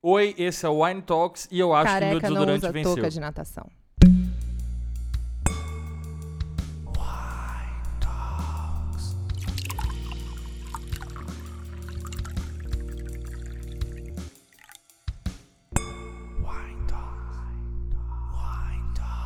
Oi, 0.00 0.32
esse 0.38 0.64
é 0.64 0.68
o 0.68 0.84
Wine 0.84 1.02
Talks 1.02 1.48
e 1.50 1.58
eu 1.58 1.74
acho 1.74 1.92
que 1.92 2.00
meu 2.04 2.20
Careca 2.20 2.30
não 2.30 2.34
desodorante 2.34 2.58
usa 2.64 2.72
venceu. 2.72 2.94
touca 2.94 3.10
de 3.10 3.18
natação. 3.18 3.68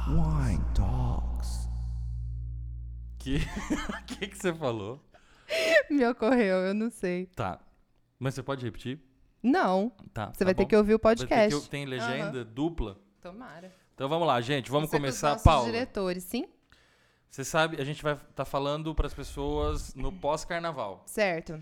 Wine 0.09 0.65
Talks. 0.75 1.69
Que 3.19 3.39
que, 4.07 4.27
que 4.27 4.37
você 4.37 4.53
falou? 4.53 5.01
Me 5.91 6.07
ocorreu, 6.07 6.57
eu 6.59 6.75
não 6.75 6.91
sei. 6.91 7.27
Tá. 7.37 7.61
Mas 8.19 8.35
você 8.35 8.43
pode 8.43 8.65
repetir? 8.65 8.99
Não, 9.43 9.91
Tá. 10.15 10.27
você 10.33 10.39
tá 10.41 10.45
vai 10.45 10.55
ter 10.55 10.63
bom. 10.65 10.69
que 10.69 10.77
ouvir 10.77 10.95
o 10.95 10.99
ter 10.99 11.03
podcast. 11.03 11.61
que- 11.63 11.69
Tem 11.69 11.85
legenda 11.85 12.45
dupla? 12.45 12.97
Tomara. 13.21 13.73
Então 13.95 14.09
vamos 14.09 14.27
lá, 14.27 14.41
gente. 14.41 14.71
Vamos 14.71 14.89
Você 14.91 14.97
os 14.97 15.01
começar. 15.01 15.37
Paulo, 15.43 15.67
diretores, 15.67 16.25
sim? 16.25 16.47
você 17.29 17.45
sabe, 17.45 17.81
a 17.81 17.85
gente 17.85 18.03
vai 18.03 18.13
estar 18.15 18.45
falando 18.45 18.95
para 18.95 19.07
as 19.07 19.15
pessoas 19.15 19.95
no 19.95 20.13
pós-carnaval. 20.21 21.03
Certo. 21.07 21.59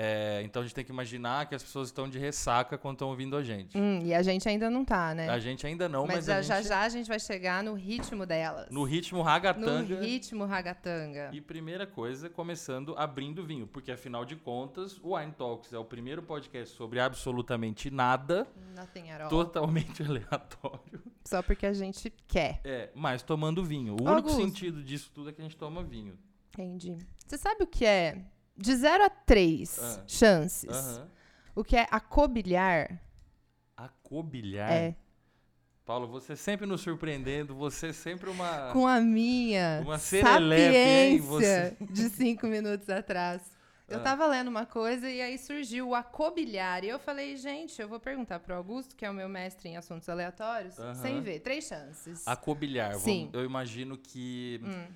É, 0.00 0.42
então 0.44 0.62
a 0.62 0.64
gente 0.64 0.74
tem 0.76 0.84
que 0.84 0.92
imaginar 0.92 1.46
que 1.48 1.56
as 1.56 1.62
pessoas 1.62 1.88
estão 1.88 2.08
de 2.08 2.20
ressaca 2.20 2.78
quando 2.78 2.94
estão 2.94 3.08
ouvindo 3.08 3.36
a 3.36 3.42
gente. 3.42 3.76
Hum, 3.76 3.98
e 4.04 4.14
a 4.14 4.22
gente 4.22 4.48
ainda 4.48 4.70
não 4.70 4.84
tá, 4.84 5.12
né? 5.12 5.28
A 5.28 5.40
gente 5.40 5.66
ainda 5.66 5.88
não, 5.88 6.06
mas 6.06 6.18
mas, 6.18 6.26
já, 6.26 6.36
a 6.36 6.42
já 6.42 6.56
gente, 6.58 6.68
já 6.68 6.80
a 6.82 6.88
gente 6.88 7.08
vai 7.08 7.18
chegar 7.18 7.64
no 7.64 7.74
ritmo 7.74 8.24
delas. 8.24 8.68
no 8.70 8.84
ritmo 8.84 9.18
No 9.18 9.24
ragatanga. 9.24 10.00
ritmo 10.00 10.44
ragatanga. 10.44 11.30
E 11.32 11.40
primeira 11.40 11.84
coisa, 11.84 12.30
começando 12.30 12.94
abrindo 12.96 13.44
vinho, 13.44 13.66
porque 13.66 13.90
afinal 13.90 14.24
de 14.24 14.36
contas, 14.36 15.00
o 15.02 15.16
Wine 15.16 15.32
Talks 15.32 15.72
é 15.72 15.78
o 15.78 15.84
primeiro 15.84 16.22
podcast 16.22 16.76
sobre 16.76 17.00
absolutamente 17.00 17.90
nada, 17.90 18.46
Nothing 18.76 19.10
at 19.10 19.22
all. 19.22 19.28
totalmente 19.28 20.00
aleatório. 20.06 21.02
Só 21.24 21.42
porque 21.42 21.66
a 21.66 21.72
gente 21.72 22.08
quer. 22.28 22.60
É, 22.62 22.90
mas 22.94 23.22
tomando 23.22 23.64
vinho. 23.64 23.94
O 23.94 24.02
único 24.04 24.10
Augusto. 24.30 24.36
sentido 24.40 24.80
disso 24.84 25.10
tudo 25.12 25.30
é 25.30 25.32
que 25.32 25.40
a 25.40 25.44
gente 25.44 25.56
toma 25.56 25.82
vinho. 25.82 26.16
Entendi. 26.52 26.96
Você 27.26 27.36
sabe 27.36 27.64
o 27.64 27.66
que 27.66 27.84
é? 27.84 28.24
De 28.58 28.74
0 28.74 29.04
a 29.04 29.08
3 29.10 29.78
Ah. 29.80 30.02
chances. 30.06 30.68
Aham. 30.68 31.08
O 31.54 31.62
que 31.64 31.76
é 31.76 31.86
acobilhar 31.90 33.00
Acobilhar. 33.76 34.70
é 34.72 34.96
Paulo, 35.84 36.06
você 36.06 36.36
sempre 36.36 36.66
nos 36.66 36.82
surpreendendo, 36.82 37.54
você 37.54 37.92
sempre 37.94 38.28
uma. 38.28 38.70
com 38.72 38.86
a 38.86 39.00
minha 39.00 39.80
Uma 39.82 39.96
serelepe, 39.98 40.76
hein, 40.76 41.22
sapiência 41.22 41.76
de 41.90 42.10
cinco 42.10 42.46
minutos 42.46 42.90
atrás. 42.90 43.40
Eu 43.88 43.98
Ah. 44.00 44.02
tava 44.02 44.26
lendo 44.26 44.48
uma 44.48 44.66
coisa 44.66 45.08
e 45.08 45.18
aí 45.22 45.38
surgiu 45.38 45.88
o 45.88 45.94
acobilhar. 45.94 46.84
E 46.84 46.88
eu 46.90 46.98
falei, 46.98 47.36
gente, 47.38 47.80
eu 47.80 47.88
vou 47.88 47.98
perguntar 47.98 48.38
pro 48.40 48.54
Augusto, 48.54 48.94
que 48.94 49.02
é 49.06 49.10
o 49.10 49.14
meu 49.14 49.30
mestre 49.30 49.70
em 49.70 49.78
assuntos 49.78 50.06
aleatórios, 50.10 50.74
sem 51.00 51.22
ver. 51.22 51.40
Três 51.40 51.64
chances. 51.64 52.26
Acobilhar. 52.28 52.94
Sim. 52.96 53.30
eu 53.32 53.42
imagino 53.46 53.96
que 53.96 54.60
Hum. 54.62 54.86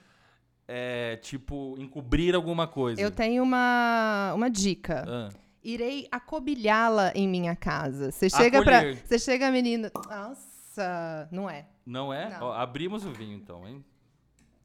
É 0.69 1.17
tipo 1.17 1.75
encobrir 1.79 2.35
alguma 2.35 2.67
coisa. 2.67 3.01
Eu 3.01 3.11
tenho 3.11 3.43
uma, 3.43 4.33
uma 4.35 4.51
dica. 4.51 5.05
Ah, 5.07 5.29
Irei 5.65 6.09
acobilhá-la 6.11 7.13
em 7.15 7.29
minha 7.29 7.55
casa. 7.55 8.11
Você 8.11 8.29
chega. 8.29 8.61
Acolher. 8.61 8.97
Você 9.07 9.19
chega, 9.19 9.51
menina. 9.51 9.93
Nossa, 9.95 11.29
não 11.31 11.49
é. 11.49 11.67
não 11.87 12.13
é? 12.13 12.31
Não. 12.31 12.47
Ó, 12.49 12.53
abrimos 12.53 13.05
o 13.05 13.13
vinho 13.13 13.37
então, 13.37 13.67
hein? 13.69 13.85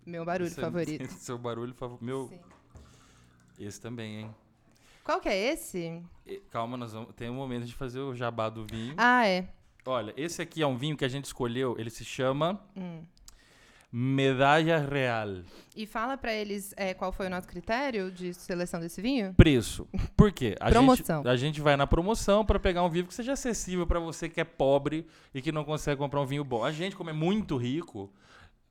Meu 0.05 0.23
barulho 0.25 0.47
Esse 0.47 0.59
é- 0.59 0.63
favorito. 0.63 1.01
esse 1.03 1.19
Seu 1.23 1.37
barulho 1.37 1.73
favorito. 1.75 2.03
Meu, 2.03 2.27
Sim. 2.29 2.39
esse 3.59 3.79
também, 3.79 4.21
hein? 4.21 4.35
Qual 5.03 5.19
que 5.21 5.29
é 5.29 5.53
esse? 5.53 6.01
Calma, 6.49 6.75
nós 6.75 6.93
vamos, 6.93 7.13
tem 7.15 7.29
um 7.29 7.35
momento 7.35 7.65
de 7.65 7.73
fazer 7.75 7.99
o 7.99 8.15
jabá 8.15 8.49
do 8.49 8.65
vinho. 8.65 8.93
Ah, 8.97 9.25
é. 9.27 9.47
Olha, 9.85 10.13
esse 10.17 10.41
aqui 10.41 10.61
é 10.61 10.67
um 10.67 10.75
vinho 10.75 10.97
que 10.97 11.05
a 11.05 11.07
gente 11.07 11.25
escolheu, 11.25 11.75
ele 11.79 11.89
se 11.89 12.03
chama 12.03 12.59
Hum. 12.75 13.03
Medalha 13.91 14.79
Real. 14.79 15.43
E 15.75 15.85
fala 15.85 16.17
pra 16.17 16.33
eles 16.33 16.73
é, 16.75 16.93
qual 16.93 17.11
foi 17.11 17.27
o 17.27 17.29
nosso 17.29 17.47
critério 17.47 18.11
de 18.11 18.33
seleção 18.33 18.79
desse 18.79 19.01
vinho? 19.01 19.33
Preço. 19.35 19.87
Por 20.15 20.31
quê? 20.31 20.55
A 20.59 20.69
Promoção. 20.69 21.17
Gente, 21.23 21.27
a 21.29 21.35
gente 21.37 21.61
vai 21.61 21.77
na 21.77 21.87
promoção 21.87 22.45
pra 22.45 22.59
pegar 22.59 22.83
um 22.83 22.89
vinho 22.89 23.05
que 23.07 23.13
seja 23.13 23.33
acessível 23.33 23.87
pra 23.87 23.99
você 23.99 24.27
que 24.27 24.41
é 24.41 24.43
pobre 24.43 25.07
e 25.33 25.41
que 25.41 25.51
não 25.51 25.63
consegue 25.63 25.97
comprar 25.97 26.21
um 26.21 26.25
vinho 26.25 26.43
bom. 26.43 26.63
A 26.63 26.71
gente, 26.71 26.95
como 26.95 27.09
é 27.09 27.13
muito 27.13 27.55
rico, 27.55 28.11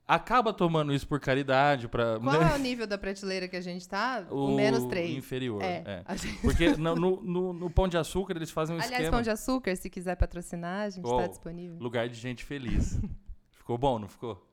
acaba 0.07 0.53
tomando 0.53 0.93
isso 0.93 1.07
por 1.07 1.19
caridade, 1.19 1.87
para 1.87 2.19
Qual 2.19 2.41
é 2.41 2.53
o 2.55 2.59
nível 2.59 2.85
da 2.85 2.97
prateleira 2.97 3.47
que 3.47 3.55
a 3.55 3.61
gente 3.61 3.87
tá? 3.89 4.23
O, 4.29 4.55
menos 4.55 4.85
três. 4.85 5.17
inferior. 5.17 5.61
É. 5.63 6.03
é. 6.07 6.15
Gente- 6.17 6.41
Porque 6.41 6.69
no, 6.77 6.95
no- 6.95 7.53
no- 7.53 7.69
Pão 7.71 7.87
de 7.87 7.97
Açúcar 7.97 8.35
eles 8.35 8.51
fazem 8.51 8.75
um 8.75 8.79
Aliás, 8.79 8.93
esquema. 8.93 9.11
Pão 9.11 9.21
de 9.23 9.29
Açúcar, 9.31 9.75
se 9.75 9.89
quiser 9.89 10.15
patrocinar, 10.15 10.85
a 10.85 10.89
gente 10.91 11.05
Oh. 11.07 11.17
tá 11.17 11.27
disponível. 11.27 11.77
Lugar 11.79 12.07
de 12.07 12.15
gente 12.15 12.45
feliz. 12.45 12.99
ficou 13.57 13.77
bom, 13.79 13.97
não 13.97 14.07
ficou? 14.07 14.43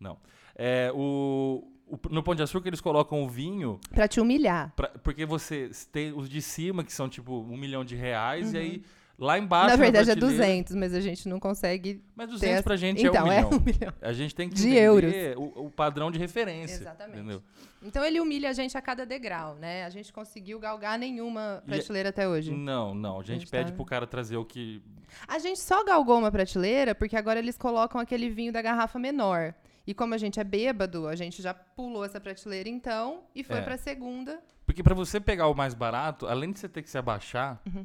Não. 0.00 0.18
É, 0.56 0.90
o, 0.94 1.64
o- 1.86 1.98
no 2.10 2.22
Pão 2.22 2.34
de 2.34 2.42
Açúcar 2.42 2.68
eles 2.68 2.80
colocam 2.80 3.22
o 3.22 3.28
vinho, 3.28 3.78
Pra 3.92 4.06
te 4.08 4.20
humilhar. 4.20 4.72
pra- 4.76 4.90
porque 5.02 5.24
você 5.26 5.70
tem 5.92 6.12
os 6.12 6.28
de 6.28 6.40
cima, 6.42 6.84
que 6.84 6.92
são 6.92 7.08
tipo 7.08 7.32
um 7.40 7.56
milhão 7.56 7.84
de 7.84 7.96
reais, 7.96 8.52
e 8.52 8.58
aí 8.58 8.82
lá 9.18 9.38
embaixo. 9.38 9.66
Uhum. 9.66 9.70
Na 9.78 9.82
verdade 9.82 10.10
é 10.10 10.14
prateleira- 10.16 10.44
200, 10.44 10.74
mas 10.76 10.94
a 10.94 11.00
gente 11.00 11.28
não 11.28 11.38
consegue 11.40 12.02
Mas 12.16 12.26
ter 12.26 12.32
200 12.32 12.54
essa- 12.56 12.62
pra 12.64 12.76
gente 12.76 13.06
então, 13.06 13.14
é 13.14 13.22
um 13.24 13.32
é 13.32 13.36
milhão. 13.44 13.50
um 13.58 13.60
milhão. 13.64 13.92
A 14.02 14.12
gente 14.12 14.34
tem 14.34 14.48
que 14.48 14.54
De 14.56 14.68
entender 14.68 15.36
o, 15.38 15.66
o 15.66 15.70
padrão 15.70 16.10
de 16.10 16.18
referência. 16.18 16.74
Exatamente. 16.76 17.18
Entendeu? 17.18 17.42
Então 17.82 18.02
ele 18.04 18.18
humilha 18.18 18.48
a 18.48 18.52
gente 18.52 18.78
a 18.78 18.80
cada 18.80 19.04
degrau, 19.04 19.56
né? 19.56 19.84
A 19.84 19.90
gente 19.90 20.12
conseguiu 20.12 20.58
galgar 20.58 20.98
nenhuma 20.98 21.62
E- 21.66 21.70
prateleira 21.70 22.08
até 22.08 22.26
hoje. 22.28 22.50
Não, 22.52 22.94
não. 22.94 23.20
A 23.20 23.22
gente, 23.22 23.40
gente 23.40 23.50
pede 23.50 23.70
tá- 23.72 23.76
pro 23.76 23.84
cara 23.84 24.06
trazer 24.06 24.36
o 24.36 24.44
que. 24.44 24.82
A 25.28 25.38
gente 25.38 25.60
só 25.60 25.84
galgou 25.84 26.18
uma 26.18 26.30
prateleira 26.32 26.94
porque 26.94 27.14
agora 27.16 27.38
eles 27.38 27.58
colocam 27.58 28.00
aquele 28.00 28.30
vinho 28.30 28.52
da 28.52 28.62
garrafa 28.62 28.98
menor. 28.98 29.54
E 29.86 29.92
como 29.94 30.14
a 30.14 30.18
gente 30.18 30.40
é 30.40 30.44
bêbado, 30.44 31.06
a 31.06 31.14
gente 31.14 31.42
já 31.42 31.52
pulou 31.52 32.04
essa 32.04 32.20
prateleira 32.20 32.68
então 32.68 33.22
e 33.34 33.44
foi 33.44 33.58
É. 33.58 33.62
pra 33.62 33.76
segunda. 33.76 34.40
Porque 34.66 34.82
pra 34.82 34.94
você 34.94 35.20
pegar 35.20 35.46
o 35.48 35.54
mais 35.54 35.74
barato, 35.74 36.26
além 36.26 36.52
de 36.52 36.58
você 36.58 36.68
ter 36.68 36.82
que 36.82 36.88
se 36.88 36.96
abaixar, 36.96 37.60
Uhum. 37.66 37.84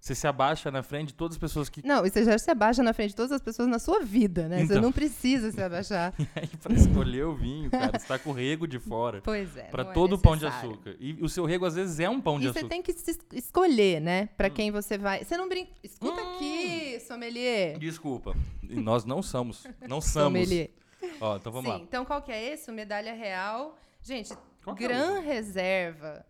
você 0.00 0.14
se 0.14 0.26
abaixa 0.26 0.70
na 0.70 0.82
frente 0.82 1.08
de 1.08 1.14
todas 1.14 1.34
as 1.34 1.38
pessoas 1.38 1.68
que. 1.68 1.86
Não, 1.86 2.06
e 2.06 2.10
você 2.10 2.24
já 2.24 2.38
se 2.38 2.50
abaixa 2.50 2.82
na 2.82 2.94
frente 2.94 3.10
de 3.10 3.16
todas 3.16 3.30
as 3.32 3.42
pessoas 3.42 3.68
na 3.68 3.78
sua 3.78 4.00
vida, 4.00 4.48
né? 4.48 4.58
Você 4.58 4.64
Então. 4.72 4.80
não 4.80 4.90
precisa 4.92 5.52
se 5.52 5.62
abaixar. 5.62 6.14
aí 6.34 6.48
pra 6.62 6.72
escolher 6.74 7.24
o 7.26 7.34
vinho, 7.34 7.70
cara, 7.70 7.98
você 7.98 8.06
tá 8.06 8.18
com 8.18 8.30
o 8.30 8.32
rego 8.32 8.66
de 8.66 8.78
fora. 8.78 9.20
Pois 9.24 9.54
é. 9.54 9.64
Pra 9.64 9.82
é 9.82 9.92
todo 9.92 10.14
o 10.14 10.18
pão 10.18 10.34
de 10.38 10.46
açúcar. 10.46 10.96
E 10.98 11.22
o 11.22 11.28
seu 11.28 11.44
rego 11.44 11.66
às 11.66 11.74
vezes 11.74 12.00
é 12.00 12.08
um 12.08 12.22
pão 12.22 12.38
de 12.40 12.46
E 12.46 12.52
você 12.52 12.60
açúcar. 12.60 12.70
tem 12.70 12.82
que 12.82 12.94
escolher, 13.34 14.00
né? 14.00 14.30
Pra 14.34 14.48
Hum. 14.48 14.50
quem 14.50 14.70
você 14.70 14.96
vai. 14.96 15.22
Você 15.24 15.36
não 15.36 15.46
brinca. 15.46 15.72
Escuta 15.82 16.22
Hum. 16.22 16.34
aqui, 16.36 17.00
sommelier. 17.00 17.78
Desculpa. 17.78 18.34
E 18.62 18.76
nós 18.76 19.04
não 19.04 19.22
somos. 19.22 19.64
Não 19.86 20.00
somos. 20.00 20.38
Sommelier. 20.40 20.70
Ó, 21.20 21.36
então 21.36 21.52
vamos 21.52 21.70
Sim, 21.70 21.78
lá. 21.78 21.82
então 21.82 22.04
qual 22.04 22.22
que 22.22 22.32
é 22.32 22.52
esse? 22.52 22.70
O 22.70 22.74
Medalha 22.74 23.14
Real. 23.14 23.76
Gente, 24.02 24.34
Qual 24.62 24.76
é 24.76 24.78
Gran 24.78 25.20
Reserva. 25.20 26.24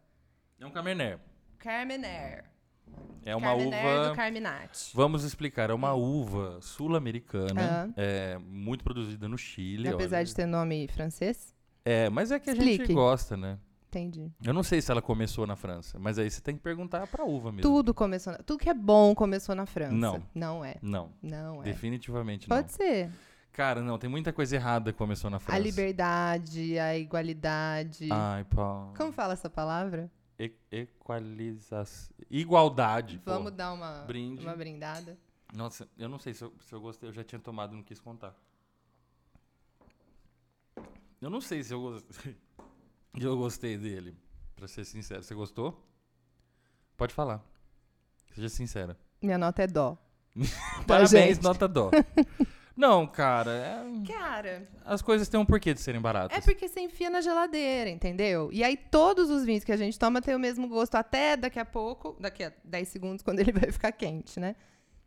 É 0.61 0.67
um 0.67 0.71
Cabernet. 0.71 1.21
Carmener. 1.59 2.45
É 3.25 3.35
uma 3.35 3.49
Carmener 3.49 3.87
uva. 3.87 4.09
do 4.11 4.15
Carminati. 4.15 4.91
Vamos 4.95 5.25
explicar. 5.25 5.71
É 5.71 5.75
uma 5.75 5.95
uva 5.95 6.59
sul-americana. 6.61 7.89
Ah. 7.89 7.93
É 7.97 8.39
muito 8.39 8.85
produzida 8.85 9.29
no 9.29 9.39
Chile. 9.39 9.89
Apesar 9.89 10.19
olha. 10.19 10.25
de 10.25 10.35
ter 10.35 10.47
nome 10.47 10.87
francês? 10.89 11.55
É, 11.85 12.09
mas 12.11 12.31
é 12.31 12.39
que 12.39 12.51
a 12.51 12.55
gente 12.55 12.71
Explique. 12.71 12.93
gosta, 12.95 13.37
né? 13.37 13.59
Entendi. 13.89 14.31
Eu 14.45 14.53
não 14.53 14.63
sei 14.63 14.81
se 14.83 14.91
ela 14.91 15.01
começou 15.01 15.47
na 15.47 15.55
França, 15.55 15.99
mas 16.01 16.19
aí 16.19 16.29
você 16.29 16.41
tem 16.41 16.57
que 16.57 16.63
perguntar 16.63 17.07
pra 17.07 17.25
uva 17.25 17.53
mesmo. 17.53 17.63
Tudo 17.63 17.95
começou. 17.95 18.33
Na... 18.33 18.39
Tudo 18.41 18.59
que 18.59 18.69
é 18.69 18.75
bom 18.75 19.15
começou 19.15 19.55
na 19.55 19.67
França. 19.67 19.95
Não. 19.95 20.23
Não 20.35 20.65
é. 20.65 20.77
Não, 20.83 21.13
Não 21.23 21.61
é. 21.63 21.65
definitivamente 21.65 22.49
Pode 22.49 22.69
não. 22.69 22.69
ser. 22.77 23.11
Cara, 23.55 23.81
não, 23.81 23.97
tem 23.97 24.11
muita 24.11 24.33
coisa 24.33 24.57
errada 24.57 24.93
que 24.93 24.99
começou 24.99 25.31
na 25.31 25.39
França. 25.39 25.57
A 25.57 25.63
liberdade, 25.63 26.77
a 26.77 26.99
igualdade. 26.99 28.09
Ai, 28.11 28.43
pá. 28.43 28.93
Como 28.97 29.13
fala 29.13 29.33
essa 29.33 29.49
palavra? 29.49 30.11
E 30.37 30.53
equalização. 30.73 32.13
Igualdade. 32.29 33.19
pô. 33.19 33.31
Vamos 33.31 33.53
dar 33.53 33.73
uma, 33.73 34.01
Brinde. 34.07 34.45
uma 34.45 34.57
brindada. 34.57 35.17
Nossa, 35.55 35.89
eu 35.97 36.09
não 36.09 36.19
sei 36.19 36.35
se 36.35 36.43
eu, 36.43 36.53
se 36.59 36.75
eu 36.75 36.81
gostei. 36.81 37.09
Eu 37.09 37.13
já 37.13 37.23
tinha 37.23 37.39
tomado 37.39 37.75
e 37.75 37.77
não 37.77 37.85
quis 37.85 38.01
contar. 38.01 38.35
Eu 41.23 41.31
não 41.31 41.41
sei 41.41 41.63
se 41.63 41.73
eu 41.73 41.81
gostei. 41.81 42.37
eu 43.15 43.37
gostei 43.37 43.79
dele. 43.79 44.17
Pra 44.57 44.67
ser 44.67 44.85
sincero. 44.85 45.23
Você 45.23 45.33
gostou? 45.33 45.81
Pode 46.97 47.15
falar. 47.15 47.41
Seja 48.35 48.49
sincera. 48.49 48.99
Minha 49.23 49.39
nota 49.39 49.63
é 49.63 49.69
dó. 49.69 49.97
Parabéns, 50.89 51.37
gente. 51.37 51.43
nota 51.45 51.69
dó. 51.69 51.93
não, 52.77 53.07
cara. 53.07 53.51
é- 53.53 54.13
Cara, 54.13 54.69
As 54.85 55.01
coisas 55.01 55.29
têm 55.29 55.39
um 55.39 55.45
porquê 55.47 55.73
de 55.75 55.81
serem 55.81 56.01
baratas. 56.01 56.37
é 56.37 56.41
porque 56.41 56.69
você 56.69 56.81
enfia 56.81 57.09
na 57.11 57.21
geladeira, 57.21 57.89
entendeu? 57.91 58.51
E 58.53 58.63
aí 58.65 58.77
todos 58.77 59.31
os 59.31 59.45
vinhos 59.45 59.65
que 59.65 59.73
a 59.73 59.77
gente 59.77 59.99
toma 59.99 60.21
têm 60.21 60.35
o 60.35 60.39
mesmo 60.39 60.69
gosto 60.69 60.95
até 60.97 61.37
daqui 61.37 61.59
a 61.59 61.65
pouco, 61.65 62.17
daqui 62.21 62.45
a 62.45 62.53
10 62.65 62.89
segundos, 62.89 63.23
quando 63.23 63.41
ele 63.41 63.53
vai 63.69 63.71
ficar 63.71 63.93
quente, 63.93 64.39
né? 64.41 64.57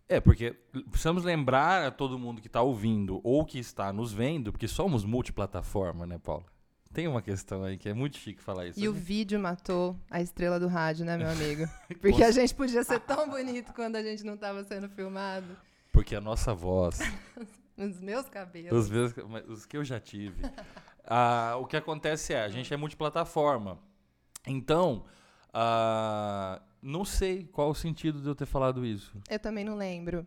É, 0.09 0.21
porque 0.21 0.55
precisamos 0.89 1.23
lembrar 1.25 1.85
a 1.87 1.91
todo 1.91 2.17
mundo 2.17 2.39
que 2.41 2.47
está 2.47 2.61
ouvindo 2.61 3.19
ou 3.23 3.43
que 3.45 3.59
está 3.59 3.91
nos 3.91 4.13
vendo, 4.13 4.53
porque 4.53 4.67
somos 4.67 5.03
multiplataforma, 5.03 6.05
né, 6.07 6.17
Paulo? 6.17 6.45
Tem 6.93 7.05
uma 7.07 7.21
questão 7.21 7.63
aí 7.65 7.77
que 7.77 7.89
é 7.89 7.93
muito 7.93 8.17
chique 8.17 8.41
falar 8.41 8.65
isso. 8.67 8.79
E 8.79 8.87
o 8.87 8.93
vídeo 8.93 9.37
matou 9.37 9.95
a 10.09 10.21
estrela 10.21 10.57
do 10.59 10.67
rádio, 10.67 11.05
né, 11.05 11.17
meu 11.17 11.29
amigo? 11.29 11.67
Porque 12.01 12.23
a 12.23 12.31
gente 12.31 12.55
podia 12.55 12.81
ser 12.85 13.01
tão 13.01 13.29
bonito 13.29 13.73
quando 13.73 13.97
a 13.97 14.01
gente 14.01 14.23
não 14.23 14.35
estava 14.35 14.63
sendo 14.63 14.87
filmado. 14.89 15.45
Porque 15.97 16.15
a 16.15 16.21
nossa 16.21 16.53
voz, 16.53 16.99
Os 17.75 17.99
meus 17.99 18.29
cabelos. 18.29 18.85
os, 18.85 18.89
meus- 18.91 19.13
os 19.47 19.65
que 19.65 19.75
eu 19.77 19.83
já 19.83 19.99
tive, 19.99 20.43
ah, 21.03 21.55
o 21.59 21.65
que 21.65 21.75
acontece 21.75 22.33
é, 22.33 22.43
a 22.43 22.49
gente 22.49 22.71
é 22.71 22.77
multiplataforma. 22.77 23.79
Então, 24.45 25.05
ah, 25.51 26.61
não 26.81 27.03
sei 27.03 27.45
qual 27.45 27.71
o 27.71 27.75
sentido 27.75 28.21
de 28.21 28.27
eu 28.27 28.35
ter 28.35 28.45
falado 28.45 28.85
isso. 28.85 29.11
Eu 29.27 29.39
também 29.39 29.63
não 29.65 29.75
lembro. 29.75 30.25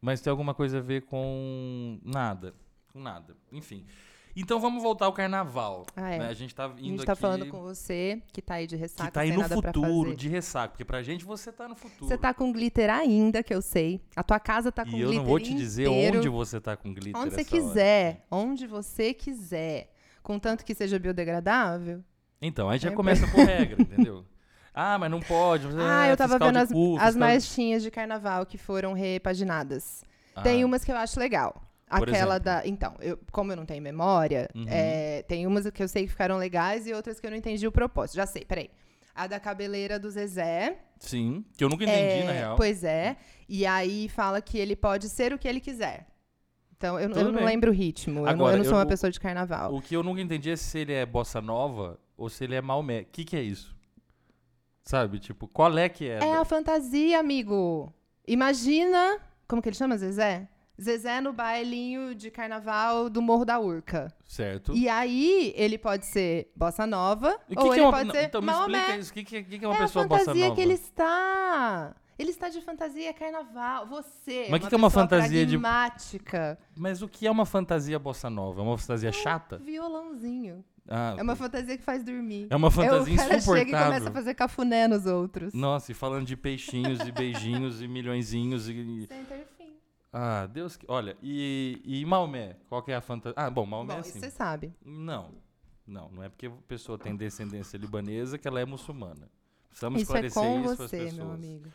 Mas 0.00 0.20
tem 0.20 0.28
alguma 0.30 0.54
coisa 0.54 0.78
a 0.78 0.80
ver 0.80 1.02
com 1.02 2.00
nada. 2.04 2.52
Com 2.92 3.00
nada. 3.00 3.36
Enfim. 3.52 3.86
Então 4.34 4.58
vamos 4.60 4.82
voltar 4.82 5.06
ao 5.06 5.12
carnaval. 5.12 5.84
Ah, 5.94 6.10
é. 6.14 6.18
né? 6.18 6.28
A 6.28 6.34
gente 6.34 6.54
tá 6.54 6.64
A 6.66 6.68
indo 6.70 6.80
gente 6.82 7.04
tá 7.04 7.12
aqui 7.12 7.20
falando 7.20 7.46
com 7.46 7.60
você, 7.60 8.22
que 8.32 8.40
tá 8.40 8.54
aí 8.54 8.66
de 8.66 8.76
ressaca, 8.76 9.04
que 9.08 9.12
tá 9.14 9.20
aí 9.20 9.32
no 9.32 9.42
futuro, 9.46 10.16
de 10.16 10.28
ressaca. 10.28 10.68
Porque 10.70 10.84
pra 10.84 11.02
gente 11.02 11.24
você 11.24 11.52
tá 11.52 11.68
no 11.68 11.74
futuro. 11.76 12.06
Você 12.08 12.16
tá 12.16 12.32
com 12.32 12.50
glitter 12.52 12.88
ainda, 12.90 13.42
que 13.42 13.54
eu 13.54 13.60
sei. 13.60 14.00
A 14.16 14.22
tua 14.22 14.40
casa 14.40 14.72
tá 14.72 14.84
com 14.84 14.90
e 14.92 15.00
eu 15.00 15.08
glitter 15.08 15.18
não 15.18 15.24
vou 15.24 15.38
te 15.38 15.54
dizer 15.54 15.86
inteiro. 15.86 16.18
onde 16.18 16.28
você 16.28 16.60
tá 16.60 16.76
com 16.76 16.92
glitter. 16.94 17.20
Onde 17.20 17.34
você 17.34 17.40
essa 17.42 17.54
hora. 17.56 17.62
quiser. 17.68 18.26
Onde 18.30 18.66
você 18.66 19.12
quiser. 19.14 19.92
Contanto 20.22 20.64
que 20.64 20.74
seja 20.74 20.98
biodegradável. 20.98 22.02
Então, 22.40 22.70
aí 22.70 22.78
já 22.78 22.90
É, 22.90 22.92
começa 22.94 23.26
por 23.28 23.40
regra, 23.44 23.80
entendeu? 23.82 24.24
Ah, 24.74 24.98
mas 24.98 25.10
não 25.10 25.20
pode. 25.20 25.66
ah, 25.78 26.06
é 26.06 26.12
eu 26.12 26.16
tava 26.16 26.38
vendo 26.38 26.56
as, 26.56 26.72
cu, 26.72 26.96
as 26.98 27.12
de- 27.14 27.20
marchinhas 27.20 27.82
de 27.82 27.90
carnaval 27.90 28.46
que 28.46 28.56
foram 28.56 28.94
repaginadas. 28.94 30.02
Tem 30.42 30.62
Ah, 30.62 30.66
umas 30.66 30.82
que 30.84 30.90
eu 30.90 30.96
acho 30.96 31.20
legal. 31.20 31.62
Aquela 31.92 32.38
da. 32.38 32.66
Então, 32.66 32.94
eu- 33.00 33.18
como 33.30 33.52
eu 33.52 33.56
não 33.56 33.66
tenho 33.66 33.82
memória, 33.82 34.48
Uhum. 34.54 34.64
é, 34.68 35.22
tem 35.22 35.46
umas 35.46 35.68
que 35.70 35.82
eu 35.82 35.88
sei 35.88 36.04
que 36.04 36.10
ficaram 36.10 36.36
legais 36.36 36.86
e 36.86 36.92
outras 36.92 37.18
que 37.20 37.26
eu 37.26 37.30
não 37.30 37.36
entendi 37.38 37.66
o 37.66 37.72
propósito. 37.72 38.16
Já 38.16 38.26
sei, 38.26 38.44
peraí. 38.44 38.70
A 39.14 39.26
da 39.26 39.38
cabeleira 39.38 39.98
do 39.98 40.10
Zezé. 40.10 40.78
Sim, 40.98 41.44
que 41.56 41.62
eu 41.62 41.68
nunca 41.68 41.84
entendi, 41.84 42.22
é, 42.22 42.24
na 42.24 42.32
real. 42.32 42.56
Pois 42.56 42.82
é. 42.82 43.16
E 43.48 43.66
aí 43.66 44.08
fala 44.08 44.40
que 44.40 44.56
ele 44.58 44.74
pode 44.74 45.08
ser 45.08 45.32
o 45.34 45.38
que 45.38 45.46
ele 45.46 45.60
quiser. 45.60 46.06
Então, 46.76 46.98
eu, 46.98 47.10
eu 47.10 47.30
não 47.30 47.44
lembro 47.44 47.70
o 47.70 47.74
ritmo. 47.74 48.20
eu, 48.20 48.24
não, 48.24 48.30
Agora, 48.30 48.54
eu 48.54 48.58
não 48.58 48.64
sou 48.64 48.72
eu 48.74 48.78
uma 48.78 48.86
pessoa 48.86 49.10
de 49.10 49.20
carnaval. 49.20 49.74
O 49.74 49.80
que 49.82 49.94
eu 49.94 50.02
nunca 50.02 50.20
entendi 50.20 50.50
é 50.50 50.56
se 50.56 50.78
ele 50.78 50.92
é 50.94 51.04
bossa 51.06 51.40
nova 51.40 51.98
ou 52.16 52.28
se 52.30 52.42
ele 52.42 52.54
é 52.54 52.60
Maomé. 52.60 53.02
O 53.02 53.06
que, 53.12 53.24
que 53.24 53.36
é 53.36 53.42
isso? 53.42 53.76
Sabe? 54.84 55.20
Tipo, 55.20 55.46
qual 55.46 55.76
é 55.78 55.88
que 55.88 56.08
é? 56.08 56.18
É 56.24 56.36
a 56.38 56.44
fantasia, 56.44 57.20
amigo. 57.20 57.92
Imagina. 58.26 59.20
Como 59.46 59.60
que 59.62 59.68
ele 59.68 59.76
chama, 59.76 59.96
Zezé? 59.96 60.48
Zezé 60.82 61.20
no 61.20 61.32
bailinho 61.32 62.14
de 62.14 62.30
carnaval 62.30 63.08
do 63.08 63.22
Morro 63.22 63.44
da 63.44 63.58
Urca. 63.60 64.12
Certo. 64.26 64.74
E 64.74 64.88
aí, 64.88 65.52
ele 65.56 65.78
pode 65.78 66.06
ser 66.06 66.50
bossa 66.56 66.86
nova, 66.86 67.38
E 67.48 67.54
o 67.54 67.56
que 67.56 67.62
ou 67.62 67.68
que 67.70 67.74
ele 67.76 67.80
é 67.80 67.88
uma, 67.88 67.92
pode 67.98 68.10
ser 68.12 68.24
Então 68.24 68.40
me 68.40 68.46
Maomé. 68.46 68.78
explica 68.78 68.98
isso. 68.98 69.10
O 69.10 69.14
que, 69.14 69.24
que, 69.24 69.58
que 69.58 69.64
é 69.64 69.68
uma 69.68 69.74
é 69.74 69.78
a 69.78 69.82
pessoa 69.82 70.06
bossa 70.06 70.20
fantasia 70.24 70.44
nova? 70.44 70.56
que 70.56 70.60
ele 70.62 70.72
está. 70.74 71.94
Ele 72.18 72.30
está 72.30 72.48
de 72.48 72.60
fantasia 72.60 73.12
carnaval. 73.14 73.86
Você 73.86 74.46
Mas 74.50 74.60
é 74.60 74.62
que 74.64 74.68
que 74.68 74.74
é 74.74 74.78
uma 74.78 74.90
fantasia 74.90 75.46
de- 75.46 75.58
pragmática. 75.58 76.58
Mas 76.76 77.02
o 77.02 77.08
que 77.08 77.26
é 77.26 77.30
uma 77.30 77.46
fantasia 77.46 77.98
bossa 77.98 78.28
nova? 78.30 78.60
É 78.60 78.62
uma 78.64 78.78
fantasia 78.78 79.10
chata? 79.12 79.58
Violãozinho. 79.58 80.64
Ah, 80.88 81.14
É 81.16 81.22
uma 81.22 81.36
fantasia 81.36 81.76
que 81.78 81.82
faz 81.84 82.02
dormir. 82.02 82.48
é 82.50 82.56
uma 82.56 82.70
fantasia 82.70 83.12
é 83.12 83.14
o 83.14 83.16
cara 83.16 83.28
chega 83.28 83.34
e 83.34 83.38
insuportável. 83.38 83.86
começa 83.86 84.08
a 84.08 84.12
fazer 84.12 84.34
cafuné 84.34 84.88
nos 84.88 85.06
outros. 85.06 85.54
Nossa, 85.54 85.92
e 85.92 85.94
falando 85.94 86.26
de 86.26 86.36
peixinhos 86.36 87.00
e 87.00 87.12
beijinhos 87.12 87.80
e 87.80 87.86
milhõezinhos 87.88 88.68
e... 88.68 89.06
Ter 89.08 89.24
fim. 89.24 89.41
Ah, 90.12 90.46
Deus 90.46 90.76
que... 90.76 90.84
Olha, 90.88 91.16
e, 91.22 91.80
e 91.84 92.04
Maomé? 92.04 92.56
Qual 92.68 92.82
que 92.82 92.92
é 92.92 92.96
a 92.96 93.00
fantasia? 93.00 93.34
Ah, 93.36 93.48
bom, 93.48 93.64
Maomé 93.64 93.94
Bom, 93.94 93.98
é 93.98 94.00
assim. 94.00 94.20
você 94.20 94.30
sabe. 94.30 94.74
Não, 94.84 95.32
não, 95.86 96.10
não 96.10 96.22
é 96.22 96.28
porque 96.28 96.46
a 96.46 96.50
pessoa 96.68 96.98
tem 96.98 97.16
descendência 97.16 97.78
libanesa 97.78 98.36
que 98.36 98.46
ela 98.46 98.60
é 98.60 98.64
muçulmana. 98.64 99.30
Precisamos 99.68 100.02
Isso 100.02 100.14
é 100.14 100.26
esclarecer 100.26 100.42
com 100.42 100.60
isso 100.66 100.76
você, 100.76 100.98
pessoas. 100.98 101.14
meu 101.14 101.32
amigo. 101.32 101.68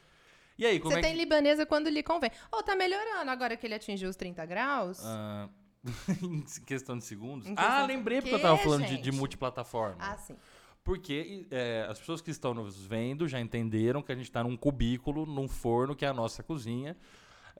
E 0.57 0.66
aí, 0.66 0.80
como 0.80 0.92
Você 0.92 1.00
é 1.00 1.01
tem 1.01 1.12
que... 1.13 1.18
libanesa 1.19 1.66
quando 1.66 1.88
lhe 1.89 2.01
convém. 2.01 2.31
Ou 2.51 2.63
tá 2.63 2.75
melhorando 2.75 3.30
agora 3.30 3.56
que 3.56 3.66
ele 3.66 3.75
atingiu 3.75 4.10
os 4.10 4.16
30 4.16 4.45
graus. 4.45 5.00
Ah, 5.04 5.50
em 6.22 6.42
questão 6.66 6.98
de 6.98 7.06
segundos. 7.06 7.48
Ah, 7.50 7.56
questão 7.56 7.81
de- 7.81 7.94
lembrei 7.94 8.22
porque 8.22 8.36
eu 8.36 8.42
tava 8.42 8.57
falando 8.57 8.86
de, 8.86 8.98
de 9.00 9.12
multiplataforma. 9.12 9.98
Ah, 10.00 10.18
sim. 10.18 10.36
Porque 10.83 11.45
é, 11.51 11.86
as 11.90 12.00
pessoas 12.00 12.22
que 12.22 12.31
estão 12.31 12.54
nos 12.54 12.86
vendo 12.86 13.28
já 13.28 13.40
entenderam 13.40 14.01
que 14.01 14.12
a 14.12 14.16
gente 14.16 14.25
está 14.25 14.44
num 14.44 14.56
cubículo, 14.56 15.25
num 15.25 15.48
forno, 15.48 15.95
que 15.95 16.06
é 16.06 16.07
a 16.07 16.13
nossa 16.13 16.42
cozinha, 16.42 16.95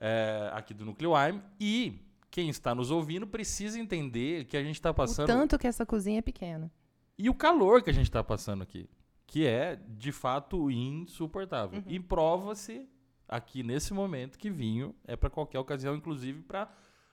é, 0.00 0.50
aqui 0.54 0.72
do 0.72 0.84
Nucleoime. 0.84 1.42
E 1.60 2.00
quem 2.30 2.48
está 2.48 2.74
nos 2.74 2.90
ouvindo 2.90 3.26
precisa 3.26 3.78
entender 3.78 4.44
que 4.44 4.56
a 4.56 4.62
gente 4.62 4.76
está 4.76 4.90
O 4.90 4.94
passando. 4.94 5.26
tanto 5.26 5.58
que 5.58 5.66
essa 5.66 5.84
cozinha 5.86 6.18
é 6.18 6.22
pequena. 6.22 6.70
E 7.18 7.28
o 7.28 7.34
calor 7.34 7.82
que 7.82 7.90
a 7.90 7.92
gente 7.92 8.06
está 8.06 8.22
passando 8.22 8.62
aqui, 8.62 8.88
que 9.26 9.46
é 9.46 9.76
de 9.88 10.12
fato 10.12 10.70
insuportável. 10.70 11.78
Uhum. 11.80 11.84
E 11.88 11.98
prova-se 11.98 12.88
aqui 13.28 13.62
nesse 13.62 13.92
momento 13.92 14.38
que 14.38 14.48
vinho 14.50 14.94
é 15.06 15.16
para 15.16 15.28
qualquer 15.28 15.58
ocasião, 15.58 15.94
inclusive 15.94 16.42
para 16.42 16.68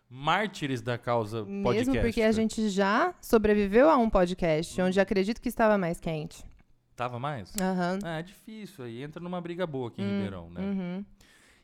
mártires 0.10 0.82
da 0.82 0.98
causa 0.98 1.44
podcast. 1.44 1.90
Mesmo 1.90 2.02
porque 2.02 2.22
a 2.22 2.32
gente 2.32 2.70
já 2.70 3.14
sobreviveu 3.22 3.90
a 3.90 3.98
um 3.98 4.10
podcast 4.10 4.80
onde 4.82 5.00
acredito 5.00 5.42
que 5.42 5.50
estava 5.50 5.78
mais 5.78 6.00
quente. 6.00 6.44
Tava 6.96 7.20
mais? 7.20 7.54
Aham. 7.60 8.00
Ah, 8.04 8.20
é 8.20 8.24
difícil 8.24 8.86
aí, 8.86 9.02
entra 9.04 9.22
numa 9.22 9.42
briga 9.42 9.66
boa 9.68 9.90
aqui 9.90 10.02
em 10.02 10.06
Hum, 10.06 10.12
Ribeirão, 10.12 10.50
né? 10.50 10.62
Uhum. 10.62 11.06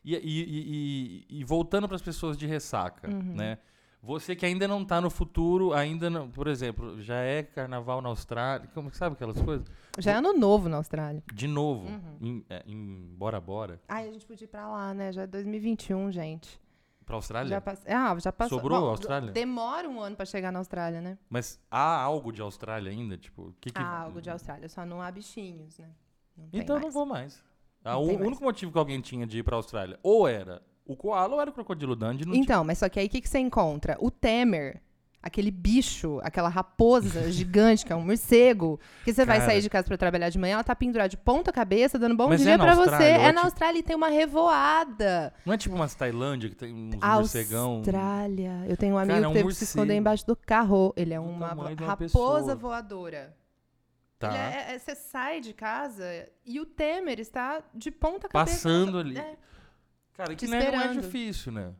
E, 0.04 0.14
e, 0.16 1.26
e, 1.30 1.40
e- 1.40 1.44
voltando 1.44 1.86
para 1.86 1.94
as 1.96 2.02
pessoas 2.02 2.36
de 2.36 2.46
ressaca, 2.46 3.08
Uhum. 3.08 3.34
né? 3.34 3.58
Você 4.04 4.34
que 4.34 4.44
ainda 4.44 4.66
não 4.66 4.84
tá 4.84 5.00
no 5.00 5.08
futuro, 5.08 5.72
ainda 5.72 6.10
não, 6.10 6.28
por 6.28 6.48
exemplo, 6.48 7.00
já 7.00 7.18
é 7.20 7.44
carnaval 7.44 8.02
na 8.02 8.08
Austrália, 8.08 8.68
como 8.74 8.92
sabe 8.92 9.14
aquelas 9.14 9.40
coisas? 9.40 9.64
Já 9.96 10.10
é 10.12 10.14
ano 10.16 10.32
novo 10.36 10.68
na 10.68 10.78
Austrália. 10.78 11.22
De 11.32 11.46
novo, 11.46 11.86
Uhum. 11.86 12.16
em, 12.20 12.44
é, 12.50 12.64
em 12.66 13.14
Bora 13.16 13.40
Bora, 13.40 13.80
Ai, 13.88 14.08
a 14.08 14.12
gente 14.12 14.26
podia 14.26 14.44
ir 14.44 14.48
pra 14.48 14.66
lá, 14.68 14.92
né? 14.92 15.12
Já 15.12 15.22
é 15.22 15.26
2021, 15.28 16.10
gente. 16.10 16.60
para 17.06 17.14
Austrália. 17.16 17.48
Já 17.50 17.60
pass... 17.60 17.84
Ah, 17.86 18.16
já 18.18 18.32
passou. 18.32 18.58
Sobrou 18.58 18.80
Bom, 18.80 18.86
a 18.86 18.90
Austrália? 18.90 19.30
Demora 19.32 19.88
um 19.88 20.00
ano 20.00 20.16
pra 20.16 20.24
chegar 20.26 20.50
na 20.52 20.58
Austrália, 20.60 21.00
né? 21.00 21.16
Mas 21.30 21.60
há 21.70 22.00
algo 22.00 22.32
de 22.32 22.40
Austrália 22.42 22.90
ainda, 22.90 23.16
tipo, 23.18 23.42
o 23.48 23.54
que 23.60 23.70
que 23.70 23.80
Ah, 23.82 24.00
algo 24.02 24.20
de 24.22 24.30
Austrália. 24.30 24.68
Só 24.68 24.84
não 24.86 25.00
há 25.02 25.10
bichinhos, 25.12 25.78
né? 25.78 25.88
Não 26.36 26.48
Então 26.52 26.76
eu 26.76 26.80
não 26.80 26.86
mais. 26.86 26.94
vou 26.94 27.06
mais. 27.06 27.44
Ah, 27.84 27.96
o 27.98 28.06
mais. 28.06 28.20
único 28.20 28.42
motivo 28.44 28.70
que 28.72 28.78
alguém 28.78 29.00
tinha 29.00 29.26
de 29.26 29.38
ir 29.38 29.42
para 29.42 29.56
Austrália 29.56 29.98
ou 30.02 30.26
era 30.28 30.62
o 30.86 30.96
koala 30.96 31.34
ou 31.34 31.40
era 31.40 31.50
o 31.50 31.52
crocodilo 31.52 31.94
Dundee, 31.96 32.24
não 32.26 32.32
tinha. 32.32 32.42
Então, 32.44 32.64
mas 32.64 32.78
só 32.78 32.88
que 32.88 32.98
aí 33.00 33.06
o 33.06 33.08
que, 33.10 33.20
que 33.20 33.28
você 33.28 33.38
encontra? 33.38 33.96
O 34.00 34.10
Temer, 34.10 34.80
aquele 35.22 35.50
bicho, 35.52 36.18
aquela 36.24 36.48
raposa 36.48 37.30
gigante, 37.30 37.86
que 37.86 37.92
é 37.92 37.96
um 37.96 38.04
morcego, 38.04 38.80
que 39.04 39.12
você 39.14 39.24
vai 39.24 39.38
Cara. 39.38 39.50
sair 39.50 39.62
de 39.62 39.70
casa 39.70 39.86
pra 39.86 39.96
trabalhar 39.96 40.28
de 40.28 40.38
manhã, 40.38 40.54
ela 40.54 40.64
tá 40.64 40.74
pendurada 40.74 41.08
de 41.08 41.16
ponta 41.16 41.52
cabeça, 41.52 41.98
dando 41.98 42.16
bom 42.16 42.28
Mas 42.28 42.40
é 42.40 42.44
dia 42.44 42.58
na 42.58 42.64
pra 42.64 42.74
você. 42.74 42.80
Austrália, 42.90 43.06
é 43.06 43.14
É 43.14 43.22
na 43.26 43.28
tipo- 43.32 43.44
Austrália 43.46 43.78
e 43.78 43.82
tem 43.84 43.96
uma 43.96 44.08
revoada. 44.08 45.32
Não 45.46 45.54
é 45.54 45.56
tipo 45.56 45.74
umas 45.74 45.94
Tailândia 45.94 46.48
que 46.50 46.56
tem 46.56 46.72
uns 46.74 46.96
morcegão. 46.96 47.76
Austrália. 47.76 48.64
Eu 48.68 48.76
tenho 48.76 48.94
um 48.94 48.98
amigo 48.98 49.14
Cara, 49.14 49.24
é 49.24 49.28
um 49.28 49.32
que 49.32 49.38
teve 49.38 49.48
que 49.50 49.54
se 49.54 49.64
esconder 49.64 49.86
morcego. 49.86 50.00
embaixo 50.00 50.26
do 50.26 50.36
carro. 50.36 50.92
Ele 50.96 51.14
é 51.14 51.20
uma, 51.20 51.48
raposa 51.48 51.96
pessoa. 51.96 52.54
voadora. 52.56 53.34
Tá. 54.22 54.28
Ele 54.28 54.38
é- 54.38 54.74
é- 54.74 54.78
Você 54.78 54.94
sai 54.94 55.40
de 55.40 55.52
casa 55.52 56.04
e 56.46 56.60
o 56.60 56.64
Temer 56.64 57.18
está 57.18 57.60
de 57.74 57.90
ponta 57.90 58.28
cabeça. 58.28 58.56
Passando 58.56 58.98
ali. 58.98 59.18
É. 59.18 59.36
Cara, 60.14 60.36
que 60.36 60.46
não 60.46 60.56
é, 60.56 60.68
é 60.68 60.92
difícil, 60.92 61.50
né? 61.50 61.74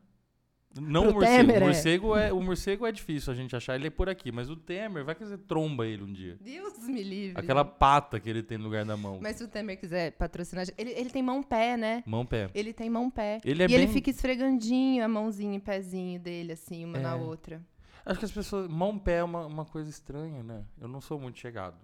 Não 0.81 1.03
Pro 1.03 1.11
o 1.11 1.13
morcego. 1.13 1.37
Temer, 1.37 1.53
o, 1.53 1.55
é. 1.55 1.65
morcego 1.67 2.17
é. 2.17 2.33
o 2.33 2.41
morcego 2.41 2.85
é 2.85 2.91
difícil 2.91 3.31
a 3.31 3.35
gente 3.35 3.55
achar, 3.55 3.75
ele 3.75 3.87
é 3.87 3.89
por 3.89 4.09
aqui. 4.09 4.29
Mas 4.29 4.49
o 4.49 4.57
Temer, 4.57 5.05
vai 5.05 5.15
que 5.15 5.23
você 5.23 5.37
tromba 5.37 5.87
ele 5.87 6.03
um 6.03 6.11
dia. 6.11 6.37
Deus 6.41 6.77
me 6.79 7.01
livre. 7.01 7.39
Aquela 7.39 7.63
pata 7.63 8.19
que 8.19 8.29
ele 8.29 8.43
tem 8.43 8.57
no 8.57 8.65
lugar 8.65 8.83
da 8.83 8.97
mão. 8.97 9.19
Mas 9.21 9.37
se 9.37 9.43
o 9.45 9.47
Temer 9.47 9.79
quiser 9.79 10.11
patrocinar. 10.11 10.65
Ele, 10.77 10.91
ele 10.91 11.09
tem 11.09 11.23
mão-pé, 11.23 11.77
né? 11.77 12.03
Mão-pé. 12.05 12.49
Ele 12.53 12.73
tem 12.73 12.89
mão-pé. 12.89 13.39
Ele 13.45 13.61
é 13.61 13.65
e 13.65 13.67
bem... 13.69 13.77
ele 13.77 13.87
fica 13.87 14.09
esfregandinho 14.09 15.05
a 15.05 15.07
mãozinha 15.07 15.55
e 15.55 15.59
pezinho 15.61 16.19
dele, 16.19 16.53
assim, 16.53 16.83
uma 16.83 16.99
na 16.99 17.11
É. 17.11 17.15
outra. 17.15 17.61
Acho 18.05 18.19
que 18.19 18.25
as 18.25 18.31
pessoas... 18.31 18.67
Mão-pé 18.67 19.17
é 19.19 19.23
uma, 19.23 19.45
uma 19.45 19.63
coisa 19.63 19.89
estranha, 19.89 20.43
né? 20.43 20.65
Eu 20.81 20.89
não 20.89 20.99
sou 20.99 21.17
muito 21.17 21.39
chegado 21.39 21.77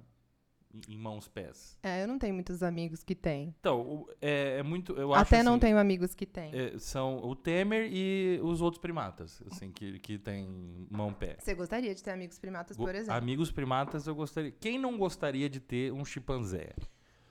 em, 0.74 0.94
em 0.94 0.98
mãos-pés. 0.98 1.78
É, 1.84 2.04
eu 2.04 2.08
não 2.08 2.18
tenho 2.20 2.34
muitos 2.34 2.62
amigos 2.64 3.04
que 3.04 3.16
têm. 3.16 3.54
Então, 3.60 3.82
o- 3.82 4.10
é, 4.22 4.58
é 4.60 4.64
muito... 4.64 4.94
Eu 4.94 5.14
acho, 5.14 5.22
Até 5.24 5.42
não 5.44 5.54
assim, 5.54 5.60
tenho 5.62 5.78
amigos 5.78 6.14
que 6.14 6.26
têm. 6.26 6.52
é, 6.54 6.78
são 6.78 7.18
o 7.24 7.36
Temer 7.36 7.90
e 7.92 8.40
os 8.44 8.62
outros 8.62 8.80
primatas, 8.82 9.42
assim, 9.52 9.72
que, 9.72 10.00
que 10.00 10.18
tem 10.18 10.88
mão-pé. 10.90 11.38
Você 11.40 11.54
gostaria 11.56 11.94
de 11.96 12.04
ter 12.04 12.12
amigos 12.12 12.38
primatas, 12.40 12.78
Go- 12.78 12.86
por 12.86 12.96
exemplo? 12.96 13.14
Amigos 13.16 13.52
primatas, 13.52 14.06
eu 14.08 14.16
gostaria. 14.16 14.52
Quem 14.52 14.78
não 14.78 14.98
gostaria 14.98 15.50
de 15.50 15.60
ter 15.60 15.92
um 15.92 16.06
chimpanzé? 16.06 16.70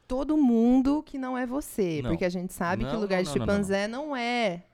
Todo 0.07 0.37
mundo 0.39 1.03
que 1.03 1.19
não 1.19 1.37
é 1.37 1.47
você. 1.47 2.01
Não. 2.03 2.11
Porque 2.11 2.25
a 2.25 2.31
gente 2.31 2.53
sabe 2.55 2.85
que 2.85 2.91
Não, 2.91 2.99
o 2.99 3.03
lugar 3.03 3.23
não, 3.23 3.25
de 3.33 3.39
não, 3.39 3.47
não, 3.47 3.55
chimpanzé 3.55 3.87
não, 3.89 4.17
é 4.17 4.65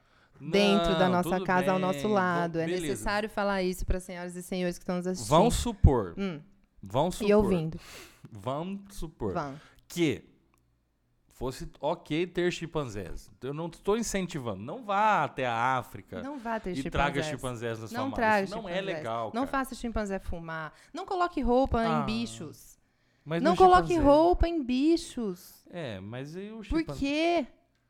dentro 0.41 0.93
da 0.97 1.07
Não, 1.07 1.17
nossa 1.17 1.31
tudo 1.31 1.45
casa, 1.45 1.73
ao 1.73 1.79
bem, 1.79 1.87
nosso 1.89 2.07
lado. 2.09 2.61
É 2.61 2.67
beleza. 2.67 2.83
necessário 2.87 3.29
falar 3.29 3.63
isso 3.63 3.85
para 3.85 3.97
as 3.99 4.05
senhoras 4.05 4.37
e 4.37 4.43
senhores 4.43 4.79
que 4.79 4.83
estão 4.83 4.97
nos 4.97 5.07
assistindo. 5.07 5.29
Vão 5.31 5.51
supor, 5.51 6.15
Hum, 6.17 6.41
vão 6.83 7.11
supor, 7.11 7.29
e 7.29 7.35
ouvindo. 7.35 7.79
Vamos 8.39 8.95
supor 8.97 9.33
Vão. 9.33 9.55
que 9.89 10.25
fosse 11.29 11.69
ok 11.81 12.27
ter 12.27 12.53
chimpanzés. 12.53 13.31
Eu 13.43 13.53
não 13.55 13.67
estou 13.67 13.97
incentivando. 13.97 14.63
Não 14.63 14.85
vá 14.85 15.25
até 15.25 15.47
a 15.47 15.77
África 15.79 16.23
Não 16.23 16.39
vá 16.39 16.59
ter 16.61 16.71
e 16.73 16.77
chimpanzés. 16.77 16.93
traga 16.93 17.23
chimpanzés 17.23 17.79
na 17.81 17.89
sua 17.89 17.99
Não 17.99 18.05
mala. 18.07 18.17
traga 18.17 18.45
Isso 18.45 18.55
não 18.57 18.69
é 18.69 18.81
legal, 18.81 19.27
Não 19.35 19.43
cara. 19.47 19.47
faça 19.47 19.75
chimpanzé 19.75 20.19
fumar. 20.19 20.73
Não 20.93 21.05
coloque 21.07 21.41
roupa 21.41 21.81
Ah, 21.81 22.03
em 22.03 22.07
bichos. 22.07 22.79
Não 23.43 23.57
coloque 23.57 23.89
chimpanzé- 23.89 24.07
roupa 24.07 24.47
em 24.49 24.63
bichos. 24.63 25.65
É, 25.71 25.99
mas 26.01 26.37
e 26.37 26.51
o 26.51 26.57
Por 26.59 26.65
chimpanzé? 26.65 26.99
quê? 27.01 27.47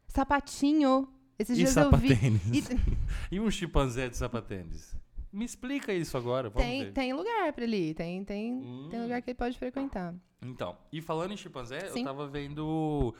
Sapatinho. 0.09 1.09
Esses 1.39 1.59
E 1.59 1.63
dias 1.63 1.77
eu 1.77 1.91
vi. 1.97 2.11
sapatênis? 2.11 2.43
E 2.71 2.81
E 3.37 3.41
um 3.41 3.51
chimpanzé 3.51 4.09
de 4.09 4.17
sapatênis? 4.17 4.95
Me 5.35 5.45
explica 5.45 5.93
isso 5.93 6.17
agora, 6.17 6.49
vamos 6.49 6.67
tem, 6.67 6.85
ver. 6.85 6.93
tem 6.93 7.12
lugar 7.12 7.53
pra 7.53 7.64
ele 7.64 7.76
ir. 7.91 7.95
Tem, 7.95 8.25
tem, 8.25 8.61
tem 8.88 8.99
Hum. 9.00 9.03
lugar 9.03 9.21
que 9.21 9.31
ele 9.31 9.37
pode 9.38 9.59
frequentar. 9.59 10.14
Então, 10.41 10.76
e 10.93 11.00
falando 11.03 11.33
em 11.33 11.37
chimpanzé, 11.37 11.88
Sim. 11.88 12.00
eu 12.00 12.05
tava 12.05 12.26
vendo 12.29 13.14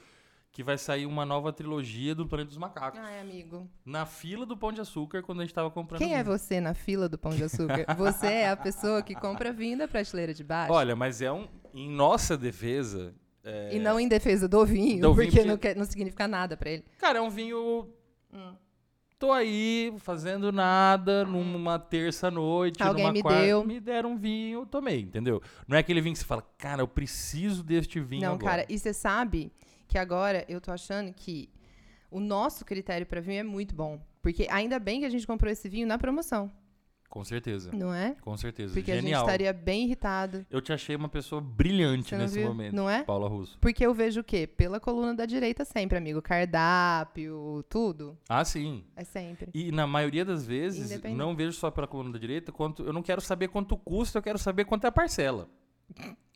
que 0.52 0.62
vai 0.62 0.78
sair 0.78 1.06
uma 1.06 1.26
nova 1.26 1.52
trilogia 1.52 2.14
do 2.14 2.25
Planeta 2.26 2.49
dos 2.50 2.59
Macacos. 2.59 3.00
Ai, 3.00 3.18
amigo. 3.21 3.68
Na 3.85 4.06
fila 4.06 4.47
do 4.47 4.56
Pão 4.56 4.71
de 4.73 4.80
Açúcar, 4.80 5.23
quando 5.23 5.40
a 5.40 5.44
gente 5.44 5.52
tava 5.52 5.68
comprando 5.71 5.99
Quem 6.00 6.14
é 6.14 6.23
vinho. 6.23 6.38
você 6.38 6.61
na 6.61 6.75
fila 6.75 7.09
do 7.09 7.18
Pão 7.18 7.33
de 7.33 7.42
Açúcar? 7.42 7.85
Você 7.99 8.26
é 8.26 8.49
a 8.50 8.56
pessoa 8.56 9.02
que 9.02 9.14
compra 9.16 9.52
vinho 9.52 9.76
da 9.78 9.88
prateleira 9.88 10.33
de 10.33 10.44
baixo. 10.44 10.73
Olha, 10.73 10.94
mas 10.94 11.21
é 11.21 11.33
um... 11.33 11.49
Em 11.73 11.90
nossa 11.90 12.37
defesa... 12.37 13.12
é, 13.42 13.75
E 13.75 13.80
não 13.80 13.99
em 13.99 14.06
defesa 14.06 14.47
do 14.47 14.64
vinho, 14.64 15.00
Do 15.00 15.12
vinho, 15.12 15.26
porque, 15.28 15.30
porque- 15.38 15.44
Não, 15.44 15.59
quer- 15.59 15.75
não 15.76 15.85
significa 15.85 16.28
nada 16.28 16.56
pra 16.56 16.71
ele. 16.71 16.85
Cara, 16.99 17.18
é 17.18 17.23
um 17.23 17.30
vinho... 17.30 17.88
Hum. 18.33 18.54
Tô 19.25 19.33
aí, 19.33 19.90
fazendo 20.00 20.52
nada, 20.52 21.25
numa 21.25 21.78
terça-noite, 21.78 22.83
Alguém 22.83 23.04
numa 23.04 23.12
me 23.14 23.23
quarta, 23.23 23.40
deu. 23.40 23.64
me 23.64 23.81
deram 23.81 24.11
um 24.11 24.19
vinho, 24.19 24.66
tomei, 24.66 25.00
entendeu? 25.00 25.40
Não 25.66 25.78
é 25.78 25.81
aquele 25.81 26.02
vinho 26.02 26.12
que 26.12 26.19
você 26.19 26.26
fala, 26.26 26.47
cara, 26.59 26.83
eu 26.83 26.87
preciso 26.87 27.62
deste 27.62 27.99
vinho 28.00 28.21
não, 28.21 28.35
agora. 28.35 28.45
cara, 28.45 28.66
e 28.69 28.78
você 28.78 28.93
sabe 28.93 29.50
que 29.88 29.97
agora 29.97 30.45
eu 30.47 30.61
tô 30.61 30.71
achando 30.71 31.11
que 31.11 31.49
o 32.11 32.21
nosso 32.21 32.66
critério 32.66 33.07
pra 33.07 33.19
vinho 33.23 33.40
é 33.40 33.43
muito 33.43 33.75
bom. 33.75 33.99
Porque 34.21 34.47
ainda 34.50 34.78
bem 34.78 35.00
que 35.00 35.07
a 35.07 35.11
gente 35.11 35.26
comprou 35.26 35.50
esse 35.50 35.71
vinho 35.71 35.87
na 35.87 35.97
promoção, 35.97 36.52
Com 37.14 37.23
certeza, 37.23 37.71
não 37.73 37.94
é? 37.94 38.16
com 38.21 38.37
certeza. 38.37 38.75
Porque 38.75 38.90
a 38.90 38.94
gente 38.97 39.04
Genial. 39.04 39.23
estaria 39.23 39.52
bem 39.52 39.85
irritado. 39.85 40.44
Eu 40.50 40.61
te 40.61 40.73
achei 40.73 40.97
uma 40.97 41.09
pessoa 41.09 41.40
brilhante 41.40 42.12
nesse 42.16 42.40
viu? 42.40 42.49
momento, 42.49 42.75
Não 42.75 42.90
é? 42.90 43.04
Paula 43.04 43.28
Russo. 43.28 43.56
Porque 43.61 43.87
eu 43.87 43.94
vejo 43.94 44.21
o 44.21 44.25
quê? 44.25 44.49
Pela 44.49 44.80
coluna 44.80 45.14
da 45.14 45.25
direita 45.25 45.64
sempre, 45.64 45.97
amigo. 45.97 46.21
Cardápio, 46.21 47.64
tudo. 47.68 48.18
Ah, 48.28 48.44
sim. 48.44 48.85
É 48.97 49.04
sempre. 49.04 49.49
E 49.54 49.71
na 49.71 49.87
maioria 49.87 50.25
das 50.25 50.44
vezes, 50.44 51.00
não 51.14 51.37
vejo 51.37 51.52
só 51.52 51.71
pela 51.71 51.87
coluna 51.87 52.11
da 52.12 52.18
direita, 52.18 52.50
quanto 52.50 52.83
eu 52.83 52.92
não 52.92 53.00
quero 53.00 53.21
saber 53.21 53.47
quanto 53.47 53.76
custa, 53.76 54.18
eu 54.18 54.23
quero 54.23 54.38
saber 54.38 54.64
quanto 54.64 54.85
é 54.85 54.88
a 54.88 54.92
parcela. 54.92 55.49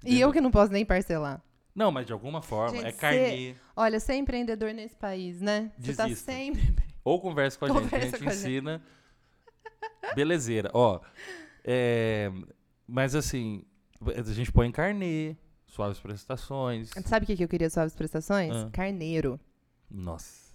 E 0.04 0.20
eu 0.20 0.30
que 0.32 0.40
não 0.40 0.52
posso 0.52 0.72
nem 0.72 0.84
parcelar. 0.86 1.42
Não, 1.74 1.90
mas 1.90 2.06
de 2.06 2.12
alguma 2.12 2.40
forma, 2.40 2.76
Gente, 2.76 2.86
é 2.86 2.92
cê- 2.92 2.98
carnê. 2.98 3.54
Olha, 3.76 3.98
ser 3.98 4.14
empreendedor 4.14 4.72
nesse 4.72 4.94
país, 4.96 5.40
né? 5.40 5.72
Você 5.76 5.94
tá 5.94 6.08
sempre. 6.14 6.76
Ou 7.04 7.20
conversa 7.20 7.58
com 7.58 7.64
a 7.64 7.68
gente, 7.74 7.78
a 7.78 7.82
Conversa 7.82 8.06
gente 8.10 8.22
com 8.24 8.30
a 8.30 8.32
gente. 8.34 8.42
Belezeira. 10.14 10.70
Ó, 10.74 11.00
é, 11.64 12.30
mas 12.86 13.14
assim, 13.14 13.62
a 14.00 14.32
gente 14.32 14.50
põe 14.52 14.70
carnê, 14.70 15.36
suaves 15.66 15.98
prestações. 16.00 16.90
Sabe 17.04 17.24
o 17.24 17.26
que 17.26 17.36
que 17.36 17.44
eu 17.44 17.48
queria 17.48 17.70
suaves 17.70 17.94
prestações? 17.94 18.54
Ah. 18.54 18.70
Carneiro. 18.72 19.38
Nossa. 19.90 20.48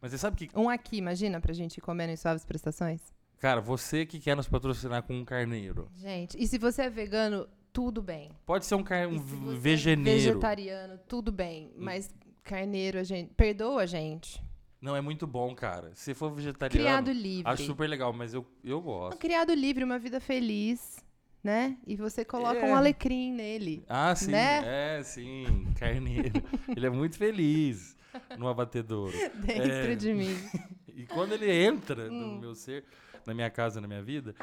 Mas 0.00 0.12
você 0.12 0.18
sabe 0.18 0.36
que, 0.36 0.58
Um 0.58 0.68
aqui, 0.68 0.96
imagina, 0.96 1.40
pra 1.40 1.52
gente 1.52 1.78
ir 1.78 1.80
comendo 1.80 2.12
em 2.12 2.16
suaves 2.16 2.44
prestações? 2.44 3.00
cara, 3.38 3.60
você 3.60 4.04
que 4.04 4.18
quer 4.18 4.34
nos 4.34 4.48
patrocinar 4.48 5.02
com 5.04 5.14
um 5.14 5.24
carneiro, 5.24 5.88
Gente, 5.94 6.36
e 6.42 6.46
se 6.46 6.58
você 6.58 6.82
é 6.82 6.90
vegano, 6.90 7.46
tudo 7.72 8.02
bem. 8.02 8.30
pode 8.44 8.66
ser 8.66 8.74
um, 8.74 8.82
car... 8.82 9.06
um 9.08 9.16
é 9.52 9.56
vegeneiro. 9.56 10.18
vegetariano, 10.18 10.98
tudo 11.06 11.30
bem. 11.30 11.72
Mas 11.76 12.10
carneiro, 12.42 12.98
a 12.98 13.04
gente. 13.04 13.32
Perdoa 13.34 13.82
a 13.82 13.86
gente. 13.86 14.42
Não, 14.80 14.94
é 14.94 15.00
muito 15.00 15.26
bom, 15.26 15.54
cara. 15.54 15.90
Se 15.94 16.14
for 16.14 16.30
vegetariano, 16.32 16.84
Criado 16.84 17.10
livre. 17.12 17.50
acho 17.50 17.64
super 17.64 17.88
legal, 17.88 18.12
mas 18.12 18.32
eu, 18.32 18.46
eu 18.62 18.78
Um 18.78 18.82
gosto. 18.82 19.18
criado 19.18 19.52
livre, 19.52 19.82
uma 19.82 19.98
vida 19.98 20.20
feliz, 20.20 21.04
né? 21.42 21.76
E 21.86 21.96
você 21.96 22.24
coloca 22.24 22.60
É. 22.60 22.70
um 22.70 22.76
alecrim 22.76 23.32
nele. 23.32 23.84
Ah, 23.88 24.14
sim. 24.14 24.30
Né? 24.30 24.98
É, 24.98 25.02
sim. 25.02 25.66
Carneiro. 25.78 26.42
ele 26.76 26.86
é 26.86 26.90
muito 26.90 27.16
feliz 27.18 27.96
no 28.38 28.46
abatedouro. 28.48 29.12
Dentro 29.44 29.92
É. 29.92 29.94
de 29.94 30.14
mim. 30.14 30.34
E 30.98 31.06
quando 31.06 31.32
ele 31.32 31.48
entra 31.48 32.10
Hum. 32.10 32.34
no 32.34 32.40
meu 32.40 32.54
ser, 32.56 32.84
na 33.24 33.32
minha 33.32 33.48
casa, 33.48 33.80
na 33.80 33.86
minha 33.86 34.02
vida. 34.02 34.34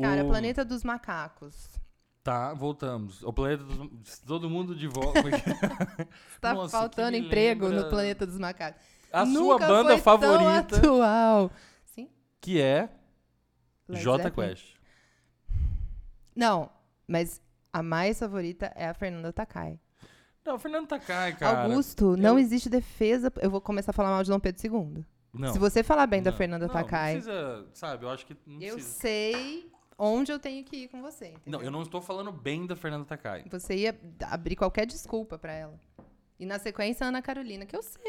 Cara, 0.00 0.24
o... 0.24 0.28
Planeta 0.28 0.64
dos 0.64 0.82
Macacos. 0.82 1.68
Tá, 2.24 2.54
voltamos. 2.54 3.22
O 3.22 3.30
planeta 3.30 3.62
dos... 3.64 4.18
Todo 4.20 4.48
mundo 4.48 4.74
de 4.74 4.86
volta. 4.88 5.20
Tá 6.40 6.54
Nossa, 6.54 6.78
faltando 6.78 7.14
emprego 7.14 7.66
lembra- 7.66 7.82
no 7.84 7.90
Planeta 7.90 8.26
dos 8.26 8.38
Macacos. 8.38 8.80
A 9.12 9.24
sua 9.26 9.58
banda 9.58 9.90
foi 9.94 9.98
favorita, 9.98 10.80
Tão 10.80 11.02
atual. 11.02 11.50
Sim? 11.86 12.08
que 12.40 12.60
é 12.60 12.88
Led 13.88 14.02
J. 14.02 14.30
Quest. 14.30 14.76
Não, 16.34 16.70
mas 17.06 17.40
a 17.72 17.82
mais 17.82 18.18
favorita 18.18 18.72
é 18.76 18.86
a 18.88 18.94
Fernanda 18.94 19.32
Takai. 19.32 19.78
Não, 20.44 20.54
o 20.54 20.58
Fernando 20.58 20.86
Takai, 20.86 21.34
cara. 21.36 21.64
Augusto, 21.64 22.16
não 22.16 22.34
eu- 22.34 22.38
existe 22.38 22.68
defesa. 22.70 23.32
Eu 23.40 23.50
vou 23.50 23.60
começar 23.60 23.90
a 23.90 23.94
falar 23.94 24.10
mal 24.10 24.22
de 24.22 24.30
Dom 24.30 24.40
Pedro 24.40 24.62
II. 24.64 25.04
Não. 25.32 25.52
Se 25.52 25.58
você 25.58 25.82
falar 25.82 26.06
bem 26.06 26.22
da 26.22 26.30
não, 26.30 26.38
Fernanda 26.38 26.66
não, 26.66 26.72
Takai, 26.72 27.16
Não 27.16 27.22
precisa, 27.22 27.66
sabe? 27.74 28.04
Eu 28.04 28.10
acho 28.10 28.24
que 28.26 28.36
não 28.46 28.60
eu 28.62 28.74
precisa. 28.76 28.98
sei 28.98 29.70
onde 29.98 30.32
eu 30.32 30.38
tenho 30.38 30.64
que 30.64 30.76
ir 30.84 30.88
com 30.88 31.02
você. 31.02 31.28
Entendeu? 31.28 31.58
Não, 31.58 31.62
eu 31.62 31.70
não 31.70 31.82
estou 31.82 32.00
falando 32.00 32.32
bem 32.32 32.66
da 32.66 32.74
Fernanda 32.74 33.04
Takai. 33.04 33.44
Você 33.50 33.74
ia 33.76 33.98
abrir 34.24 34.56
qualquer 34.56 34.86
desculpa 34.86 35.38
pra 35.38 35.52
ela. 35.52 35.78
E 36.40 36.46
na 36.46 36.58
sequência, 36.58 37.06
Ana 37.06 37.20
Carolina, 37.20 37.66
que 37.66 37.76
eu 37.76 37.82
sei. 37.82 38.00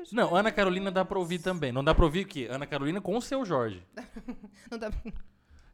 Eu 0.00 0.04
já- 0.06 0.16
Não, 0.16 0.34
Ana 0.34 0.50
Carolina 0.50 0.90
dá 0.90 1.04
pra 1.04 1.18
ouvir 1.18 1.38
também. 1.38 1.72
Não 1.72 1.82
dá 1.84 1.94
pra 1.94 2.04
ouvir 2.04 2.24
o 2.24 2.28
quê? 2.28 2.48
Ana 2.50 2.66
Carolina 2.66 3.00
com 3.00 3.16
o 3.16 3.22
seu 3.22 3.44
Jorge. 3.44 3.82
Não 4.70 4.78
dá- 4.78 4.90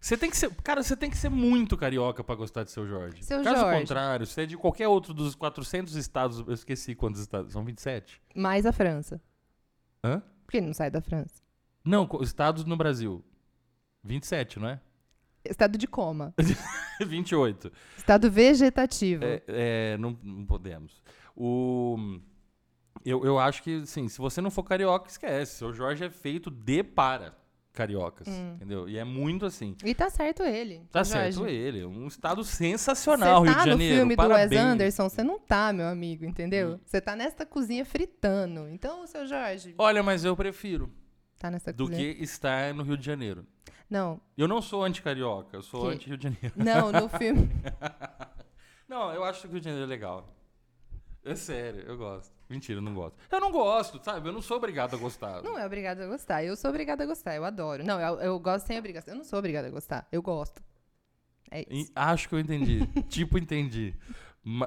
Você 0.01 0.17
tem 0.17 0.31
que 0.31 0.37
ser. 0.37 0.55
Cara, 0.63 0.83
você 0.83 0.97
tem 0.97 1.11
que 1.11 1.17
ser 1.17 1.29
muito 1.31 1.77
carioca 1.77 2.23
pra 2.23 2.35
gostar 2.35 2.63
de 2.65 2.71
seu 2.71 2.87
Jorge. 2.87 3.25
Seu 3.25 3.43
Caso 3.43 3.61
Jorge. 3.61 3.81
contrário, 3.81 4.27
você 4.27 4.43
é 4.43 4.47
de 4.47 4.57
qualquer 4.57 4.87
outro 4.89 5.13
dos 5.15 5.35
400 5.35 5.95
estados. 5.97 6.41
Eu 6.47 6.53
esqueci 6.53 6.95
quantos 6.95 7.21
estados. 7.21 7.53
São 7.53 7.65
27? 7.65 8.21
Mais 8.35 8.67
a 8.67 8.73
França. 8.73 9.21
Hã? 10.05 10.21
Por 10.45 10.53
que 10.53 10.59
ele 10.59 10.67
não 10.67 10.75
sai 10.75 10.91
da 10.91 11.01
França? 11.01 11.43
Não, 11.85 12.09
estados 12.23 12.65
no 12.65 12.77
Brasil. 12.77 13.25
27, 14.05 14.61
não 14.61 14.69
é? 14.69 14.81
Estado 15.45 15.77
de 15.79 15.87
coma. 15.89 16.35
28. 17.05 17.73
Estado 17.97 18.31
vegetativo. 18.31 19.25
É, 19.25 19.43
é, 19.49 19.97
não, 19.99 20.17
não 20.23 20.45
podemos. 20.47 21.03
O. 21.35 22.19
Eu, 23.05 23.25
eu 23.25 23.39
acho 23.39 23.63
que, 23.63 23.83
assim, 23.83 24.09
se 24.09 24.19
você 24.19 24.41
não 24.41 24.51
for 24.51 24.63
carioca, 24.65 25.09
esquece. 25.09 25.57
Seu 25.59 25.73
Jorge 25.73 26.05
é 26.05 26.11
feito 26.11 26.51
de 26.51 26.83
para 26.83 27.35
cariocas. 27.73 28.27
Hum. 28.27 28.53
Entendeu? 28.55 28.89
E 28.89 28.97
é 28.97 29.05
muito 29.05 29.45
assim. 29.45 29.77
E 29.85 29.95
tá 29.95 30.09
certo 30.09 30.43
ele. 30.43 30.81
Tá 30.91 31.03
Jorge. 31.03 31.35
certo 31.35 31.47
ele. 31.47 31.85
Um 31.85 32.07
estado 32.07 32.43
Você 32.43 32.57
sensacional, 32.57 33.45
tá 33.45 33.51
Rio 33.51 33.59
de 33.59 33.71
Janeiro. 33.71 33.93
no 33.95 33.99
filme 34.01 34.17
Parabéns. 34.17 34.49
do 34.51 34.55
Wes 34.57 34.65
Anderson, 34.65 35.09
você 35.11 35.23
não 35.23 35.39
tá, 35.39 35.73
meu 35.75 35.87
amigo, 35.87 36.25
entendeu? 36.25 36.71
Hum. 36.75 36.81
Você 36.87 37.01
tá 37.01 37.15
nesta 37.15 37.45
cozinha 37.45 37.85
fritando. 37.85 38.67
Então, 38.69 39.07
seu 39.07 39.27
Jorge, 39.27 39.75
Olha, 39.77 40.03
mas 40.03 40.25
eu 40.25 40.35
prefiro 40.35 40.91
tá 41.39 41.51
nessa 41.51 41.71
do 41.73 41.87
cozinha. 41.87 42.15
que 42.15 42.23
estar 42.25 42.73
no 42.73 42.83
Rio 42.83 42.97
de 42.97 43.05
Janeiro. 43.05 43.47
Não, 43.91 44.21
Eu 44.37 44.49
não 44.49 44.61
sou 44.63 44.83
anti-carioca, 44.83 45.55
eu 45.57 45.63
sou 45.63 45.89
anti-Rio 45.91 46.17
de 46.17 46.25
Janeiro. 46.25 46.53
não, 46.57 46.91
no 46.91 47.09
filme. 47.17 47.49
Não, 48.89 49.13
eu 49.13 49.23
acho 49.23 49.43
que 49.43 49.47
o 49.49 49.51
Rio 49.51 49.61
de 49.61 49.65
Janeiro 49.67 49.85
é 49.85 49.89
legal. 49.89 50.35
É 51.27 51.35
sério, 51.35 51.81
eu 51.87 51.97
gosto. 51.99 52.33
Mentira, 52.49 52.79
eu 52.79 52.83
não 52.83 52.95
gosto. 52.95 53.17
Eu 53.31 53.41
não 53.41 53.51
gosto, 53.51 54.01
sabe? 54.05 54.29
Eu 54.29 54.33
não 54.33 54.41
sou 54.41 54.57
obrigado 54.57 54.95
a 54.95 54.99
gostar. 54.99 55.43
Não 55.43 55.59
é 55.59 55.67
obrigado 55.67 56.01
a 56.01 56.07
gostar. 56.07 56.45
Eu 56.45 56.55
sou 56.57 56.71
obrigada 56.71 57.03
a 57.03 57.07
gostar, 57.07 57.35
eu 57.35 57.45
adoro. 57.45 57.85
Não, 57.85 58.01
eu, 58.01 58.21
eu 58.21 58.39
gosto 58.39 58.67
sem 58.67 58.79
obrigação. 58.79 59.13
Eu 59.15 59.19
não 59.19 59.25
sou 59.25 59.39
obrigada 59.41 59.67
a 59.67 59.71
gostar, 59.71 60.07
eu 60.13 60.23
gosto. 60.23 60.63
É 61.51 61.63
E 61.69 61.81
isso. 61.83 61.93
Acho 61.95 62.29
que 62.29 62.35
eu 62.37 62.39
entendi. 62.39 62.87
tipo, 63.09 63.37
entendi. 63.39 63.95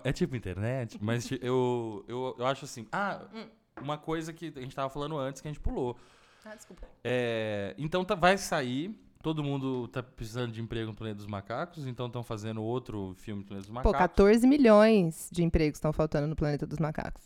É 0.03 0.11
tipo 0.11 0.35
internet, 0.35 0.97
mas 1.01 1.31
eu, 1.41 2.03
eu, 2.07 2.35
eu 2.37 2.45
acho 2.45 2.65
assim. 2.65 2.85
Ah, 2.91 3.21
Hum. 3.33 3.47
uma 3.81 3.97
coisa 3.97 4.33
que 4.33 4.51
a 4.53 4.59
gente 4.59 4.75
tava 4.75 4.89
falando 4.89 5.17
antes 5.17 5.41
que 5.41 5.47
a 5.47 5.51
gente 5.51 5.61
pulou. 5.61 5.95
Ah, 6.43 6.53
desculpa. 6.55 6.85
É, 7.03 7.73
então 7.77 8.03
tá- 8.03 8.15
vai 8.15 8.37
sair. 8.37 8.93
Todo 9.21 9.43
mundo 9.43 9.87
tá 9.89 10.01
precisando 10.01 10.53
de 10.53 10.61
emprego 10.61 10.87
no 10.91 10.95
Planeta 10.95 11.17
dos 11.17 11.25
Macacos, 11.27 11.85
então 11.85 12.07
estão 12.07 12.23
fazendo 12.23 12.63
outro 12.63 13.13
filme 13.17 13.41
no 13.41 13.45
Planeta 13.47 13.67
dos 13.67 13.69
Pô, 13.83 13.89
Macacos. 13.91 13.97
14 14.15 14.47
milhões 14.47 15.27
de 15.29 15.43
empregos 15.43 15.75
estão 15.77 15.91
faltando 15.91 16.25
no 16.25 16.37
planeta 16.37 16.65
dos 16.65 16.79
macacos. 16.79 17.25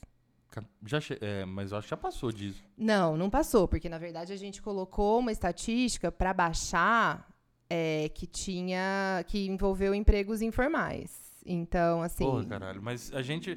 Ca- 0.49 0.63
Já 0.83 0.99
che- 0.99 1.19
é, 1.21 1.45
mas 1.45 1.71
eu 1.71 1.77
acho 1.77 1.85
que 1.85 1.91
já 1.91 1.97
passou 1.97 2.31
disso. 2.31 2.63
Não, 2.75 3.15
não 3.15 3.29
passou, 3.29 3.67
porque 3.67 3.87
na 3.89 3.99
verdade 3.99 4.33
a 4.33 4.35
gente 4.35 4.59
colocou 4.59 5.19
uma 5.19 5.31
estatística 5.31 6.11
para 6.11 6.33
baixar 6.33 7.27
é, 7.69 8.09
que 8.09 8.25
tinha. 8.25 9.23
que 9.27 9.45
envolveu 9.45 9.93
empregos 9.93 10.41
informais. 10.41 11.43
Então, 11.45 12.01
assim. 12.01 12.23
Porra, 12.25 12.45
caralho. 12.45 12.81
Mas 12.81 13.13
a 13.13 13.21
gente. 13.21 13.55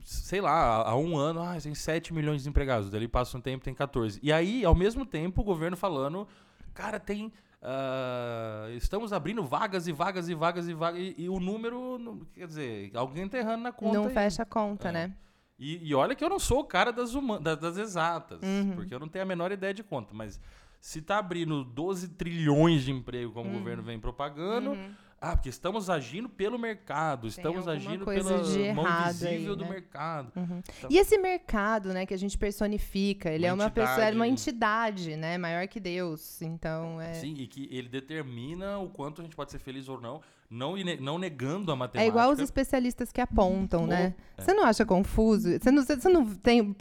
Sei 0.00 0.40
lá, 0.40 0.82
há 0.88 0.96
um 0.96 1.16
ano, 1.16 1.40
ah, 1.42 1.56
tem 1.62 1.74
7 1.74 2.12
milhões 2.14 2.36
de 2.38 2.42
desempregados. 2.44 2.90
Daí 2.90 3.06
passa 3.06 3.36
um 3.36 3.40
tempo, 3.40 3.62
tem 3.64 3.74
14. 3.74 4.18
E 4.22 4.32
aí, 4.32 4.64
ao 4.64 4.74
mesmo 4.74 5.04
tempo, 5.04 5.42
o 5.42 5.44
governo 5.44 5.76
falando, 5.76 6.26
cara, 6.78 7.00
tem. 7.00 7.32
ah, 7.60 8.68
estamos 8.76 9.12
abrindo 9.12 9.42
vagas 9.44 9.86
e 9.88 9.92
vagas 9.92 10.28
e 10.28 10.34
vagas 10.34 10.68
e 10.68 10.74
vagas. 10.74 11.00
E, 11.00 11.14
e 11.18 11.28
o 11.28 11.40
número, 11.40 12.24
quer 12.34 12.46
dizer, 12.46 12.90
alguém 12.94 13.24
enterrando 13.24 13.62
na 13.64 13.72
conta. 13.72 13.98
não 13.98 14.08
fecha 14.10 14.42
a 14.42 14.46
conta, 14.46 14.88
É. 14.88 14.92
né? 14.92 15.12
E, 15.58 15.88
e 15.88 15.92
olha 15.94 16.14
que 16.14 16.22
eu 16.24 16.28
não 16.30 16.38
sou 16.38 16.60
o 16.60 16.64
cara 16.64 16.92
das, 16.92 17.14
huma- 17.16 17.40
da- 17.40 17.56
das 17.56 17.76
exatas, 17.76 18.40
Uhum. 18.44 18.76
porque 18.76 18.94
eu 18.94 19.00
não 19.00 19.08
tenho 19.08 19.24
a 19.24 19.26
menor 19.26 19.50
ideia 19.50 19.74
de 19.74 19.82
conta. 19.82 20.14
Mas 20.14 20.40
se 20.80 21.02
tá 21.02 21.18
abrindo 21.18 21.64
12 21.64 22.10
trilhões 22.10 22.82
de 22.84 22.92
emprego, 22.92 23.32
como 23.32 23.48
o 23.50 23.52
Uhum. 23.52 23.58
governo 23.58 23.82
vem 23.82 23.98
propagando, 23.98 24.78
ah, 25.20 25.36
porque 25.36 25.48
estamos 25.48 25.90
agindo 25.90 26.28
pelo 26.28 26.58
mercado, 26.58 27.26
estamos 27.26 27.66
alguma 27.66 27.72
agindo 27.72 28.04
pela 28.04 28.42
de 28.42 28.72
mão 28.72 28.86
invisível 29.00 29.52
aí, 29.52 29.56
do 29.58 29.64
né? 29.64 29.70
mercado. 29.70 30.32
Uhum. 30.36 30.62
Então- 30.78 30.90
E 30.90 30.96
esse 30.98 31.18
mercado, 31.18 31.92
né, 31.92 32.06
que 32.06 32.14
a 32.14 32.16
gente 32.18 32.38
personifica, 32.38 33.30
ele 33.30 33.44
Uma 33.44 33.48
é 33.50 33.52
uma 33.54 33.70
pessoa, 33.70 34.04
é 34.04 34.12
uma 34.12 34.28
entidade. 34.28 35.02
entidade, 35.02 35.16
né, 35.16 35.36
maior 35.38 35.66
que 35.66 35.80
Deus. 35.80 36.40
Então, 36.42 37.00
é, 37.00 37.14
Sim, 37.14 37.34
e 37.38 37.46
que 37.46 37.68
ele 37.70 37.88
determina 37.88 38.78
o 38.78 38.88
quanto 38.88 39.20
a 39.20 39.24
gente 39.24 39.34
pode 39.34 39.50
ser 39.50 39.58
feliz 39.58 39.88
ou 39.88 40.00
não, 40.00 40.20
não, 40.50 40.74
não 41.00 41.18
negando 41.18 41.70
a 41.72 41.76
matemática. 41.76 42.02
é 42.04 42.08
igual 42.08 42.30
os 42.32 42.38
especialistas 42.38 43.10
que 43.12 43.20
apontam, 43.20 43.86
né? 43.86 44.14
é. 44.36 44.42
Você 44.42 44.54
não 44.54 44.64
acha 44.64 44.86
confuso? 44.86 45.50
Você 45.58 45.70
não, 45.70 45.82
você 45.84 46.08
não 46.08 46.24
tem 46.36 46.72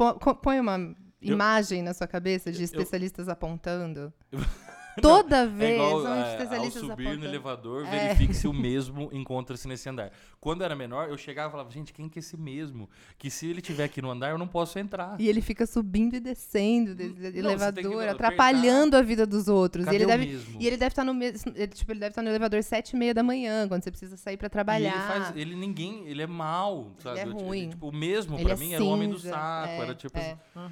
põe 0.41 0.60
uma 0.60 0.96
imagem 1.22 1.82
na 1.82 1.94
sua 1.94 2.08
cabeça 2.08 2.51
de 2.51 2.60
eu- 2.62 2.65
especialistas 2.65 3.27
apontando? 3.27 4.13
Toda 5.01 5.38
É 5.38 5.46
vez 5.46 5.74
igual 5.74 6.08
é, 6.08 6.22
ao 6.24 6.32
especialistas 6.32 6.82
subir 6.82 6.92
apontando. 6.94 7.18
no 7.20 7.25
elevador, 7.25 7.86
É. 7.86 7.89
verifique 8.08 8.34
se 8.34 8.48
o 8.48 8.54
mesmo 8.54 9.10
encontra-se 9.12 9.68
nesse 9.68 9.88
andar. 9.89 10.12
Quando 10.39 10.62
eu 10.62 10.66
era 10.66 10.75
menor, 10.75 11.10
eu 11.10 11.18
chegava 11.18 11.50
e 11.50 11.51
falava, 11.51 11.70
gente, 11.72 11.94
quem 11.94 12.08
que 12.10 12.20
é 12.20 12.22
esse 12.22 12.38
mesmo? 12.38 12.89
Que 13.18 13.30
se 13.30 13.48
ele 13.48 13.60
estiver 13.60 13.84
aqui 13.84 14.01
no 14.01 14.10
andar, 14.10 14.30
eu 14.32 14.38
não 14.38 14.48
posso 14.48 14.77
entrar. 14.80 15.16
E 15.20 15.27
ele 15.27 15.42
fica 15.42 15.66
subindo 15.66 16.16
e 16.16 16.20
descendo 16.20 16.96
desse 16.96 17.13
você 17.13 17.22
tem 17.22 17.32
que 17.34 17.39
elevador, 17.39 17.94
apertar. 18.04 18.12
atrapalhando 18.12 18.96
a 18.98 19.01
vida 19.01 19.25
dos 19.25 19.48
outros. 19.48 19.86
Cadê 19.86 19.98
e 19.98 20.00
ele 20.00 20.06
deve, 20.06 20.25
mesmo? 20.25 20.62
e 20.62 20.68
ele 20.68 20.77
deve 20.77 20.89
estar 20.94 21.04
no 21.04 21.13
mesmo, 21.13 21.51
ele, 21.56 21.68
tipo, 21.68 21.92
ele 21.92 22.00
deve 22.00 22.12
estar 22.12 22.22
no 22.22 22.30
elevador 22.30 22.63
sete 22.63 22.92
e 22.92 22.96
meia 23.00 23.13
da 23.13 23.24
manhã, 23.24 23.68
quando 23.68 23.84
você 23.84 23.92
precisa 23.92 24.16
sair 24.18 24.38
pra 24.38 24.48
E 24.48 24.50
trabalhar. 24.50 24.94
ele 25.13 25.20
faz, 25.24 25.36
ele 25.36 25.56
ninguém, 25.56 26.06
ele 26.08 26.22
é 26.22 26.27
mal, 26.27 26.92
sabe? 27.00 27.20
é 27.20 27.24
Eu, 27.24 27.34
tipo, 27.34 27.44
ruim. 27.46 27.70
tipo, 27.70 27.89
o 27.89 27.92
mesmo 27.92 28.36
Ele 28.36 28.44
pra 28.46 28.54
é 28.54 28.58
mim 28.58 28.74
era 28.74 28.84
o 28.84 28.88
homem 28.88 29.10
do 29.10 29.18
cinza, 29.18 29.32
saco, 29.32 29.68
é, 29.70 29.77
era 29.80 29.96
tipo 29.96 30.18
é. 30.18 30.38
assim. 30.56 30.70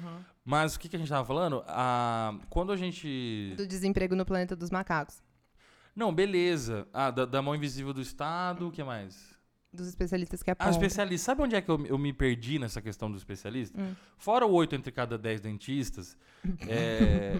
Mas 0.48 0.76
o 0.76 0.80
que, 0.80 0.88
que 0.88 0.94
a 0.94 0.98
gente 0.98 1.08
tava 1.08 1.26
falando? 1.26 1.64
Ah, 1.66 2.38
quando 2.48 2.70
a 2.72 2.76
gente 2.76 3.52
Do 3.56 3.66
desemprego 3.66 4.14
no 4.14 4.24
planeta 4.24 4.54
dos 4.54 4.70
macacos. 4.70 5.20
Não, 5.94 6.14
beleza. 6.14 6.86
Ah, 6.92 7.10
da, 7.10 7.24
da 7.24 7.42
mão 7.42 7.54
invisível 7.56 7.92
do 7.92 8.00
Estado, 8.00 8.68
o 8.68 8.70
que 8.70 8.84
mais? 8.84 9.34
Dos 9.72 9.88
especialistas 9.88 10.42
que 10.44 10.50
Ah, 10.50 10.52
apontam. 10.52 10.70
especialista. 10.72 11.24
Sabe 11.26 11.42
onde 11.42 11.56
é 11.56 11.60
que 11.60 11.68
eu, 11.68 11.84
eu 11.86 11.98
me 11.98 12.12
perdi 12.12 12.58
nessa 12.60 12.80
questão 12.80 13.10
do 13.10 13.16
especialista? 13.16 13.78
Hum. 13.80 13.94
Fora 14.16 14.46
o 14.46 14.52
8 14.52 14.76
entre 14.76 14.92
cada 14.92 15.18
10 15.18 15.40
dentistas. 15.40 16.16
é, 16.68 17.32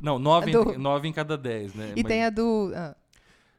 Não, 0.00 0.18
9, 0.18 0.52
Do- 0.52 0.60
entre, 0.62 0.78
9 0.78 1.08
em 1.08 1.12
cada 1.12 1.36
10, 1.36 1.74
né? 1.74 1.92
E 1.96 2.02
Mas- 2.02 2.08
tem 2.08 2.24
a 2.24 2.30
do. 2.30 2.72
ah, 2.76 2.94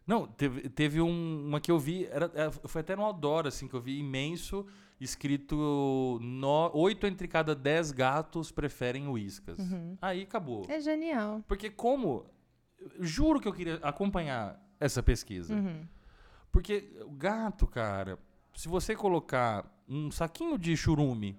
Não, 0.08 0.25
teve, 0.25 0.70
teve 0.70 1.02
um- 1.02 1.48
uma 1.48 1.60
que 1.60 1.70
eu 1.72 1.78
vi, 1.80 2.06
era, 2.06 2.32
era- 2.34 2.52
foi 2.52 2.82
até 2.82 2.96
no 2.96 3.04
outdoor, 3.04 3.46
assim, 3.48 3.68
que 3.68 3.74
eu 3.74 3.82
vi 3.82 4.00
imenso, 4.00 4.66
escrito 5.00 6.20
no, 6.22 6.72
8 6.74 7.08
entre 7.08 7.28
cada 7.28 7.54
10 7.54 7.92
gatos 7.92 8.52
preferem 8.52 9.08
uíscas. 9.08 9.60
Uhum. 9.60 9.98
Aí 10.02 10.24
acabou. 10.24 10.66
É 10.70 10.80
genial. 10.80 11.44
Porque 11.48 11.70
como... 11.70 12.25
Juro 13.00 13.40
que 13.40 13.48
eu 13.48 13.54
queria 13.54 13.75
acompanhar 13.82 14.62
essa 14.80 15.02
pesquisa. 15.02 15.56
Uhum. 15.56 15.82
Porque 16.52 16.90
o 17.02 17.12
gato, 17.12 17.66
cara, 17.66 18.20
se 18.54 18.68
você 18.68 18.96
colocar 18.96 19.66
um 19.88 20.12
saquinho 20.12 20.58
de 20.58 20.75
churume, 20.78 21.38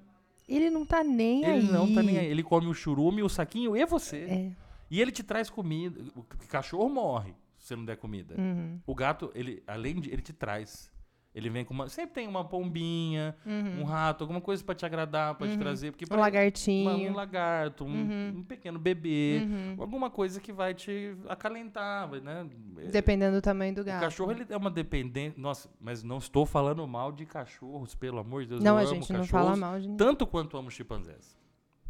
Ele 0.48 0.70
não 0.70 0.84
tá 0.84 1.02
nem 1.02 1.44
aí. 1.44 1.58
ele 1.58 1.72
não 1.72 1.92
tá 1.94 2.02
nem 2.02 2.18
aí. 2.18 2.26
Ele 2.26 2.42
come 2.42 2.66
o 2.66 2.74
churume, 2.74 3.22
o 3.22 3.28
saquinho 3.28 3.76
e 3.76 3.86
você. 3.86 4.16
É. 4.18 4.52
E 4.90 5.00
ele 5.00 5.10
te 5.10 5.22
traz 5.22 5.48
comida. 5.48 6.00
O 6.14 6.22
cachorro 6.48 6.88
morre 6.88 7.34
se 7.58 7.68
você 7.68 7.76
não 7.76 7.84
der 7.84 7.96
comida. 7.96 8.34
Uhum. 8.38 8.80
O 8.86 8.94
gato, 8.94 9.30
ele, 9.34 9.62
além 9.66 10.00
de. 10.00 10.10
Ele 10.10 10.22
te 10.22 10.32
traz. 10.32 10.90
Ele 11.36 11.50
vem 11.50 11.66
com 11.66 11.74
uma. 11.74 11.86
Sempre 11.90 12.14
tem 12.14 12.26
uma 12.26 12.42
pombinha, 12.42 13.36
um 13.46 13.84
rato, 13.84 14.24
alguma 14.24 14.40
coisa 14.40 14.64
pra 14.64 14.74
te 14.74 14.86
agradar, 14.86 15.34
pra 15.34 15.46
te 15.46 15.58
trazer. 15.58 15.92
Porque 15.92 16.06
Um 16.10 16.16
lagartinho. 16.18 16.88
uma- 16.90 17.10
um 17.10 17.14
lagarto, 17.14 17.84
um, 17.84 17.88
Uhum. 17.88 18.32
um 18.38 18.42
pequeno 18.42 18.78
bebê, 18.78 19.42
Uhum. 19.44 19.76
alguma 19.78 20.08
coisa 20.08 20.40
que 20.40 20.50
vai 20.50 20.72
te 20.72 21.14
acalentar, 21.28 22.10
né? 22.22 22.46
Dependendo 22.90 23.36
do 23.36 23.42
tamanho 23.42 23.74
do 23.74 23.82
O 23.82 23.84
gato. 23.84 24.00
cachorro 24.00 24.32
ele 24.32 24.46
é 24.48 24.56
uma 24.56 24.70
dependente. 24.70 25.38
Nossa, 25.38 25.68
mas 25.78 26.02
não 26.02 26.16
estou 26.16 26.46
falando 26.46 26.86
mal 26.88 27.12
de 27.12 27.26
cachorros, 27.26 27.94
pelo 27.94 28.18
amor 28.18 28.44
de 28.44 28.48
Deus. 28.48 28.64
Não, 28.64 28.72
eu 28.72 28.78
a 28.78 28.80
amo 28.80 28.94
gente 28.94 29.12
não 29.12 29.20
cachorros, 29.20 29.44
fala 29.46 29.56
mal 29.56 29.74
de 29.78 29.88
ninguém. 29.88 29.96
Tanto 29.98 30.26
quanto 30.26 30.56
amo 30.56 30.70
chimpanzés. 30.70 31.36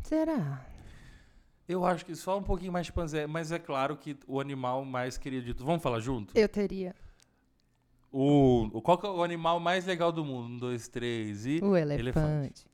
Será? 0.03 0.67
Eu 1.69 1.85
acho 1.85 2.05
que 2.05 2.17
só 2.17 2.37
um 2.39 2.43
pouquinho 2.43 2.73
mais 2.73 2.87
chimpanzé, 2.87 3.27
mas 3.29 3.53
é 3.53 3.59
claro 3.61 3.97
que 3.97 4.17
o 4.27 4.41
animal 4.41 4.85
mais 4.85 5.17
querido 5.17 5.47
de 5.47 5.53
todos. 5.55 5.67
Vamos 5.67 5.83
falar 5.83 6.01
junto? 6.01 6.37
Eu 6.37 6.49
teria. 6.49 6.95
O, 8.19 8.71
o- 8.79 8.81
qual 8.83 8.97
que 8.97 9.07
é 9.07 9.11
o 9.11 9.23
animal 9.23 9.61
mais 9.61 9.85
legal 9.85 10.11
do 10.11 10.25
mundo? 10.25 10.47
Um, 10.55 10.59
dois, 10.59 10.89
três 10.89 11.45
e. 11.45 11.61
O 11.63 11.77
elefante. 11.77 12.65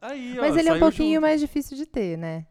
Aí, 0.00 0.38
ó, 0.38 0.42
Mas 0.42 0.56
ele 0.56 0.68
é 0.68 0.72
um 0.74 0.78
pouquinho 0.78 1.14
junto. 1.14 1.22
mais 1.22 1.40
difícil 1.40 1.76
de 1.76 1.86
ter, 1.86 2.16
né? 2.18 2.46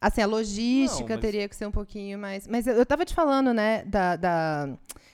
Assim, 0.00 0.20
a 0.20 0.26
logística 0.26 1.02
Não, 1.08 1.16
mas- 1.16 1.20
teria 1.20 1.48
que 1.48 1.56
ser 1.56 1.66
um 1.66 1.70
pouquinho 1.72 2.18
mais. 2.18 2.46
Mas 2.46 2.66
eu, 2.66 2.74
eu 2.74 2.84
tava 2.86 3.04
te 3.04 3.14
falando, 3.14 3.52
né, 3.54 3.82
da. 3.84 4.16
da... 4.16 4.68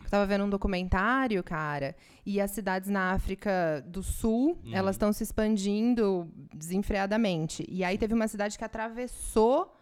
Eu 0.05 0.11
tava 0.11 0.27
vendo 0.27 0.45
um 0.45 0.51
documentário, 0.51 1.41
cara, 1.45 1.95
e 2.27 2.41
as 2.41 2.51
cidades 2.51 2.91
na 2.91 3.13
África 3.13 3.81
do 3.87 4.03
Sul, 4.03 4.59
Uhum. 4.65 4.75
elas 4.75 4.97
estão 4.97 5.13
se 5.13 5.23
expandindo 5.23 6.29
desenfreadamente. 6.53 7.65
E 7.69 7.85
aí 7.85 7.97
teve 7.97 8.13
uma 8.13 8.27
cidade 8.27 8.59
que 8.59 8.65
atravessou 8.65 9.73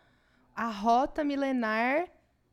a 0.55 0.69
rota 0.71 1.25
milenar. 1.25 2.07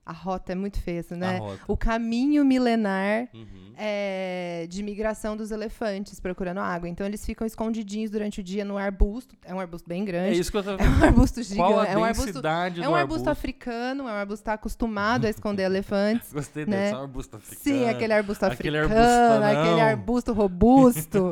A 0.05 0.13
rota 0.13 0.51
é 0.51 0.55
muito 0.55 0.79
feia, 0.79 0.99
isso, 0.99 1.15
né? 1.15 1.39
O 1.67 1.75
caminho 1.75 2.45
milenar 2.45 3.27
Uhum. 3.33 3.73
é, 3.75 4.67
de 4.69 4.83
migração 4.83 5.35
dos 5.35 5.49
elefantes 5.49 6.19
procurando 6.19 6.59
água. 6.59 6.87
Então 6.87 7.07
eles 7.07 7.25
ficam 7.25 7.47
escondidinhos 7.47 8.11
durante 8.11 8.39
o 8.39 8.43
dia 8.43 8.63
no 8.63 8.77
arbusto. 8.77 9.35
É 9.43 9.51
um 9.53 9.59
arbusto 9.59 9.89
bem 9.89 10.03
É 10.03 10.05
grande. 10.05 10.39
isso 10.39 10.51
que 10.51 10.57
eu 10.57 10.63
tava 10.63 10.77
É 10.83 10.87
um 10.87 11.03
arbusto 11.03 11.41
Qual 11.55 11.79
a 11.79 11.85
gigante. 11.85 11.91
É 11.93 11.97
um 11.97 12.03
arbusto, 12.03 12.37
é 12.83 12.87
um 12.87 12.95
arbusto 12.95 13.29
arbusto? 13.29 13.29
africano, 13.29 14.03
é 14.07 14.11
um 14.11 14.15
arbusto 14.15 14.37
que 14.37 14.41
está 14.43 14.53
acostumado 14.53 15.25
a 15.25 15.29
esconder 15.29 15.63
elefantes. 15.65 16.31
Gostei 16.31 16.65
né? 16.67 16.77
dessa, 16.91 16.97
arbusto 17.01 17.37
africano. 17.37 17.61
Sim, 17.63 17.89
aquele 17.89 18.13
arbusto 18.13 18.45
Aquele 18.45 18.77
africano, 18.77 19.01
arbustanão. 19.43 19.61
aquele 19.63 19.81
arbusto 19.81 20.33
robusto. 20.33 21.31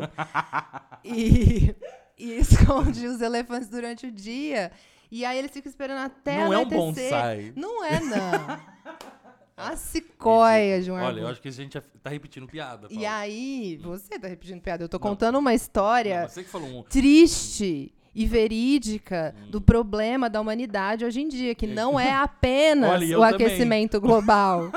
e, 1.06 1.76
e 2.18 2.32
esconde 2.40 3.06
os 3.06 3.22
elefantes 3.22 3.70
durante 3.70 4.08
o 4.08 4.12
dia. 4.12 4.72
E 5.16 5.24
aí 5.24 5.38
eles 5.38 5.52
ficam 5.52 5.70
esperando 5.70 6.00
até 6.00 6.44
Não 6.44 6.52
é 6.52 6.58
um 6.58 6.66
bonsai. 6.66 7.54
Não 7.56 7.86
é, 7.86 8.00
não. 8.00 8.74
A 9.56 9.76
sequoia 9.78 10.82
de 10.82 10.90
um 10.92 10.96
Olha, 10.96 11.22
eu 11.22 11.28
acho 11.28 11.40
que 11.40 11.48
a 11.50 11.52
gente 11.52 11.80
tá 12.02 12.10
repetindo 12.10 12.48
piada. 12.48 12.88
E 12.90 12.96
Paula. 12.96 13.10
aí, 13.12 13.78
você 13.84 14.18
tá 14.18 14.28
repetindo 14.28 14.60
piada. 14.60 14.84
Eu 14.84 14.90
tô 14.90 14.98
Não. 14.98 15.02
contando 15.04 15.38
uma 15.38 15.52
Não, 15.52 15.56
história 15.56 16.28
falou 16.48 16.80
um. 16.80 16.84
triste 16.84 17.94
e 18.16 18.26
verídica 18.26 19.36
Hum. 19.38 19.52
do 19.52 19.62
problema 19.62 20.28
da 20.32 20.42
humanidade 20.42 21.06
hoje 21.06 21.22
em 21.22 21.28
dia, 21.28 21.54
que 21.54 21.68
não 21.68 22.00
é 22.00 22.12
apenas 22.12 22.90
Olha, 22.94 23.06
e 23.06 23.16
o 23.16 23.20
também. 23.20 23.36
aquecimento 23.36 24.02
global. 24.02 24.72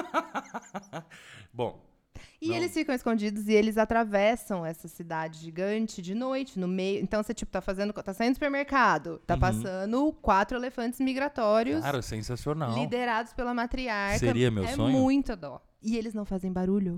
Bom, 1.51 1.81
E 2.41 2.49
Não. 2.49 2.57
eles 2.57 2.73
ficam 2.75 2.95
escondidos 2.95 3.49
e 3.49 3.53
eles 3.53 3.79
atravessam 3.79 4.65
essa 4.65 4.89
cidade 4.89 5.39
gigante 5.41 6.03
de 6.03 6.15
noite, 6.15 6.59
no 6.59 6.69
meio. 6.69 7.03
Então 7.03 7.23
você, 7.23 7.33
tipo, 7.33 7.51
tá 7.51 7.61
fazendo. 7.63 7.93
tá 7.95 8.13
saindo 8.13 8.33
do 8.33 8.37
supermercado. 8.37 9.19
Tá 9.27 9.35
Uhum. 9.35 9.41
passando 9.41 10.13
quatro 10.21 10.57
elefantes 10.59 11.01
migratórios 11.01 11.81
cara, 11.83 12.03
sensacional. 12.03 12.75
liderados 12.75 13.33
pela 13.33 13.55
matriarca. 13.55 14.19
Seria 14.19 14.51
meu 14.51 14.65
é 14.65 14.75
sonho? 14.75 14.93
muita 14.93 15.35
dó. 15.35 15.63
E 15.83 15.97
eles 15.97 16.13
não 16.15 16.25
fazem 16.25 16.53
barulho. 16.53 16.97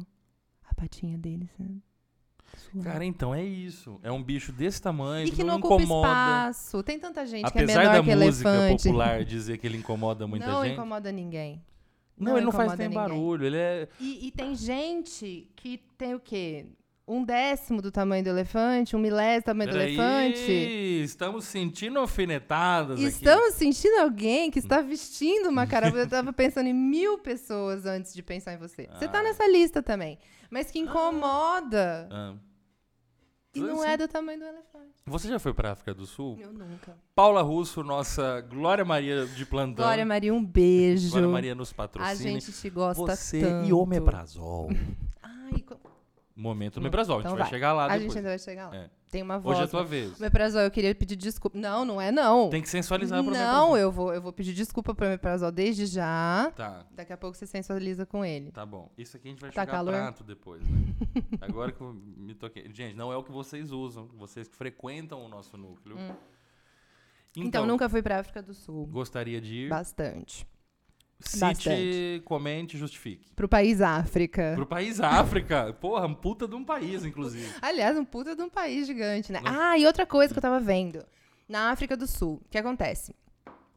A 0.68 0.74
patinha 0.74 1.16
deles, 1.16 1.50
né? 1.58 1.68
Suave. 2.56 2.88
Cara, 2.88 3.04
então 3.04 3.32
é 3.34 3.44
isso. 3.44 4.00
É 4.02 4.10
um 4.10 4.22
bicho 4.22 4.50
desse 4.52 4.82
tamanho 4.82 5.28
E 5.28 5.30
que 5.30 5.44
não, 5.44 5.54
não 5.54 5.58
ocupa 5.58 5.76
incomoda. 5.82 6.08
espaço. 6.08 6.82
Tem 6.82 6.98
tanta 6.98 7.24
gente 7.24 7.46
Apesar 7.46 7.66
que 7.66 7.70
é 7.72 7.76
menor 7.78 7.92
da 7.92 8.02
que 8.02 8.16
música 8.16 8.48
elefante. 8.48 8.82
popular 8.84 9.24
dizer 9.24 9.58
que 9.58 9.66
ele 9.66 9.76
incomoda 9.78 10.26
muita 10.26 10.46
não 10.46 10.64
gente. 10.64 10.72
incomoda 10.72 11.12
ninguém. 11.12 11.62
Não, 12.18 12.36
ele 12.36 12.44
não 12.44 12.52
faz 12.52 12.76
nem 12.76 12.88
ninguém. 12.88 12.94
barulho. 13.02 13.46
Ele 13.46 13.56
é. 13.56 13.88
E, 14.00 14.26
e 14.28 14.30
tem 14.30 14.54
gente 14.54 15.48
que 15.56 15.78
tem 15.96 16.14
o 16.14 16.20
quê? 16.20 16.66
Um 17.10 17.24
décimo 17.24 17.80
do 17.80 17.90
tamanho 17.90 18.22
do 18.22 18.28
elefante, 18.28 18.94
um 18.94 18.98
milésimo 18.98 19.40
do 19.40 19.44
tamanho 19.46 19.70
do 19.70 19.76
elefante. 19.78 20.52
Estamos 21.02 21.46
sentindo 21.46 21.98
alfinetadas 21.98 22.98
aqui. 22.98 23.08
Estamos 23.08 23.54
sentindo 23.54 23.98
alguém 24.00 24.50
que 24.50 24.58
está 24.58 24.82
vestindo 24.82 25.48
uma 25.48 25.66
cara. 25.66 25.88
Eu 25.88 26.06
tava 26.06 26.34
pensando 26.34 26.66
em 26.68 26.74
mil 26.74 27.16
pessoas 27.18 27.86
antes 27.86 28.12
de 28.12 28.22
pensar 28.22 28.52
em 28.52 28.58
você. 28.58 28.88
Você 28.92 29.08
tá 29.08 29.20
Ah. 29.20 29.22
nessa 29.22 29.48
lista 29.48 29.82
também. 29.82 30.18
Mas 30.50 30.70
que 30.70 30.78
incomoda. 30.78 32.08
Ah. 32.10 32.34
E 33.54 33.60
não 33.60 33.78
Sim. 33.78 33.86
é 33.88 33.96
do 33.96 34.06
tamanho 34.06 34.38
do 34.38 34.44
elefante. 34.44 34.94
Você 35.06 35.26
já 35.28 35.38
foi 35.38 35.54
pra 35.54 35.72
África 35.72 35.94
do 35.94 36.06
Sul? 36.06 36.36
Eu 36.40 36.52
nunca. 36.52 36.96
Paula 37.14 37.40
Russo, 37.42 37.82
nossa 37.82 38.40
Glória 38.42 38.84
Maria 38.84 39.26
de 39.26 39.46
plantão. 39.46 39.84
Glória 39.84 40.04
Maria, 40.04 40.32
um 40.34 40.44
beijo. 40.44 41.10
Glória 41.10 41.28
Maria 41.28 41.54
nos 41.54 41.72
A 41.72 41.74
patrocina. 41.74 42.14
gente 42.16 42.52
te 42.52 42.70
gosta 42.70 43.16
Você 43.16 43.40
tanto. 43.40 43.68
e 43.68 43.72
Omeprazol. 43.72 44.68
Ai, 45.22 45.60
co- 45.66 45.76
Momento 46.36 46.74
do 46.74 46.80
Hum, 46.80 46.84
Meprazol. 46.84 47.16
A 47.16 47.18
gente 47.22 47.26
então 47.26 47.36
vai 47.36 47.42
vai. 47.44 47.50
chegar 47.50 47.72
lá 47.72 47.84
A 47.84 47.88
depois. 47.88 48.02
gente 48.04 48.16
ainda 48.18 48.28
vai 48.28 48.38
chegar 48.38 48.68
lá. 48.68 48.76
É. 48.76 48.90
Tem 49.10 49.22
uma 49.22 49.38
voz. 49.38 49.56
Hoje 49.56 49.62
é 49.62 49.64
a 49.64 49.68
tua 49.68 49.82
né? 49.82 49.88
vez. 49.88 50.18
Meprazol, 50.18 50.60
eu 50.62 50.70
queria 50.70 50.94
pedir 50.94 51.16
desculpa. 51.16 51.58
Não, 51.58 51.84
não 51.84 52.00
é 52.00 52.10
não. 52.12 52.50
Tem 52.50 52.60
que 52.60 52.68
sensualizar 52.68 53.22
pro 53.24 53.32
Não, 53.32 53.76
eu 53.76 53.90
vou, 53.90 54.12
eu 54.12 54.20
vou 54.20 54.32
pedir 54.32 54.52
desculpa 54.52 54.94
pro 54.94 55.06
Meprazol 55.08 55.50
desde 55.50 55.86
já. 55.86 56.52
Tá, 56.54 56.84
Daqui 56.92 57.12
a 57.12 57.16
pouco 57.16 57.36
você 57.36 57.46
sensualiza 57.46 58.04
com 58.04 58.24
ele. 58.24 58.52
tá 58.52 58.66
bom. 58.66 58.90
Isso 58.98 59.16
aqui 59.16 59.28
a 59.28 59.30
gente 59.30 59.40
vai 59.40 59.50
Tá 59.50 59.62
jogar 59.62 59.72
calor? 59.72 59.94
prato 59.94 60.22
depois, 60.24 60.62
né? 60.68 60.78
Agora 61.40 61.72
que 61.72 61.80
eu 61.80 61.92
me 61.94 62.34
toquei. 62.34 62.70
Gente, 62.72 62.94
não 62.96 63.10
é 63.12 63.16
o 63.16 63.22
que 63.24 63.32
vocês 63.32 63.72
usam. 63.72 64.08
Vocês 64.18 64.46
que 64.46 64.54
frequentam 64.56 65.24
o 65.24 65.28
nosso 65.28 65.56
núcleo. 65.56 65.96
Hum. 65.96 66.14
Então, 67.36 67.44
Então, 67.46 67.66
nunca 67.66 67.88
fui 67.88 68.02
pra 68.02 68.18
África 68.20 68.42
do 68.42 68.52
Sul. 68.52 68.86
gostaria 68.86 69.40
de 69.40 69.54
ir. 69.54 69.68
Bastante. 69.68 70.46
Cite, 71.20 71.40
bastante. 71.40 72.22
comente, 72.24 72.78
justifique. 72.78 73.26
Pro 73.34 73.48
país 73.48 73.80
África. 73.80 74.52
Pro 74.54 74.66
país 74.66 75.00
África. 75.00 75.76
Porra, 75.80 76.06
um 76.06 76.14
puta 76.14 76.46
de 76.46 76.54
um 76.54 76.64
país, 76.64 77.04
inclusive. 77.04 77.52
Aliás, 77.60 77.98
um 77.98 78.04
puta 78.04 78.36
de 78.36 78.42
um 78.42 78.48
país 78.48 78.86
gigante, 78.86 79.32
né? 79.32 79.40
Não. 79.42 79.52
Ah, 79.52 79.76
e 79.78 79.84
outra 79.86 80.06
coisa 80.06 80.32
que 80.32 80.38
eu 80.38 80.42
tava 80.42 80.60
vendo. 80.60 81.04
Na 81.48 81.70
África 81.70 81.96
do 81.96 82.06
Sul, 82.06 82.40
o 82.44 82.48
que 82.48 82.58
acontece? 82.58 83.14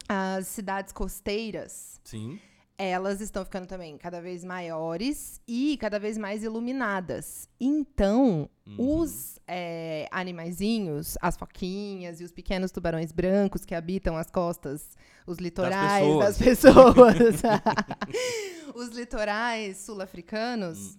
As 0.08 0.46
cidades 0.46 0.92
costeiras, 0.92 2.00
Sim. 2.04 2.38
Elas 2.78 3.20
estão 3.20 3.44
ficando 3.44 3.66
também 3.66 3.96
cada 3.96 4.20
vez 4.20 4.42
maiores 4.44 5.40
e 5.46 5.76
cada 5.78 5.98
vez 6.00 6.18
mais 6.18 6.42
iluminadas. 6.42 7.48
Então, 7.60 8.48
Uhum. 8.66 9.00
os 9.02 9.38
é, 9.46 10.08
animaizinhos, 10.10 11.16
as 11.20 11.36
foquinhas 11.36 12.20
e 12.20 12.24
os 12.24 12.32
pequenos 12.32 12.70
tubarões 12.70 13.12
brancos 13.12 13.64
que 13.64 13.74
habitam 13.74 14.16
as 14.16 14.30
costas, 14.30 14.96
os 15.26 15.38
litorais 15.38 16.18
das 16.18 16.38
pessoas, 16.38 17.42
os 18.74 18.88
litorais 18.90 19.78
sul-africanos, 19.78 20.94
Hum. 20.96 20.98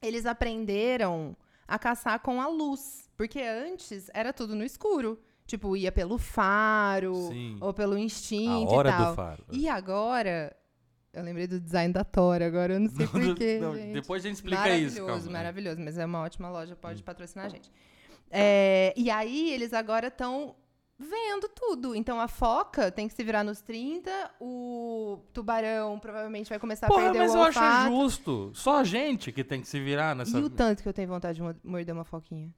eles 0.00 0.26
aprenderam 0.26 1.36
a 1.66 1.78
caçar 1.78 2.20
com 2.20 2.40
a 2.40 2.48
luz. 2.48 3.08
Porque 3.16 3.40
antes 3.40 4.10
era 4.14 4.32
tudo 4.32 4.54
no 4.54 4.64
escuro. 4.64 5.18
Tipo, 5.46 5.76
ia 5.76 5.92
pelo 5.92 6.18
faro 6.18 7.14
Sim. 7.28 7.58
ou 7.60 7.74
pelo 7.74 7.94
A 7.94 8.00
instinto 8.00 8.72
hora 8.72 8.88
e 8.90 8.92
tal. 8.92 9.10
do 9.10 9.16
faro. 9.16 9.44
E 9.50 9.68
agora, 9.68 10.54
eu 11.12 11.22
lembrei 11.22 11.46
do 11.46 11.60
design 11.60 11.92
da 11.92 12.04
Tora, 12.04 12.46
agora 12.46 12.74
eu 12.74 12.80
não 12.80 12.88
sei 12.88 13.06
porquê. 13.08 13.60
Depois 13.92 14.24
a 14.24 14.28
gente 14.28 14.36
explica 14.36 14.58
maravilhoso, 14.60 14.96
isso. 14.96 15.06
calma. 15.06 15.30
maravilhoso. 15.30 15.80
Mas 15.80 15.98
é 15.98 16.04
uma 16.06 16.20
ótima 16.22 16.48
loja, 16.50 16.74
pode 16.76 17.00
Hum. 17.00 17.04
patrocinar 17.04 17.46
a 17.46 17.48
gente. 17.48 17.70
É, 18.30 18.94
e 18.96 19.10
aí, 19.10 19.50
eles 19.52 19.72
agora 19.74 20.08
estão 20.08 20.56
vendo 20.98 21.48
tudo. 21.54 21.94
Então, 21.94 22.20
a 22.20 22.28
foca 22.28 22.90
tem 22.90 23.08
que 23.08 23.14
se 23.14 23.22
virar 23.24 23.42
nos 23.44 23.60
30, 23.60 24.10
o 24.40 25.18
tubarão 25.32 25.98
provavelmente 25.98 26.48
vai 26.48 26.58
começar 26.58 26.86
a 26.86 26.88
Porra, 26.88 27.02
perder 27.04 27.18
mas 27.18 27.34
o 27.34 27.36
eu 27.38 27.42
acho 27.42 27.58
olfato. 27.58 27.90
justo. 27.90 28.50
Só 28.54 28.78
a 28.80 28.84
gente 28.84 29.32
que 29.32 29.42
tem 29.44 29.60
que 29.60 29.68
se 29.68 29.80
virar 29.80 30.14
nessa... 30.14 30.38
E 30.38 30.42
o 30.42 30.48
tanto 30.48 30.82
que 30.82 30.88
eu 30.88 30.92
tenho 30.92 31.08
vontade 31.08 31.36
de 31.36 31.42
mo- 31.42 31.54
morder 31.64 31.92
uma 31.94 32.04
foquinha? 32.04 32.54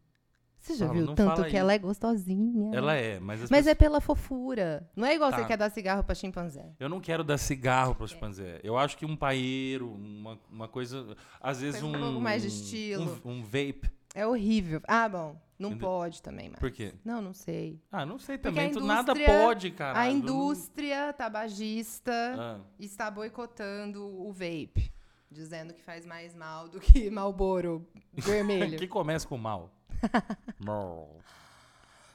Você 0.64 0.76
já 0.76 0.86
Fala, 0.86 0.98
viu 0.98 1.14
tanto 1.14 1.44
que 1.44 1.56
ela 1.58 1.74
é 1.74 1.78
gostosinha? 1.78 2.74
Ela 2.74 2.94
é, 2.94 3.20
mas 3.20 3.42
as 3.42 3.50
Mas 3.50 3.66
é 3.66 3.74
pessoas- 3.74 3.78
pela 3.78 4.00
fofura. 4.00 4.88
Não 4.96 5.06
é 5.06 5.14
igual 5.14 5.30
Tá. 5.30 5.36
você 5.40 5.44
quer 5.44 5.58
dar 5.58 5.70
cigarro 5.70 6.02
pra 6.02 6.14
chimpanzé. 6.14 6.72
Eu 6.80 6.88
não 6.88 7.00
quero 7.00 7.22
dar 7.22 7.36
cigarro 7.36 7.94
para 7.94 8.04
os 8.04 8.12
chimpanzé. 8.12 8.60
Eu 8.64 8.78
acho 8.78 8.96
que 8.96 9.04
um 9.04 9.14
paeiro, 9.14 9.92
uma, 9.92 10.38
uma 10.50 10.66
coisa... 10.66 11.14
Às 11.38 11.60
vezes 11.60 11.82
um... 11.82 11.90
um 11.90 11.92
pouco 12.00 12.18
mais 12.20 12.40
de 12.40 12.48
estilo. 12.48 13.20
Um, 13.24 13.30
um 13.32 13.42
vape. 13.42 13.90
É 14.14 14.26
horrível. 14.26 14.80
Ah, 14.88 15.06
bom. 15.06 15.36
Não 15.58 15.68
Entendeu? 15.70 15.88
pode 15.88 16.22
também 16.22 16.48
mais. 16.48 16.58
Por 16.60 16.70
quê? 16.70 16.94
Não, 17.04 17.20
não 17.20 17.34
sei. 17.34 17.78
Ah, 17.92 18.06
não 18.06 18.18
sei 18.18 18.38
também. 18.38 18.70
Tu 18.72 18.80
nada 18.80 19.12
pode, 19.14 19.70
cara. 19.70 20.00
a 20.00 20.10
indústria 20.10 21.12
tabagista 21.12 22.12
Ah, 22.38 22.60
está 22.80 23.10
boicotando 23.10 24.02
o 24.04 24.32
vape. 24.32 24.90
Dizendo 25.30 25.74
que 25.74 25.82
faz 25.82 26.06
mais 26.06 26.34
mal 26.34 26.68
do 26.68 26.80
que 26.80 27.10
Malboro 27.10 27.86
vermelho. 28.14 28.78
que 28.78 28.86
começa 28.86 29.26
com 29.28 29.36
mal. 29.36 29.70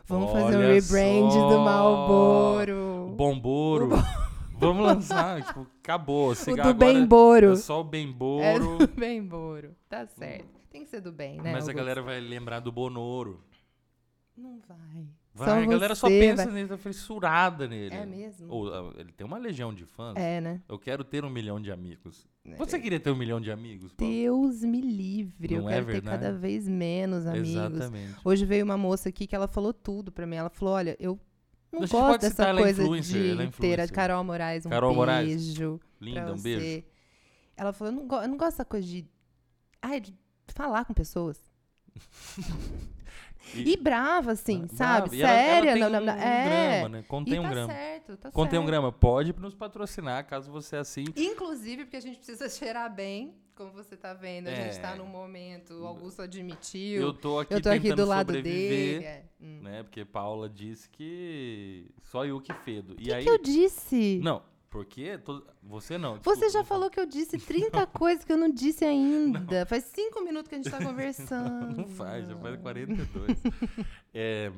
Vamos 0.06 0.32
fazer 0.32 0.58
um 0.58 0.60
Olha 0.60 0.74
rebrand 0.74 1.30
do 1.30 1.60
Malboro. 1.60 3.14
Bomboro. 3.16 3.90
Vamos 4.60 4.84
lançar, 4.84 5.42
tipo, 5.42 5.66
acabou. 5.82 6.32
O 6.32 6.36
do 6.36 6.52
agora 6.52 6.74
Bemboro. 6.74 7.52
É 7.54 7.56
só 7.56 7.80
o 7.80 7.84
Bemboro. 7.84 8.44
É 8.44 8.60
do 8.60 8.88
Bemboro. 8.94 9.74
Tá 9.88 10.06
certo. 10.06 10.60
Tem 10.70 10.84
que 10.84 10.90
ser 10.90 11.00
do 11.00 11.12
bem, 11.12 11.38
né? 11.38 11.54
Mas 11.54 11.68
a 11.68 11.72
Augusto? 11.72 11.76
galera 11.78 12.02
vai 12.02 12.20
lembrar 12.20 12.60
do 12.60 12.72
Bonoro. 12.72 13.42
Não 14.36 14.60
vai. 14.68 15.06
Vai, 15.34 15.48
Só 15.48 15.54
a 15.64 15.66
galera 15.66 15.96
só 15.96 16.08
você 16.10 16.20
pensa 16.20 16.44
vai- 16.46 16.54
nele, 16.54 16.68
tá 16.68 16.78
fissurada 16.78 17.68
nele. 17.68 17.94
É 17.96 18.06
mesmo? 18.06 18.52
Ou, 18.52 18.74
ah, 18.74 18.94
ele 18.98 19.12
tem 19.12 19.26
uma 19.26 19.38
legião 19.38 19.74
de 19.74 19.86
fãs. 19.86 20.16
É, 20.18 20.42
né? 20.42 20.62
Eu 20.68 20.78
quero 20.80 21.04
ter 21.04 21.24
um 21.24 21.30
milhão 21.30 21.62
de 21.62 21.72
amigos. 21.72 22.28
É 22.46 22.56
Você 22.56 22.80
queria 22.80 23.00
ter 23.00 23.12
um 23.12 23.16
milhão 23.16 23.40
de 23.40 23.52
amigos? 23.52 23.94
Paulo? 23.94 24.12
Deus 24.12 24.64
me 24.64 24.82
livre. 24.82 25.54
eu 25.54 25.62
Não 25.62 25.70
é 25.70 25.74
quero 25.74 25.86
ter 25.86 25.92
verdade? 25.94 26.24
cada 26.24 26.38
vez 26.38 26.68
menos 26.68 27.26
amigos. 27.28 27.50
Exatamente. 27.50 28.16
Hoje 28.26 28.44
veio 28.44 28.66
uma 28.66 28.76
moça 28.78 29.10
aqui 29.10 29.28
que 29.28 29.36
ela 29.36 29.48
falou 29.48 29.72
tudo 29.72 30.12
pra 30.12 30.26
mim. 30.26 30.36
Ela 30.36 30.50
falou: 30.50 30.74
olha, 30.74 30.98
eu 31.00 31.18
não 31.72 31.84
A 31.84 31.86
gente 31.86 31.92
gosto 31.92 32.22
dessa 32.22 32.50
é 32.50 32.54
coisa 32.56 32.84
de 32.84 32.90
é 32.96 32.98
inteira. 32.98 33.44
influencer. 33.46 33.92
Carol 33.94 34.24
Moraes, 34.24 34.66
um 34.66 34.70
Carol 34.70 34.96
Moraes, 34.96 35.28
beijo. 35.46 35.80
Linda, 36.02 36.24
pra 36.24 36.34
um 36.34 36.42
beijo. 36.42 36.84
Ela 37.56 37.72
falou: 37.72 37.94
eu 37.94 38.00
não, 38.00 38.08
go- 38.08 38.22
eu 38.22 38.28
não 38.28 38.36
gosto 38.38 38.52
dessa 38.54 38.66
coisa 38.66 38.86
de. 38.88 39.08
Ai, 39.82 40.02
de 40.02 40.14
falar 40.56 40.84
com 40.86 40.94
pessoas. 40.94 41.40
E, 43.56 43.78
brava, 43.78 44.32
assim, 44.34 44.60
Brava. 44.66 44.76
sabe? 44.76 45.18
E 45.18 45.22
ela- 45.22 45.32
ela 45.32 45.42
Séria. 45.44 45.74
tem 45.74 45.82
não, 45.82 45.90
não, 45.90 46.14
um 46.14 46.18
é. 46.18 46.46
grama, 46.80 46.90
né? 46.90 47.04
Contém 47.08 47.34
e 47.36 47.40
um 47.40 47.44
tá 47.44 47.50
grama. 47.50 47.74
certo, 47.74 48.18
tá 48.18 48.32
Contém 48.32 48.60
um 48.60 48.62
certo. 48.62 48.68
grama. 48.72 48.92
Pode 48.92 49.34
nos 49.40 49.56
patrocinar, 49.56 50.26
caso 50.28 50.52
você 50.52 50.76
assim. 50.76 51.06
Inclusive, 51.16 51.86
porque 51.86 51.98
a 51.98 52.02
gente 52.02 52.18
precisa 52.18 52.48
cheirar 52.50 52.94
bem, 52.94 53.34
como 53.56 53.72
você 53.72 53.96
tá 53.98 54.14
vendo. 54.14 54.48
A 54.48 54.54
gente 54.56 54.78
É. 54.78 54.80
tá 54.80 54.96
num 54.96 55.06
momento, 55.06 55.74
o 55.74 55.86
Augusto 55.88 56.22
admitiu. 56.22 57.02
Eu 57.02 57.14
tô 57.14 57.40
aqui 57.40 57.54
eu 57.54 57.62
tô 57.62 57.70
aqui 57.70 57.94
do 57.94 58.06
lado 58.06 58.34
dele. 58.34 59.04
é. 59.06 59.24
Hum. 59.42 59.60
né? 59.62 59.84
Porque 59.84 60.04
Paula 60.04 60.50
disse 60.50 60.90
que 60.90 61.90
só 62.04 62.26
eu 62.26 62.40
que 62.42 62.54
fedo. 62.54 62.92
O 62.92 62.96
e 63.00 63.06
que, 63.06 63.14
aí 63.14 63.24
que 63.24 63.30
eu 63.30 63.38
disse? 63.38 64.20
Não, 64.22 64.42
porque 64.70 65.18
todo- 65.20 65.46
você 65.64 65.98
não. 65.98 66.14
Você 66.16 66.22
desculpa, 66.32 66.50
já 66.52 66.60
não 66.60 66.66
falou 66.66 66.90
que 66.90 67.00
eu 67.00 67.06
disse 67.06 67.38
30 67.38 67.86
coisas 67.88 68.24
que 68.24 68.32
eu 68.32 68.38
não 68.38 68.50
disse 68.50 68.86
ainda. 68.86 69.66
Faz 69.66 69.86
cinco 69.86 70.22
minutos 70.24 70.48
que 70.50 70.56
a 70.56 70.58
gente 70.58 70.70
tá 70.72 70.78
conversando. 70.84 71.78
Não 71.78 71.88
faz, 71.88 72.28
já 72.28 72.38
faz 72.38 72.60
42. 72.62 73.38
é, 74.14 74.52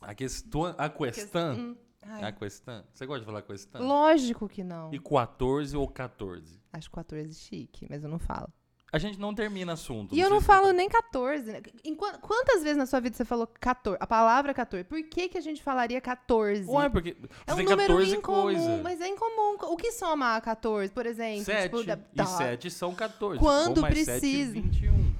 a 0.00 0.14
questão, 0.14 0.74
a 0.76 0.88
questão, 0.88 1.54
Hum, 1.56 1.76
a 2.02 2.32
questão. 2.32 2.84
Você 2.92 3.06
gosta 3.06 3.20
de 3.20 3.26
falar 3.26 3.42
questão? 3.42 3.86
Lógico 3.86 4.48
que 4.48 4.62
não. 4.64 4.92
E 4.92 4.98
14 4.98 5.76
ou 5.76 5.88
14? 5.88 6.60
Acho 6.72 6.90
14 6.90 7.32
chique, 7.34 7.86
mas 7.88 8.02
eu 8.02 8.10
não 8.10 8.18
falo. 8.18 8.52
A 8.92 8.98
gente 8.98 9.18
não 9.18 9.34
termina 9.34 9.72
assunto. 9.72 10.14
E 10.14 10.20
eu 10.20 10.28
não 10.28 10.36
sei 10.36 10.40
se- 10.40 10.46
falo 10.46 10.70
nem 10.72 10.86
14. 10.86 11.50
né? 11.50 11.62
Em 11.82 11.94
quan- 11.94 12.18
quantas 12.18 12.62
vezes 12.62 12.76
na 12.76 12.84
sua 12.84 13.00
vida 13.00 13.16
você 13.16 13.24
falou 13.24 13.46
14? 13.46 13.96
A 13.98 14.06
palavra 14.06 14.52
14. 14.52 14.84
Por 14.84 15.02
que, 15.04 15.30
que 15.30 15.38
a 15.38 15.40
gente 15.40 15.62
falaria 15.62 15.98
14? 15.98 16.68
Ué, 16.68 16.88
porque 16.90 17.16
é 17.46 17.52
um 17.54 17.56
tem 17.56 17.64
número 17.64 17.94
14 17.94 18.16
incomum, 18.16 18.42
coisas. 18.42 18.82
mas 18.82 19.00
é 19.00 19.08
incomum. 19.08 19.56
O 19.62 19.76
que 19.78 19.92
soma 19.92 20.36
a 20.36 20.40
14, 20.42 20.92
por 20.92 21.06
exemplo? 21.06 21.42
7 21.44 21.62
Tipo, 21.70 21.82
da- 21.84 21.94
e 22.12 22.16
tá. 22.16 22.26
7 22.26 22.70
são 22.70 22.94
14. 22.94 23.38
Quando 23.40 23.78
Ou 23.78 23.82
mais 23.82 23.94
7, 23.98 24.20
precisa. 24.20 24.52
21. 24.52 25.14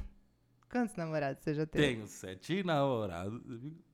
Quantos 0.71 0.95
namorados 0.97 1.43
você 1.43 1.55
já 1.55 1.65
teve? 1.67 1.87
Tenho 1.95 2.07
7 2.07 2.63
namorados. 2.63 3.41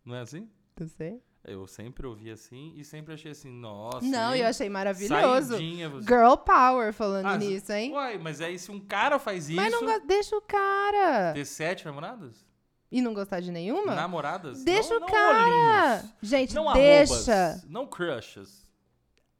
Não 0.04 0.16
é 0.16 0.20
assim? 0.22 0.48
Não 0.80 0.88
sei. 0.88 1.20
Eu 1.44 1.66
sempre 1.66 2.06
ouvi 2.06 2.30
assim 2.30 2.74
e 2.76 2.84
sempre 2.84 3.14
achei 3.14 3.30
assim, 3.30 3.48
nossa. 3.50 4.04
não, 4.04 4.34
hein? 4.34 4.42
eu 4.42 4.48
achei 4.48 4.68
maravilhoso. 4.68 5.50
Saidinha, 5.54 5.88
você... 5.88 6.06
Girl 6.06 6.34
power 6.34 6.92
falando 6.92 7.26
Ah, 7.26 7.38
nisso, 7.38 7.72
hein? 7.72 7.92
Uai, 7.92 8.18
mas 8.18 8.40
aí 8.40 8.58
se 8.58 8.70
um 8.70 8.80
cara 8.80 9.18
faz 9.18 9.48
isso. 9.48 9.56
Mas 9.56 9.72
não 9.72 10.06
deixa 10.06 10.36
o 10.36 10.42
cara. 10.42 11.32
Ter 11.32 11.44
sete 11.46 11.86
namoradas? 11.86 12.44
E 12.90 13.00
não 13.00 13.14
gostar 13.14 13.40
de 13.40 13.50
nenhuma? 13.52 13.94
Namoradas? 13.94 14.62
Deixa 14.64 14.90
não, 14.90 14.96
o 14.96 15.00
não 15.00 15.08
cara. 15.08 15.94
olhinhos. 15.94 16.14
Gente, 16.22 16.54
Não 16.54 16.72
deixa. 16.72 17.32
arrobas. 17.32 17.64
Não 17.64 17.86
crushes. 17.86 18.68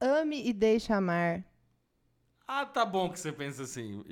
Ame 0.01 0.47
e 0.47 0.53
deixa 0.53 0.97
amar. 0.97 1.43
Ah, 2.47 2.65
tá 2.65 2.85
bom 2.85 3.11
que 3.11 3.19
você 3.19 3.33
pensa 3.33 3.63
assim. 3.65 4.05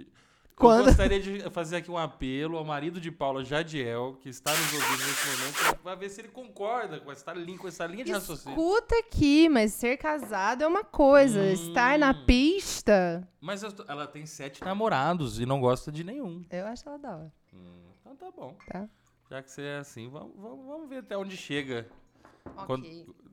Quando? 0.57 0.79
Eu 0.81 0.85
gostaria 0.87 1.21
de 1.21 1.51
fazer 1.51 1.77
aqui 1.77 1.91
um 1.91 1.99
apelo 1.99 2.57
ao 2.57 2.65
marido 2.65 2.99
de 2.99 3.11
Paula 3.13 3.45
Jadiel, 3.45 4.17
que 4.23 4.31
está 4.31 4.51
nos 4.53 4.73
ouvindo 4.73 5.05
nesse 5.07 5.27
momento, 5.37 5.83
para 5.83 5.95
ver 5.95 6.09
se 6.09 6.23
ele 6.23 6.29
concorda 6.29 6.99
com 6.99 7.13
essa 7.13 7.31
linha, 7.35 7.59
com 7.59 7.69
essa 7.69 7.87
linha 7.87 8.03
de 8.03 8.11
raciocínio. 8.13 8.57
Escuta 8.59 8.99
aqui, 8.99 9.51
mas 9.51 9.75
ser 9.75 9.99
casado 9.99 10.65
é 10.65 10.67
uma 10.67 10.83
coisa. 10.83 11.39
Hum. 11.41 11.53
Estar 11.53 11.99
na 11.99 12.15
pista, 12.25 13.29
Mas 13.39 13.61
tô- 13.61 13.85
ela 13.87 14.07
tem 14.07 14.25
sete 14.25 14.65
namorados 14.65 15.39
e 15.39 15.45
não 15.45 15.61
gosta 15.61 15.93
de 15.93 16.03
nenhum. 16.03 16.43
eu 16.51 16.67
acho 16.67 16.89
ela 16.89 16.99
da 16.99 17.11
hora. 17.17 17.33
Hum, 17.53 17.83
então 18.01 18.17
tá 18.17 18.31
bom. 18.31 18.57
Tá. 18.71 18.89
Já 19.31 19.43
que 19.43 19.51
você 19.51 19.61
é 19.63 19.77
assim, 19.79 20.09
vamos, 20.09 20.33
vamos, 20.39 20.67
vamos 20.67 20.89
ver 20.89 20.99
até 20.99 21.19
onde 21.19 21.37
chega 21.37 21.87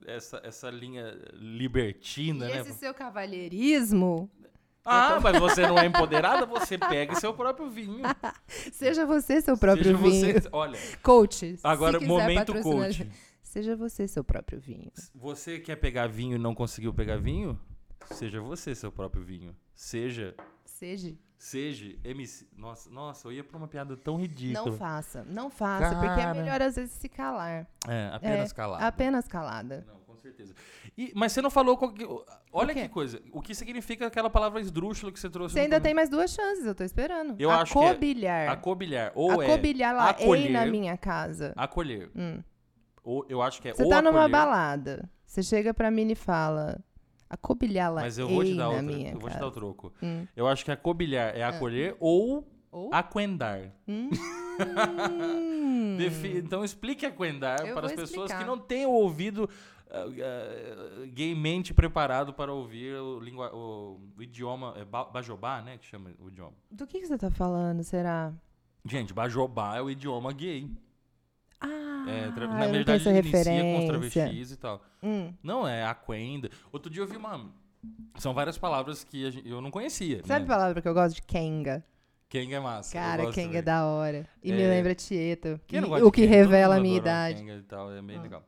essa, 0.06 0.42
essa 0.44 0.68
linha 0.68 1.16
libertina, 1.32 2.50
E 2.50 2.52
né? 2.52 2.60
esse 2.60 2.74
seu 2.74 2.92
cavalheirismo, 2.92 4.28
Ah, 4.84 5.18
mas 5.20 5.38
você 5.38 5.66
não 5.66 5.78
é 5.78 5.86
empoderada? 5.86 6.44
Você 6.46 6.76
pega 6.76 7.14
seu 7.14 7.32
próprio 7.32 7.70
vinho. 7.70 8.02
seja 8.72 9.06
você 9.06 9.40
seu 9.40 9.56
próprio 9.56 9.84
Seja 9.84 9.96
vinho. 9.96 10.40
Você, 10.40 10.48
olha, 10.52 10.78
Coach. 11.02 11.58
agora 11.62 11.98
momento 12.00 12.60
coach. 12.62 13.10
Seja 13.42 13.74
você 13.76 14.06
seu 14.06 14.22
próprio 14.22 14.60
vinho. 14.60 14.90
Você 15.14 15.58
quer 15.58 15.76
pegar 15.76 16.08
vinho 16.08 16.36
e 16.36 16.38
não 16.38 16.54
conseguiu 16.54 16.92
pegar 16.92 17.16
vinho? 17.16 17.58
Seja 18.10 18.40
você 18.40 18.74
seu 18.74 18.92
próprio 18.92 19.24
vinho. 19.24 19.56
Seja, 19.74 20.34
Seja. 20.64 21.14
Seja 21.38 21.96
MC. 22.04 22.48
Nossa, 22.56 22.90
nossa, 22.90 23.28
eu 23.28 23.32
ia 23.32 23.44
pra 23.44 23.56
uma 23.56 23.68
piada 23.68 23.96
tão 23.96 24.16
ridícula. 24.16 24.70
Não 24.70 24.76
faça, 24.76 25.24
não 25.24 25.50
faça, 25.50 25.94
Cara. 25.94 26.08
porque 26.08 26.20
é 26.20 26.34
melhor 26.34 26.62
às 26.62 26.76
vezes 26.76 26.92
se 26.92 27.08
calar. 27.08 27.66
É, 27.86 28.10
apenas 28.12 28.50
é, 28.50 28.54
calada. 28.54 28.86
Apenas 28.86 29.28
calada. 29.28 29.84
Não, 29.86 30.00
certeza. 30.24 30.54
E, 30.96 31.12
mas 31.14 31.32
você 31.32 31.42
não 31.42 31.50
falou. 31.50 31.76
Que, 31.76 32.06
olha 32.52 32.74
que 32.74 32.88
coisa. 32.88 33.20
O 33.32 33.40
que 33.40 33.54
significa 33.54 34.06
aquela 34.06 34.30
palavra 34.30 34.60
esdrúxula 34.60 35.12
que 35.12 35.20
você 35.20 35.30
trouxe? 35.30 35.54
Você 35.54 35.60
ainda 35.60 35.80
tem 35.80 35.94
mais 35.94 36.08
duas 36.08 36.30
chances, 36.30 36.64
eu 36.64 36.74
tô 36.74 36.84
esperando. 36.84 37.34
Eu 37.38 37.50
acobilhar. 37.50 37.60
acho 37.62 37.98
que 37.98 38.26
é, 38.26 38.48
acobilhar. 38.48 39.12
Ou 39.14 39.40
acobilhar 39.40 39.90
é 39.90 39.96
lá, 39.96 40.10
acolher, 40.10 40.50
na 40.50 40.66
minha 40.66 40.96
casa. 40.96 41.52
Acolher. 41.56 42.10
Hum. 42.14 42.42
Ou, 43.02 43.26
eu 43.28 43.42
acho 43.42 43.60
que 43.60 43.68
é 43.68 43.74
Você 43.74 43.88
tá 43.88 44.00
numa 44.00 44.28
balada. 44.28 45.08
Você 45.26 45.42
chega 45.42 45.74
pra 45.74 45.90
mim 45.90 46.10
e 46.10 46.14
fala 46.14 46.80
acobilhar 47.28 47.92
lá 47.92 48.02
Mas 48.02 48.18
eu 48.18 48.28
vou 48.28 48.44
te 48.44 48.54
dar 48.54 48.68
outra, 48.68 48.92
eu 48.92 49.18
vou 49.18 49.30
te 49.30 49.38
dar 49.38 49.46
o 49.46 49.50
troco. 49.50 49.92
Hum. 50.02 50.26
Eu 50.36 50.46
acho 50.46 50.64
que 50.64 50.70
acobilhar 50.70 51.36
é 51.36 51.42
ah. 51.42 51.48
acolher 51.48 51.94
hum. 51.94 51.96
ou, 52.00 52.48
ou 52.70 52.94
aquendar. 52.94 53.72
Hum. 53.88 54.10
então 56.36 56.64
explique 56.64 57.04
aquendar 57.04 57.66
eu 57.66 57.74
para 57.74 57.86
as 57.86 57.92
pessoas 57.92 58.30
explicar. 58.30 58.38
que 58.38 58.44
não 58.44 58.58
têm 58.58 58.86
o 58.86 58.90
ouvido 58.90 59.48
uh, 59.94 61.02
uh, 61.02 61.06
gaymente 61.12 61.72
preparado 61.72 62.32
para 62.32 62.52
ouvir 62.52 62.94
o, 62.96 63.20
língua, 63.20 63.54
o, 63.54 64.00
o 64.16 64.22
idioma 64.22 64.74
é 64.76 64.84
bajobá, 64.84 65.62
né, 65.62 65.78
que 65.78 65.86
chama 65.86 66.10
o 66.18 66.28
idioma. 66.28 66.54
Do 66.70 66.86
que, 66.86 67.00
que 67.00 67.06
você 67.06 67.14
está 67.14 67.30
falando, 67.30 67.82
será? 67.84 68.32
Gente, 68.84 69.14
bajobá 69.14 69.76
é 69.76 69.82
o 69.82 69.90
idioma 69.90 70.32
gay. 70.32 70.70
Ah, 71.60 72.04
é, 72.08 72.26
na 72.46 72.66
verdade, 72.66 73.08
ele 73.08 73.18
inicia 73.20 73.62
com 73.62 73.78
os 73.78 73.86
travestis 73.86 74.50
e 74.50 74.56
tal. 74.56 74.82
Hum. 75.02 75.32
Não, 75.42 75.66
é 75.66 75.84
aquenda. 75.84 76.50
Outro 76.70 76.90
dia 76.90 77.02
eu 77.02 77.06
vi 77.06 77.16
uma... 77.16 77.50
São 78.16 78.34
várias 78.34 78.58
palavras 78.58 79.04
que 79.04 79.30
gente, 79.30 79.48
eu 79.48 79.60
não 79.60 79.70
conhecia. 79.70 80.22
Sabe 80.24 80.46
né? 80.46 80.52
a 80.52 80.56
palavra 80.56 80.82
que 80.82 80.88
eu 80.88 80.94
gosto 80.94 81.16
de 81.16 81.22
Kenga? 81.22 81.84
Kenga 82.28 82.56
é 82.56 82.60
massa. 82.60 82.92
Cara, 82.92 83.30
Kenga 83.30 83.58
é 83.58 83.62
da 83.62 83.86
hora. 83.86 84.26
E 84.42 84.50
é... 84.50 84.56
me 84.56 84.62
lembra 84.62 84.94
Tieto. 84.94 85.60
O 86.02 86.10
que 86.10 86.22
Kenga? 86.22 86.34
revela 86.34 86.76
a 86.76 86.80
minha 86.80 86.96
idade. 86.96 87.38
Kenga 87.38 87.54
e 87.54 87.62
tal, 87.62 87.92
é 87.92 88.02
bem 88.02 88.16
ah. 88.16 88.22
legal. 88.22 88.44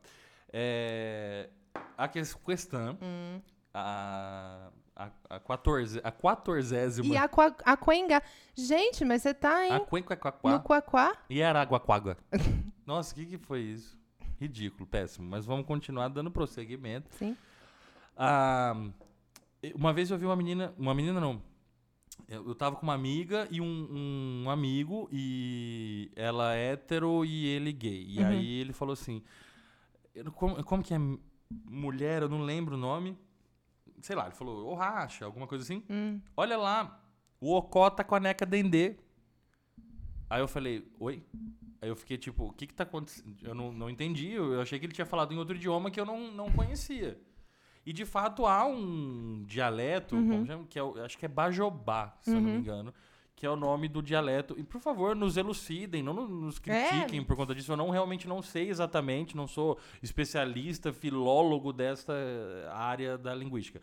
É, 0.51 1.49
a 1.97 2.07
questão, 2.07 2.97
hum. 3.01 3.41
a, 3.73 4.69
a, 4.95 5.09
a, 5.29 5.39
14, 5.39 5.99
a 6.03 6.11
14 6.11 7.01
E 7.03 7.17
a, 7.17 7.29
a 7.65 7.77
Cuenga. 7.77 8.21
Gente, 8.55 9.03
mas 9.03 9.21
você 9.21 9.33
tá 9.33 9.67
em. 9.67 9.71
A 9.71 9.79
Cuenca 9.79 10.17
No 10.43 10.61
Quaquá? 10.61 11.17
E 11.29 11.43
Araguaquaga. 11.43 12.17
Nossa, 12.85 13.13
o 13.13 13.15
que, 13.15 13.25
que 13.25 13.37
foi 13.37 13.61
isso? 13.61 13.97
Ridículo, 14.39 14.87
péssimo. 14.87 15.27
Mas 15.27 15.45
vamos 15.45 15.65
continuar 15.65 16.07
dando 16.07 16.31
prosseguimento. 16.31 17.13
Sim. 17.15 17.35
Ah, 18.15 18.75
uma 19.75 19.93
vez 19.93 20.09
eu 20.09 20.17
vi 20.17 20.25
uma 20.25 20.35
menina. 20.35 20.73
Uma 20.77 20.93
menina 20.93 21.19
não. 21.19 21.41
Eu, 22.27 22.47
eu 22.47 22.55
tava 22.55 22.75
com 22.75 22.83
uma 22.83 22.93
amiga 22.93 23.47
e 23.51 23.61
um, 23.61 24.43
um 24.43 24.49
amigo, 24.49 25.07
e 25.11 26.11
ela 26.15 26.55
é 26.55 26.73
hétero 26.73 27.23
e 27.23 27.45
ele 27.45 27.71
gay. 27.71 28.05
E 28.07 28.19
uhum. 28.19 28.27
aí 28.27 28.59
ele 28.59 28.73
falou 28.73 28.93
assim: 28.93 29.21
como, 30.35 30.63
como 30.63 30.83
que 30.83 30.93
é 30.93 30.97
mulher? 31.65 32.21
Eu 32.21 32.29
não 32.29 32.41
lembro 32.41 32.75
o 32.75 32.79
nome. 32.79 33.17
Sei 34.01 34.15
lá, 34.15 34.25
ele 34.25 34.35
falou, 34.35 34.67
ô 34.67 34.75
racha, 34.75 35.25
alguma 35.25 35.47
coisa 35.47 35.63
assim. 35.63 35.83
Hum. 35.89 36.19
Olha 36.35 36.57
lá, 36.57 37.01
o 37.39 37.55
Ocó 37.55 37.89
tá 37.89 38.03
com 38.03 38.15
a 38.15 38.19
neca 38.19 38.45
dendê. 38.45 38.95
Aí 40.29 40.41
eu 40.41 40.47
falei, 40.47 40.87
oi? 40.99 41.23
Aí 41.81 41.89
eu 41.89 41.95
fiquei 41.95 42.17
tipo, 42.17 42.45
o 42.45 42.53
que 42.53 42.67
que 42.67 42.73
tá 42.73 42.83
acontecendo? 42.83 43.35
Eu 43.41 43.55
não, 43.55 43.71
não 43.71 43.89
entendi, 43.89 44.31
eu 44.31 44.59
achei 44.61 44.79
que 44.79 44.85
ele 44.85 44.93
tinha 44.93 45.05
falado 45.05 45.33
em 45.33 45.37
outro 45.37 45.55
idioma 45.55 45.91
que 45.91 45.99
eu 45.99 46.05
não, 46.05 46.31
não 46.31 46.51
conhecia. 46.51 47.19
E 47.85 47.93
de 47.93 48.03
fato 48.03 48.45
há 48.45 48.65
um 48.65 49.43
dialeto, 49.47 50.15
uhum. 50.15 50.45
chama, 50.45 50.65
que 50.65 50.77
é, 50.77 50.81
acho 51.05 51.17
que 51.17 51.25
é 51.25 51.29
Bajobá, 51.29 52.17
se 52.21 52.31
uhum. 52.31 52.35
eu 52.35 52.41
não 52.41 52.49
me 52.49 52.55
uhum. 52.55 52.61
engano, 52.61 52.93
que 53.37 53.45
é 53.45 53.49
o 53.49 53.55
nome 53.55 53.87
do 53.87 54.01
dialeto. 54.01 54.55
E 54.57 54.63
por 54.63 54.81
favor, 54.81 55.15
nos 55.15 55.37
elucidem, 55.37 56.01
não 56.01 56.27
nos 56.27 56.57
critiquem 56.57 57.19
é. 57.19 57.23
por 57.23 57.37
conta 57.37 57.53
disso. 57.53 57.71
Eu 57.71 57.77
não 57.77 57.91
realmente 57.91 58.27
não 58.27 58.41
sei 58.41 58.67
exatamente, 58.67 59.37
não 59.37 59.47
sou 59.47 59.77
especialista, 60.01 60.91
filólogo 60.91 61.71
desta 61.71 62.13
área 62.73 63.15
da 63.15 63.35
linguística. 63.35 63.79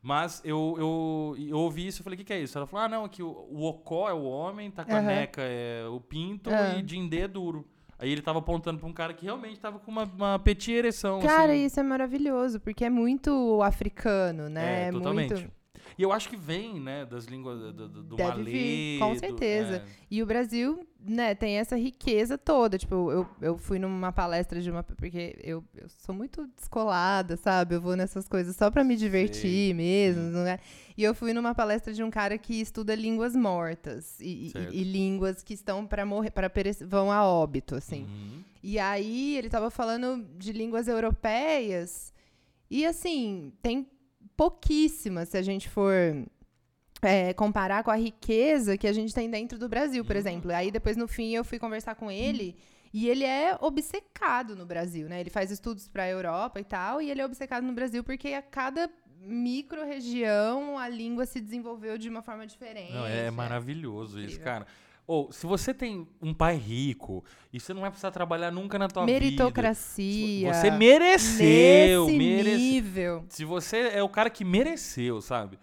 Mas 0.00 0.40
eu, 0.42 0.74
eu, 0.78 1.36
eu 1.38 1.58
ouvi 1.58 1.86
isso 1.86 2.00
e 2.00 2.02
falei, 2.02 2.14
o 2.14 2.18
que, 2.18 2.24
que 2.24 2.32
é 2.32 2.40
isso? 2.40 2.56
Ela 2.56 2.66
falou, 2.66 2.86
ah, 2.86 2.88
não, 2.88 3.06
que 3.06 3.22
o, 3.22 3.28
o 3.28 3.64
ocó 3.64 4.08
é 4.08 4.14
o 4.14 4.22
homem, 4.22 4.70
tá 4.70 4.86
com 4.86 4.92
uhum. 4.92 4.98
a 4.98 5.02
neca 5.02 5.42
é 5.42 5.86
o 5.86 6.00
pinto 6.00 6.48
uhum. 6.48 6.78
e 6.78 6.82
dindê 6.82 7.20
é 7.20 7.28
duro. 7.28 7.68
Aí 7.98 8.10
ele 8.10 8.22
tava 8.22 8.38
apontando 8.38 8.78
pra 8.80 8.88
um 8.88 8.92
cara 8.92 9.12
que 9.12 9.26
realmente 9.26 9.60
tava 9.60 9.78
com 9.78 9.90
uma, 9.90 10.04
uma 10.04 10.38
petit 10.38 10.72
ereção. 10.72 11.20
Cara, 11.20 11.52
assim. 11.52 11.66
isso 11.66 11.78
é 11.78 11.82
maravilhoso, 11.82 12.58
porque 12.58 12.86
é 12.86 12.90
muito 12.90 13.62
africano, 13.62 14.48
né? 14.48 14.88
É, 14.88 14.92
totalmente. 14.92 15.34
Muito... 15.34 15.63
E 15.96 16.02
eu 16.02 16.12
acho 16.12 16.28
que 16.28 16.36
vem, 16.36 16.80
né, 16.80 17.04
das 17.04 17.24
línguas 17.24 17.74
do, 17.74 17.88
do, 17.88 18.16
Deve 18.16 18.38
malê, 18.38 18.50
vir, 18.50 18.98
com 18.98 19.14
certeza. 19.16 19.78
Do, 19.78 19.84
é. 19.84 19.88
E 20.10 20.22
o 20.22 20.26
Brasil, 20.26 20.86
né, 21.00 21.34
tem 21.34 21.56
essa 21.58 21.76
riqueza 21.76 22.36
toda. 22.36 22.76
Tipo, 22.76 23.10
eu, 23.10 23.28
eu 23.40 23.58
fui 23.58 23.78
numa 23.78 24.12
palestra 24.12 24.60
de 24.60 24.70
uma. 24.70 24.82
Porque 24.82 25.36
eu, 25.42 25.62
eu 25.76 25.88
sou 25.88 26.14
muito 26.14 26.48
descolada, 26.56 27.36
sabe? 27.36 27.76
Eu 27.76 27.80
vou 27.80 27.96
nessas 27.96 28.28
coisas 28.28 28.56
só 28.56 28.70
para 28.70 28.82
me 28.82 28.96
divertir 28.96 29.40
Sei. 29.40 29.74
mesmo, 29.74 30.22
não 30.22 30.46
é? 30.46 30.58
E 30.96 31.02
eu 31.02 31.14
fui 31.14 31.32
numa 31.32 31.54
palestra 31.54 31.92
de 31.92 32.02
um 32.02 32.10
cara 32.10 32.38
que 32.38 32.60
estuda 32.60 32.94
línguas 32.94 33.34
mortas 33.34 34.18
e, 34.20 34.52
e, 34.54 34.80
e 34.80 34.84
línguas 34.84 35.42
que 35.42 35.54
estão 35.54 35.86
para 35.86 36.04
morrer, 36.04 36.30
para 36.30 36.50
vão 36.86 37.10
a 37.10 37.24
óbito, 37.24 37.74
assim. 37.74 38.04
Uhum. 38.04 38.42
E 38.62 38.78
aí 38.78 39.36
ele 39.36 39.48
estava 39.48 39.70
falando 39.70 40.24
de 40.38 40.52
línguas 40.52 40.88
europeias. 40.88 42.12
E 42.70 42.86
assim, 42.86 43.52
tem 43.62 43.86
pouquíssimas 44.36 45.28
se 45.28 45.36
a 45.36 45.42
gente 45.42 45.68
for 45.68 45.92
é, 47.02 47.32
comparar 47.34 47.82
com 47.84 47.90
a 47.90 47.96
riqueza 47.96 48.76
que 48.76 48.86
a 48.86 48.92
gente 48.92 49.14
tem 49.14 49.30
dentro 49.30 49.58
do 49.58 49.68
Brasil, 49.68 50.04
por 50.04 50.14
uhum. 50.14 50.20
exemplo. 50.20 50.52
Aí 50.52 50.70
depois 50.70 50.96
no 50.96 51.06
fim 51.06 51.34
eu 51.34 51.44
fui 51.44 51.58
conversar 51.58 51.94
com 51.94 52.10
ele 52.10 52.56
e 52.92 53.08
ele 53.08 53.24
é 53.24 53.56
obcecado 53.60 54.54
no 54.54 54.64
Brasil, 54.64 55.08
né? 55.08 55.20
Ele 55.20 55.30
faz 55.30 55.50
estudos 55.50 55.88
para 55.88 56.04
a 56.04 56.08
Europa 56.08 56.60
e 56.60 56.64
tal, 56.64 57.02
e 57.02 57.10
ele 57.10 57.20
é 57.20 57.26
obcecado 57.26 57.64
no 57.64 57.72
Brasil 57.72 58.04
porque 58.04 58.28
a 58.28 58.42
cada 58.42 58.88
micro-região 59.20 60.78
a 60.78 60.88
língua 60.88 61.26
se 61.26 61.40
desenvolveu 61.40 61.98
de 61.98 62.08
uma 62.08 62.22
forma 62.22 62.46
diferente. 62.46 62.92
Não, 62.92 63.06
é, 63.06 63.26
é 63.26 63.30
maravilhoso 63.30 64.20
isso, 64.20 64.40
cara. 64.40 64.66
Ou, 65.06 65.30
se 65.30 65.46
você 65.46 65.74
tem 65.74 66.08
um 66.20 66.32
pai 66.32 66.56
rico 66.56 67.22
e 67.52 67.60
você 67.60 67.74
não 67.74 67.82
vai 67.82 67.90
precisar 67.90 68.10
trabalhar 68.10 68.50
nunca 68.50 68.78
na 68.78 68.88
tua 68.88 69.04
Meritocracia, 69.04 70.50
vida. 70.50 70.54
Você 70.54 70.70
mereceu. 70.70 72.06
Nesse 72.06 72.18
merece... 72.18 72.56
nível. 72.56 73.24
Se 73.28 73.44
você 73.44 73.90
é 73.92 74.02
o 74.02 74.08
cara 74.08 74.30
que 74.30 74.44
mereceu, 74.44 75.20
sabe? 75.20 75.58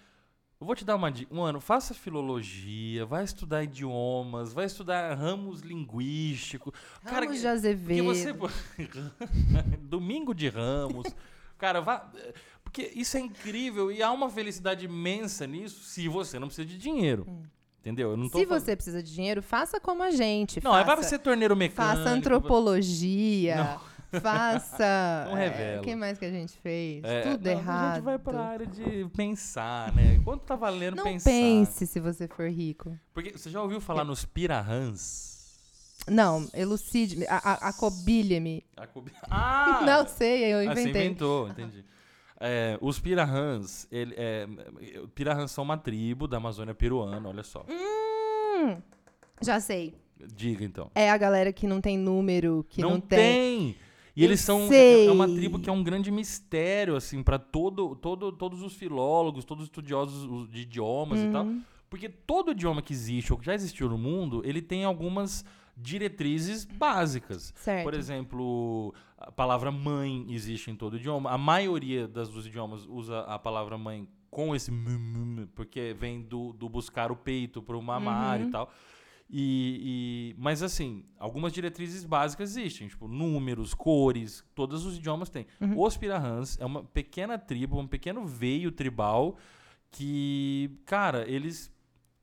Eu 0.60 0.68
vou 0.68 0.76
te 0.76 0.86
dar 0.86 0.96
uma 0.96 1.12
dica. 1.12 1.34
Mano, 1.34 1.60
faça 1.60 1.92
filologia, 1.92 3.04
vai 3.04 3.24
estudar 3.24 3.64
idiomas, 3.64 4.54
vai 4.54 4.66
estudar 4.66 5.16
ramos 5.16 5.62
linguísticos. 5.62 6.72
Ramos 7.04 7.12
cara, 7.12 7.26
de 7.26 7.48
Azevedo. 7.48 8.04
você... 8.04 8.32
Domingo 9.82 10.36
de 10.36 10.50
Ramos. 10.50 11.08
cara, 11.58 11.82
vá... 11.82 12.12
Porque 12.64 12.92
isso 12.94 13.18
é 13.18 13.20
incrível 13.20 13.92
e 13.92 14.04
há 14.04 14.12
uma 14.12 14.30
felicidade 14.30 14.86
imensa 14.86 15.48
nisso 15.48 15.84
se 15.84 16.08
você 16.08 16.38
não 16.38 16.46
precisa 16.46 16.68
de 16.68 16.78
dinheiro. 16.78 17.26
Hum. 17.28 17.42
Entendeu? 17.82 18.16
Se 18.16 18.30
falando... 18.30 18.48
você 18.48 18.76
precisa 18.76 19.02
de 19.02 19.14
dinheiro, 19.14 19.42
faça 19.42 19.80
como 19.80 20.04
a 20.04 20.12
gente. 20.12 20.64
Não, 20.64 20.72
faça, 20.72 20.82
é 20.82 20.86
para 20.86 21.04
ser 21.04 21.20
torneiro 21.20 21.56
mecânico. 21.56 21.98
Faça 21.98 22.10
antropologia. 22.10 23.56
Não. 23.56 23.92
Faça. 24.22 25.26
Não 25.30 25.36
revela. 25.36 25.78
O 25.78 25.82
é, 25.82 25.84
que 25.84 25.96
mais 25.96 26.20
que 26.20 26.26
a 26.26 26.32
gente 26.32 26.58
fez? 26.58 27.04
É, 27.04 27.22
Tudo 27.22 27.46
não, 27.46 27.52
errado. 27.52 27.92
A 27.92 27.96
gente 27.96 28.04
vai 28.04 28.20
pra 28.20 28.42
área 28.42 28.68
de 28.68 29.08
pensar, 29.16 29.94
né? 29.96 30.20
Quanto 30.24 30.42
tá 30.42 30.56
valendo 30.56 30.98
não 30.98 31.06
pensar? 31.06 31.30
pense 31.30 31.88
se 31.88 32.00
você 32.00 32.28
for 32.28 32.50
rico. 32.50 32.98
Porque 33.14 33.32
você 33.32 33.50
já 33.50 33.62
ouviu 33.62 33.80
falar 33.80 34.02
é. 34.02 34.06
nos 34.06 34.26
pirahãs? 34.26 35.32
Não, 36.10 36.48
elucide-me. 36.54 37.26
Acobilha-me. 37.30 38.66
Acobi... 38.76 39.12
Ah! 39.30 39.82
Não 39.86 40.08
sei, 40.08 40.52
eu 40.52 40.64
inventei. 40.64 40.84
Ah, 40.84 40.86
você 40.86 40.90
inventou, 40.90 41.48
entendi. 41.50 41.86
É, 42.44 42.76
os 42.82 43.00
Pirahãs, 43.00 43.88
ele, 43.92 44.16
é, 44.18 44.48
Pirahãs 45.14 45.52
são 45.52 45.64
uma 45.64 45.78
tribo 45.78 46.28
da 46.28 46.38
Amazônia 46.38 46.74
peruana, 46.74 47.30
olha 47.30 47.44
só. 47.44 47.64
Hum, 47.70 48.82
já 49.40 49.60
sei. 49.60 49.94
Diga 50.34 50.66
então. 50.66 50.90
É 50.96 51.12
a 51.12 51.18
galera 51.18 51.54
que 51.54 51.68
não 51.68 51.80
tem 51.80 51.98
número, 51.98 52.66
que 52.68 52.82
não, 52.82 52.92
não 52.92 53.00
tem. 53.00 53.20
tem. 53.20 53.76
E 54.16 54.24
Eu 54.24 54.30
eles 54.30 54.42
são 54.42 54.68
sei. 54.68 55.08
é 55.08 55.12
uma 55.12 55.28
tribo 55.28 55.60
que 55.60 55.70
é 55.70 55.74
um 55.74 55.84
grande 55.84 56.10
mistério 56.10 56.96
assim 56.96 57.22
para 57.22 57.38
todo, 57.38 57.96
todo 57.96 58.32
todos 58.32 58.62
os 58.62 58.74
filólogos, 58.74 59.46
todos 59.46 59.64
os 59.64 59.68
estudiosos 59.68 60.50
de 60.50 60.62
idiomas 60.62 61.20
uhum. 61.20 61.30
e 61.30 61.32
tal, 61.32 61.46
uhum. 61.46 61.62
porque 61.90 62.10
todo 62.10 62.52
idioma 62.52 62.82
que 62.82 62.92
existe 62.92 63.32
ou 63.32 63.40
que 63.40 63.46
já 63.46 63.54
existiu 63.54 63.88
no 63.88 63.98
mundo, 63.98 64.42
ele 64.44 64.62
tem 64.62 64.84
algumas 64.84 65.46
diretrizes 65.82 66.66
básicas. 66.66 67.54
Certo. 67.56 67.84
Por 67.84 67.94
exemplo, 67.94 68.94
a 69.18 69.32
palavra 69.32 69.72
mãe 69.72 70.26
existe 70.30 70.70
em 70.70 70.76
todo 70.76 70.98
idioma. 70.98 71.32
A 71.32 71.38
maioria 71.38 72.08
das, 72.08 72.30
dos 72.30 72.46
idiomas 72.46 72.86
usa 72.86 73.22
a 73.22 73.40
palavra 73.40 73.78
mãe 73.78 74.08
com 74.30 74.56
esse 74.56 74.72
porque 75.54 75.94
vem 76.00 76.22
do, 76.22 76.54
do 76.54 76.70
buscar 76.70 77.12
o 77.12 77.16
peito 77.16 77.62
para 77.62 77.78
o 77.78 77.82
mamar 77.82 78.40
uhum. 78.40 78.48
e 78.48 78.52
tal. 78.52 78.72
E, 79.34 80.34
e, 80.34 80.36
mas 80.38 80.62
assim, 80.62 81.06
algumas 81.18 81.54
diretrizes 81.54 82.04
básicas 82.04 82.50
existem, 82.50 82.90
tipo 82.90 83.08
números, 83.08 83.74
cores, 83.74 84.44
todos 84.54 84.86
os 84.86 84.98
idiomas 84.98 85.30
têm. 85.30 85.48
Uhum. 85.60 85.80
Os 85.82 85.96
Pirahãs 85.96 86.58
é 86.60 86.66
uma 86.66 86.84
pequena 86.84 87.38
tribo, 87.38 87.80
um 87.80 87.88
pequeno 87.88 88.26
veio 88.26 88.72
tribal 88.72 89.38
que, 89.90 90.70
cara, 90.86 91.30
eles 91.30 91.72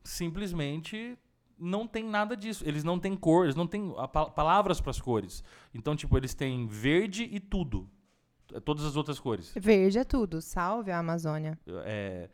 simplesmente 0.05 1.17
não 1.59 1.87
tem 1.87 2.05
nada 2.05 2.37
disso. 2.37 2.65
Eles 2.67 2.85
não 2.85 2.99
têm 2.99 3.17
cor, 3.17 3.45
eles 3.45 3.57
não 3.57 3.67
têm 3.67 3.93
palavras 4.35 4.81
para 4.81 4.91
as 4.91 5.01
cores. 5.01 5.43
Então, 5.75 5.97
tipo, 5.97 6.17
eles 6.17 6.35
têm 6.35 6.67
verde 6.67 7.25
e 7.25 7.41
tudo. 7.41 7.89
É, 8.53 8.61
Todas 8.61 8.85
as 8.85 8.97
outras 8.97 9.19
cores. 9.19 9.53
Verde 9.57 9.99
é 9.99 10.05
tudo. 10.05 10.41
Salve 10.41 10.91
a 10.91 10.99
Amazônia. 10.99 11.59
É, 11.85 12.31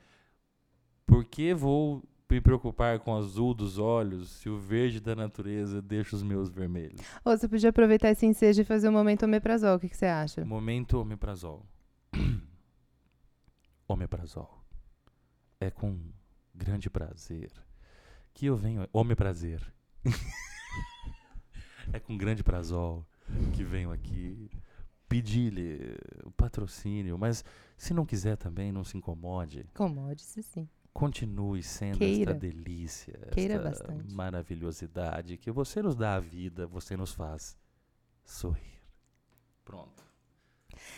por 1.06 1.24
que 1.24 1.54
vou 1.54 2.02
me 2.30 2.40
preocupar 2.40 2.98
com 2.98 3.12
o 3.12 3.16
azul 3.16 3.54
dos 3.54 3.78
olhos 3.78 4.30
se 4.30 4.48
o 4.48 4.58
verde 4.58 5.00
da 5.00 5.14
natureza 5.14 5.80
deixa 5.80 6.16
os 6.16 6.22
meus 6.22 6.48
vermelhos? 6.48 7.00
Ô, 7.24 7.30
você 7.30 7.48
podia 7.48 7.70
aproveitar 7.70 8.10
esse 8.10 8.26
ensejo 8.26 8.62
e 8.62 8.64
fazer 8.64 8.88
um 8.88 8.92
momento 8.92 9.24
omeprazol. 9.24 9.76
O 9.76 9.80
que, 9.80 9.88
que 9.88 9.96
você 9.96 10.06
acha? 10.06 10.44
Momento 10.44 10.98
omeprazol. 10.98 11.64
omeprazol. 13.87 14.64
É 15.60 15.70
com 15.70 15.98
grande 16.54 16.90
prazer 16.90 17.50
que 18.35 18.47
eu 18.47 18.57
venho. 18.57 18.87
Omeprazer. 18.92 19.62
é 21.92 21.99
com 22.01 22.16
grande 22.18 22.42
prazol 22.42 23.07
que 23.55 23.64
venho 23.64 23.90
aqui 23.90 24.51
pedir-lhe 25.09 25.97
o 26.25 26.31
patrocínio, 26.33 27.16
mas 27.16 27.44
se 27.77 27.94
não 27.94 28.05
quiser 28.05 28.37
também, 28.37 28.73
não 28.73 28.85
se 28.85 28.97
incomode. 28.97 29.64
Comode-se 29.73 30.42
sim. 30.42 30.68
Continue 30.92 31.62
sendo 31.62 31.99
Queira. 31.99 32.33
esta 32.33 32.35
delícia, 32.35 33.18
Queira 33.33 33.55
esta 33.55 33.68
bastante. 33.68 34.14
maravilhosidade 34.14 35.37
que 35.37 35.51
você 35.51 35.83
nos 35.83 35.97
dá 35.97 36.14
a 36.14 36.20
vida, 36.20 36.66
você 36.66 36.97
nos 36.97 37.12
faz 37.12 37.57
sorrir. 38.25 38.81
Pronto. 39.64 40.04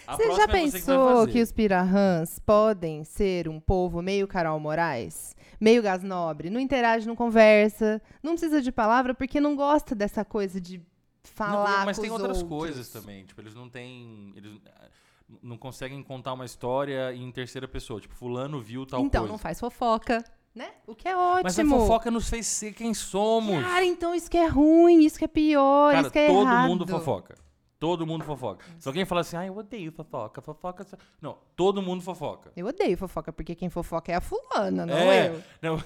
A 0.06 0.16
Você 0.16 0.22
já 0.22 0.34
próxima 0.46 0.58
é 0.58 0.66
você 0.66 0.78
pensou 0.78 1.08
fazer. 1.16 1.32
que, 1.32 1.42
os 1.42 1.52
pirahãs 1.52 2.38
podem 2.38 3.02
ser 3.04 3.48
um 3.48 3.58
povo 3.60 4.00
meio 4.02 4.26
Carol 4.28 4.58
Moraes? 4.60 5.34
Meio 5.60 5.82
gás 5.82 6.02
nobre? 6.02 6.48
Não 6.50 6.60
interage, 6.60 7.06
não 7.06 7.16
conversa, 7.16 8.00
não 8.22 8.32
precisa 8.32 8.60
de 8.62 8.70
palavra 8.70 9.14
porque 9.14 9.40
não 9.40 9.56
gosta 9.56 9.94
dessa 9.94 10.24
coisa 10.24 10.60
de 10.60 10.78
Não, 10.78 10.84
falar 11.34 11.84
mas 11.86 11.96
com 11.96 12.02
tem 12.02 12.10
os 12.12 12.20
outras 12.20 12.38
outros. 12.42 12.58
coisas 12.58 12.88
também. 12.90 13.24
Tipo, 13.24 13.40
eles 13.40 13.54
não 13.54 13.68
têm. 13.68 14.32
Eles 14.36 14.52
ah, 14.66 14.84
não 15.42 15.56
conseguem 15.56 16.00
contar 16.02 16.34
uma 16.34 16.44
história 16.44 17.12
em 17.14 17.30
terceira 17.32 17.66
pessoa. 17.66 18.00
Tipo, 18.00 18.14
fulano 18.14 18.60
viu 18.60 18.86
tal 18.86 19.00
Então, 19.00 19.22
coisa. 19.22 19.32
não 19.32 19.38
faz 19.38 19.58
fofoca, 19.58 20.22
né? 20.54 20.70
O 20.86 20.94
que 20.94 21.08
é 21.08 21.16
ótimo. 21.16 21.42
Mas 21.44 21.58
a 21.58 21.64
fofoca 21.64 22.10
nos 22.12 22.28
fez 22.28 22.46
ser 22.46 22.72
quem 22.74 22.94
somos. 22.94 23.60
Cara, 23.64 23.84
então 23.84 24.14
isso 24.14 24.30
que 24.30 24.38
é 24.38 24.46
ruim, 24.46 25.00
isso 25.04 25.18
que 25.18 25.24
é 25.24 25.28
pior, 25.28 25.90
Cara, 25.92 26.02
isso 26.02 26.10
que 26.12 26.18
é 26.20 26.26
todo 26.28 26.42
errado. 26.42 26.68
mundo 26.68 26.86
fofoca. 26.86 27.34
Todo 27.78 28.06
mundo 28.06 28.24
fofoca. 28.24 28.64
Se 28.78 28.88
alguém 28.88 29.04
fala 29.04 29.20
assim, 29.20 29.36
ah, 29.36 29.46
eu 29.46 29.56
odeio 29.56 29.92
fofoca, 29.92 30.40
fofoca. 30.40 30.86
Não, 31.20 31.36
todo 31.54 31.82
mundo 31.82 32.02
fofoca. 32.02 32.50
Eu 32.56 32.66
odeio 32.66 32.96
fofoca, 32.96 33.32
porque 33.32 33.54
quem 33.54 33.68
fofoca 33.68 34.10
é 34.10 34.14
a 34.14 34.20
fulana, 34.20 34.86
não 34.86 34.94
É. 34.96 35.28
eu. 35.28 35.42
Não. 35.60 35.84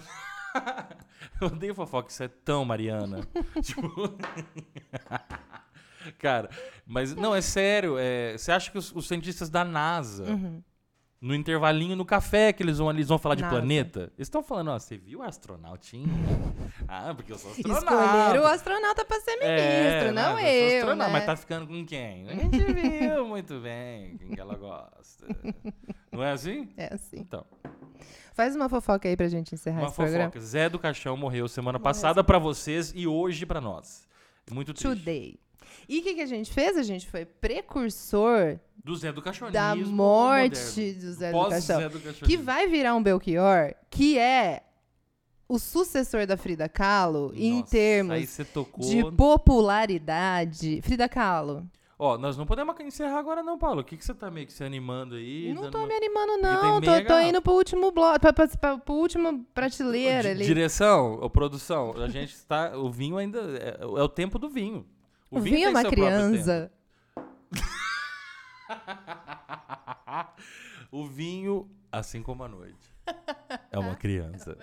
eu 1.40 1.46
odeio 1.48 1.74
fofoca, 1.74 2.08
isso 2.10 2.22
é 2.22 2.28
tão 2.28 2.64
Mariana. 2.64 3.26
tipo. 3.62 3.90
Cara, 6.18 6.48
mas 6.86 7.14
não, 7.14 7.34
é 7.34 7.40
sério. 7.42 7.96
é, 7.98 8.36
você 8.36 8.50
acha 8.52 8.70
que 8.70 8.78
os, 8.78 8.94
os 8.94 9.06
cientistas 9.06 9.50
da 9.50 9.64
NASA, 9.64 10.24
Uhum. 10.24 10.62
No 11.20 11.34
intervalinho, 11.34 11.94
no 11.94 12.04
café 12.04 12.52
que 12.52 12.62
eles 12.62 12.78
vão, 12.78 12.90
eles 12.90 13.08
vão 13.08 13.18
falar 13.18 13.34
de 13.34 13.42
NASA. 13.42 13.54
planeta, 13.54 14.00
eles 14.16 14.26
estão 14.26 14.42
falando, 14.42 14.70
ó, 14.70 14.78
você 14.78 14.96
viu 14.96 15.22
a 15.22 15.26
astronautinha? 15.26 16.08
ah, 16.88 17.12
porque 17.14 17.32
eu 17.32 17.38
sou 17.38 17.50
astronauta. 17.50 17.84
Escolheram 17.84 18.42
o 18.42 18.46
astronauta 18.46 19.04
pra 19.04 19.20
ser 19.20 19.32
ministro, 19.32 19.48
É, 19.48 20.12
não 20.12 20.38
eu 20.38 20.38
sou 20.38 20.48
eu, 20.48 20.76
astronauta, 20.78 21.12
né? 21.12 21.18
Mas 21.18 21.26
tá 21.26 21.36
ficando 21.36 21.66
com 21.66 21.84
quem? 21.84 22.28
A 22.28 22.34
gente 22.34 22.58
viu 22.72 23.26
muito 23.28 23.60
bem 23.60 24.16
quem 24.16 24.30
que 24.30 24.40
ela 24.40 24.56
gosta. 24.56 25.26
Não 26.10 26.22
é 26.22 26.32
assim? 26.32 26.68
É 26.76 26.94
assim. 26.94 27.18
Então, 27.18 27.44
Faz 28.32 28.56
uma 28.56 28.70
fofoca 28.70 29.06
aí 29.06 29.16
pra 29.16 29.28
gente 29.28 29.54
encerrar 29.54 29.80
uma 29.80 29.86
esse 29.88 29.96
programa. 29.96 30.24
fofoca. 30.30 30.40
Zé 30.40 30.68
do 30.70 30.78
Caixão 30.78 31.14
morreu 31.16 31.46
semana 31.46 31.78
passada 31.78 32.24
pra 32.24 32.38
vocês 32.38 32.90
e 32.96 33.06
hoje 33.06 33.44
pra 33.44 33.60
nós. 33.60 34.08
Muito 34.50 34.72
triste. 34.72 34.98
Today. 34.98 35.38
E 35.88 36.00
o 36.00 36.02
que, 36.02 36.14
que 36.14 36.20
a 36.22 36.26
gente 36.26 36.52
fez? 36.52 36.76
A 36.76 36.82
gente 36.82 37.06
foi 37.08 37.24
precursor 37.24 38.58
Do 38.84 38.96
Zé 38.96 39.12
do 39.12 39.22
Caixonismo 39.22 39.52
da 39.52 39.74
morte 39.76 40.58
moderno. 40.58 41.00
do 41.00 41.12
Zé 41.12 41.32
do. 41.32 41.60
Zé 41.60 41.88
do 41.88 42.00
Caixonismo. 42.00 42.26
Que 42.26 42.36
vai 42.36 42.68
virar 42.68 42.94
um 42.94 43.02
Belchior, 43.02 43.74
que 43.90 44.18
é 44.18 44.62
o 45.48 45.58
sucessor 45.58 46.26
da 46.26 46.36
Frida 46.36 46.68
Kahlo 46.68 47.32
em 47.34 47.58
Nossa, 47.60 47.70
termos 47.72 48.28
você 48.28 48.44
tocou. 48.44 48.84
de 48.84 49.02
popularidade. 49.16 50.80
Frida 50.82 51.08
Kahlo. 51.08 51.66
Ó, 52.02 52.16
nós 52.16 52.34
não 52.34 52.46
podemos 52.46 52.74
encerrar 52.80 53.18
agora, 53.18 53.42
não, 53.42 53.58
Paulo. 53.58 53.82
O 53.82 53.84
que, 53.84 53.94
que 53.94 54.02
você 54.02 54.14
tá 54.14 54.30
meio 54.30 54.46
que 54.46 54.54
se 54.54 54.64
animando 54.64 55.16
aí? 55.16 55.52
não 55.52 55.70
tô 55.70 55.84
me 55.86 55.94
animando, 55.94 56.38
não. 56.38 56.80
Tô, 56.80 57.04
tô 57.04 57.20
indo 57.20 57.42
pro 57.42 57.52
último 57.52 57.92
bloco, 57.92 58.18
pra, 58.18 58.32
pra, 58.32 58.48
pra, 58.48 58.78
pro 58.78 58.94
último 58.94 59.44
prateleira 59.52 60.22
Di- 60.22 60.28
ali. 60.30 60.46
Direção, 60.46 61.18
ou 61.20 61.28
produção, 61.28 61.92
a 62.00 62.08
gente 62.08 62.34
está. 62.34 62.70
O 62.80 62.90
vinho 62.90 63.18
ainda. 63.18 63.38
É, 63.58 63.82
é 63.82 63.84
o 63.84 64.08
tempo 64.08 64.38
do 64.38 64.48
vinho. 64.48 64.86
O 65.30 65.40
vinho 65.40 65.56
é 65.56 65.60
tem 65.60 65.68
uma 65.68 65.84
criança. 65.84 66.72
o 70.90 71.06
vinho, 71.06 71.70
assim 71.90 72.22
como 72.22 72.42
a 72.44 72.48
noite, 72.48 72.94
é 73.70 73.78
uma 73.78 73.94
criança. 73.94 74.56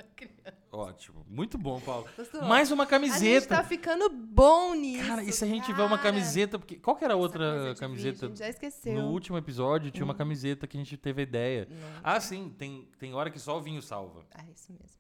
Ótimo. 0.72 1.26
Muito 1.28 1.58
bom, 1.58 1.80
Paulo. 1.80 2.08
Gostou? 2.16 2.42
Mais 2.44 2.72
uma 2.72 2.84
A 2.84 2.86
gente 2.86 2.90
camiseta. 2.92 3.56
tá 3.56 3.64
ficando 3.64 4.10
bom 4.10 4.76
nisso. 4.76 5.08
Cara, 5.08 5.24
e 5.24 5.32
se 5.32 5.44
a 5.44 5.48
gente 5.48 5.66
tiver 5.66 5.82
uma 5.84 5.98
camiseta. 5.98 6.60
Porque, 6.60 6.76
qual 6.76 6.96
que 6.96 7.04
era 7.04 7.14
a 7.14 7.18
Essa 7.18 7.24
outra 7.24 7.74
de 7.74 7.80
camiseta? 7.80 8.14
vídeo, 8.14 8.26
a 8.26 8.30
gente 8.30 8.40
já 8.40 8.50
esqueceu. 8.50 8.94
No 8.94 9.10
último 9.10 9.38
episódio 9.38 9.90
tinha 9.90 10.04
uma 10.04 10.14
Hum. 10.14 10.18
camiseta 10.18 10.68
que 10.68 10.78
a 10.78 10.80
gente 10.80 10.96
teve 10.98 11.22
a 11.22 11.24
ideia. 11.24 11.68
Não. 11.72 12.02
Ah, 12.04 12.20
sim, 12.20 12.54
tem, 12.58 12.88
tem 13.00 13.14
hora 13.16 13.32
que 13.32 13.40
só 13.40 13.58
o 13.58 13.62
vinho 13.62 13.82
salva. 13.82 14.24
Ah, 14.36 14.44
isso 14.54 14.72
mesmo. 14.72 14.98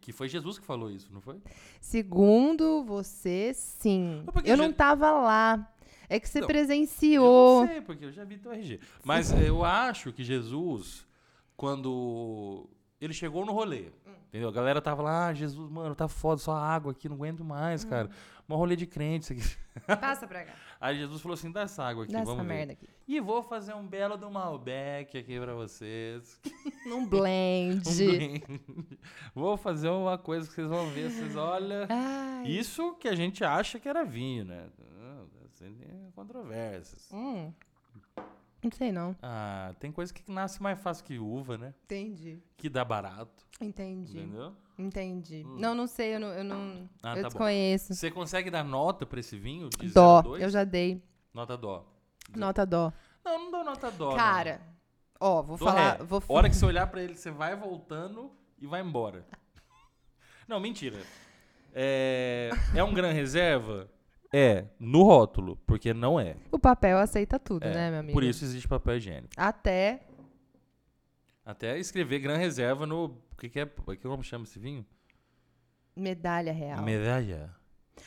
Que 0.00 0.12
foi 0.12 0.28
Jesus 0.28 0.58
que 0.58 0.64
falou 0.66 0.90
isso, 0.90 1.08
não 1.12 1.20
foi? 1.20 1.40
Segundo 1.80 2.84
você, 2.84 3.52
sim. 3.54 4.24
Eu 4.44 4.56
já- 4.56 4.62
não 4.62 4.72
tava 4.72 5.10
lá. 5.12 5.68
É 6.08 6.20
que 6.20 6.28
você 6.28 6.40
Não, 6.40 6.46
presenciou. 6.46 7.60
Eu 7.62 7.66
não 7.66 7.72
sei, 7.72 7.80
porque 7.80 8.04
eu 8.04 8.12
já 8.12 8.22
vi 8.24 8.36
teu 8.36 8.52
RG. 8.52 8.80
Mas 9.02 9.30
eu 9.32 9.64
acho 9.64 10.12
que 10.12 10.22
Jesus, 10.22 11.06
quando 11.56 12.68
ele 13.00 13.14
chegou 13.14 13.46
no 13.46 13.52
rolê, 13.52 13.86
entendeu? 14.28 14.48
A 14.48 14.52
galera 14.52 14.82
tava 14.82 15.02
lá, 15.02 15.28
ah, 15.28 15.34
Jesus, 15.34 15.70
mano, 15.70 15.94
tá 15.94 16.08
foda, 16.08 16.38
só 16.40 16.52
água 16.54 16.92
aqui, 16.92 17.08
não 17.08 17.16
aguento 17.16 17.42
mais, 17.44 17.84
cara. 17.84 18.10
Um 18.48 18.56
rolê 18.56 18.76
de 18.76 18.86
crente 18.86 19.32
isso 19.32 19.56
aqui. 19.86 19.96
Passa 20.00 20.26
pra 20.26 20.44
cá. 20.44 20.52
Aí 20.82 20.96
Jesus 20.98 21.22
falou 21.22 21.34
assim, 21.34 21.52
dá 21.52 21.60
essa 21.62 21.84
água 21.84 22.02
aqui, 22.02 22.12
Dá 22.12 22.18
essa 22.22 22.30
vamos 22.30 22.44
ver. 22.44 22.54
merda 22.54 22.72
aqui. 22.72 22.88
E 23.06 23.20
vou 23.20 23.40
fazer 23.40 23.72
um 23.72 23.86
belo 23.86 24.16
do 24.16 24.28
Malbec 24.28 25.16
aqui 25.16 25.38
pra 25.38 25.54
vocês. 25.54 26.40
Num 26.84 27.06
blend. 27.08 27.88
Um 27.88 27.94
blend. 27.94 28.60
vou 29.32 29.56
fazer 29.56 29.88
uma 29.90 30.18
coisa 30.18 30.48
que 30.48 30.54
vocês 30.54 30.68
vão 30.68 30.88
ver, 30.90 31.08
vocês 31.10 31.36
olham... 31.36 31.86
Ai. 31.88 32.48
Isso 32.48 32.94
que 32.94 33.06
a 33.06 33.14
gente 33.14 33.44
acha 33.44 33.78
que 33.78 33.88
era 33.88 34.04
vinho, 34.04 34.44
né? 34.44 34.68
Controvérsias. 36.16 37.08
Hum. 37.12 37.52
Não 38.62 38.70
sei, 38.70 38.92
não. 38.92 39.14
Ah, 39.22 39.74
tem 39.78 39.90
coisa 39.90 40.12
que 40.12 40.22
nasce 40.30 40.62
mais 40.62 40.80
fácil 40.80 41.04
que 41.04 41.18
uva, 41.18 41.58
né? 41.58 41.74
Entendi. 41.84 42.40
Que 42.56 42.68
dá 42.68 42.84
barato, 42.84 43.44
Entendi. 43.60 44.18
entendeu? 44.18 44.54
Entendi. 44.78 45.44
Hum. 45.46 45.56
Não, 45.58 45.74
não 45.74 45.86
sei, 45.86 46.14
eu 46.16 46.20
não. 46.20 46.28
Eu, 46.28 46.44
não, 46.44 46.88
Ah, 47.02 47.10
eu 47.10 47.14
tá 47.16 47.22
bom. 47.22 47.28
desconheço. 47.28 47.94
Você 47.94 48.10
consegue 48.10 48.50
dar 48.50 48.64
nota 48.64 49.04
pra 49.06 49.20
esse 49.20 49.36
vinho? 49.38 49.68
De 49.78 49.88
Dó. 49.90 50.16
0 50.16 50.18
a 50.18 50.22
2? 50.22 50.42
Eu 50.42 50.50
já 50.50 50.64
dei. 50.64 51.02
Nota 51.32 51.56
dó. 51.56 51.84
Nota 52.34 52.64
dó. 52.66 52.92
Não, 53.24 53.38
não 53.44 53.50
dou 53.50 53.64
nota 53.64 53.90
dó. 53.90 54.10
não. 54.10 54.16
Cara, 54.16 54.60
ó, 55.20 55.42
vou 55.42 55.56
Dó 55.56 55.66
falar. 55.66 55.98
ré. 55.98 56.04
Vou 56.04 56.22
Hora 56.28 56.48
que 56.50 56.56
você 56.56 56.64
olhar 56.66 56.86
pra 56.88 57.02
ele, 57.02 57.14
você 57.14 57.30
vai 57.30 57.54
voltando 57.54 58.30
e 58.58 58.66
vai 58.66 58.80
embora. 58.80 59.26
Não, 60.48 60.58
mentira. 60.60 60.98
É, 61.74 62.50
é 62.74 62.82
um 62.84 62.92
gran 62.92 63.12
reserva? 63.12 63.88
É, 64.34 64.64
no 64.78 65.02
rótulo, 65.02 65.56
porque 65.66 65.92
não 65.94 66.18
é. 66.18 66.36
O 66.50 66.58
papel 66.58 66.98
aceita 66.98 67.38
tudo, 67.38 67.64
É, 67.64 67.72
né, 67.74 67.90
meu 67.90 68.00
amigo? 68.00 68.12
Por 68.14 68.22
isso 68.24 68.44
existe 68.44 68.66
papel 68.66 68.96
higiênico. 68.96 69.28
Até. 69.36 70.00
Até 71.44 71.78
escrever 71.78 72.18
gran 72.20 72.36
reserva 72.36 72.86
no. 72.86 73.16
O 73.42 73.44
que, 73.44 73.48
que 73.48 73.58
é? 73.58 73.66
Que 73.66 73.96
como 74.08 74.22
chama 74.22 74.44
esse 74.44 74.56
vinho? 74.56 74.86
Medalha 75.96 76.52
real. 76.52 76.80
Medalha. 76.84 77.50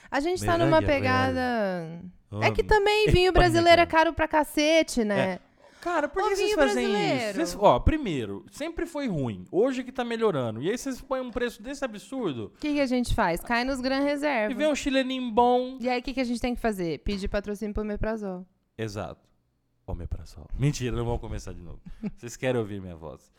A 0.10 0.22
gente 0.22 0.46
tá 0.46 0.58
numa 0.58 0.80
Medalha 0.80 0.88
pegada. 0.88 2.02
É 2.42 2.52
que 2.52 2.64
também 2.64 3.10
vinho 3.12 3.34
brasileiro 3.34 3.82
é 3.82 3.86
caro 3.86 4.14
pra 4.14 4.30
cacete, 4.30 5.04
né? 5.04 5.40
Cara, 5.82 6.08
por 6.08 6.24
Ô, 6.24 6.30
que 6.30 6.38
vocês 6.38 6.54
fazem 6.54 6.88
brasileiro. 6.88 7.42
isso? 7.42 7.52
Vocês- 7.52 7.56
ó, 7.60 7.78
primeiro, 7.80 8.46
sempre 8.50 8.86
foi 8.86 9.10
ruim. 9.10 9.46
Hoje 9.52 9.84
que 9.84 9.92
tá 9.92 10.06
melhorando. 10.06 10.64
E 10.64 10.70
aí 10.72 10.78
vocês 10.78 11.02
põem 11.02 11.20
um 11.20 11.30
preço 11.30 11.62
desse 11.62 11.84
absurdo. 11.84 12.46
O 12.56 12.60
que, 12.60 12.74
que 12.76 12.80
a 12.80 12.86
gente 12.86 13.14
faz? 13.14 13.42
Cai 13.42 13.66
nos 13.66 13.82
Gran 13.82 14.04
Reserva. 14.04 14.54
E 14.54 14.56
vem 14.56 14.68
um 14.68 14.74
chileninho 14.74 15.30
bom. 15.32 15.78
E 15.82 15.90
aí, 15.90 16.00
o 16.00 16.04
que, 16.04 16.14
que 16.14 16.22
a 16.22 16.24
gente 16.24 16.40
tem 16.40 16.56
que 16.56 16.62
fazer? 16.62 17.00
Pedir 17.00 17.28
patrocínio 17.28 17.74
pro 17.74 17.84
Meprazol. 17.84 18.48
Exato. 18.78 19.28
Omeprazol. 19.86 20.48
Mentira, 20.58 20.96
não 20.96 21.04
vamos 21.04 21.20
começar 21.20 21.52
de 21.52 21.62
novo. 21.62 21.82
Vocês 22.16 22.38
querem 22.38 22.60
ouvir 22.60 22.82
minha 22.82 22.96
voz. 22.96 23.35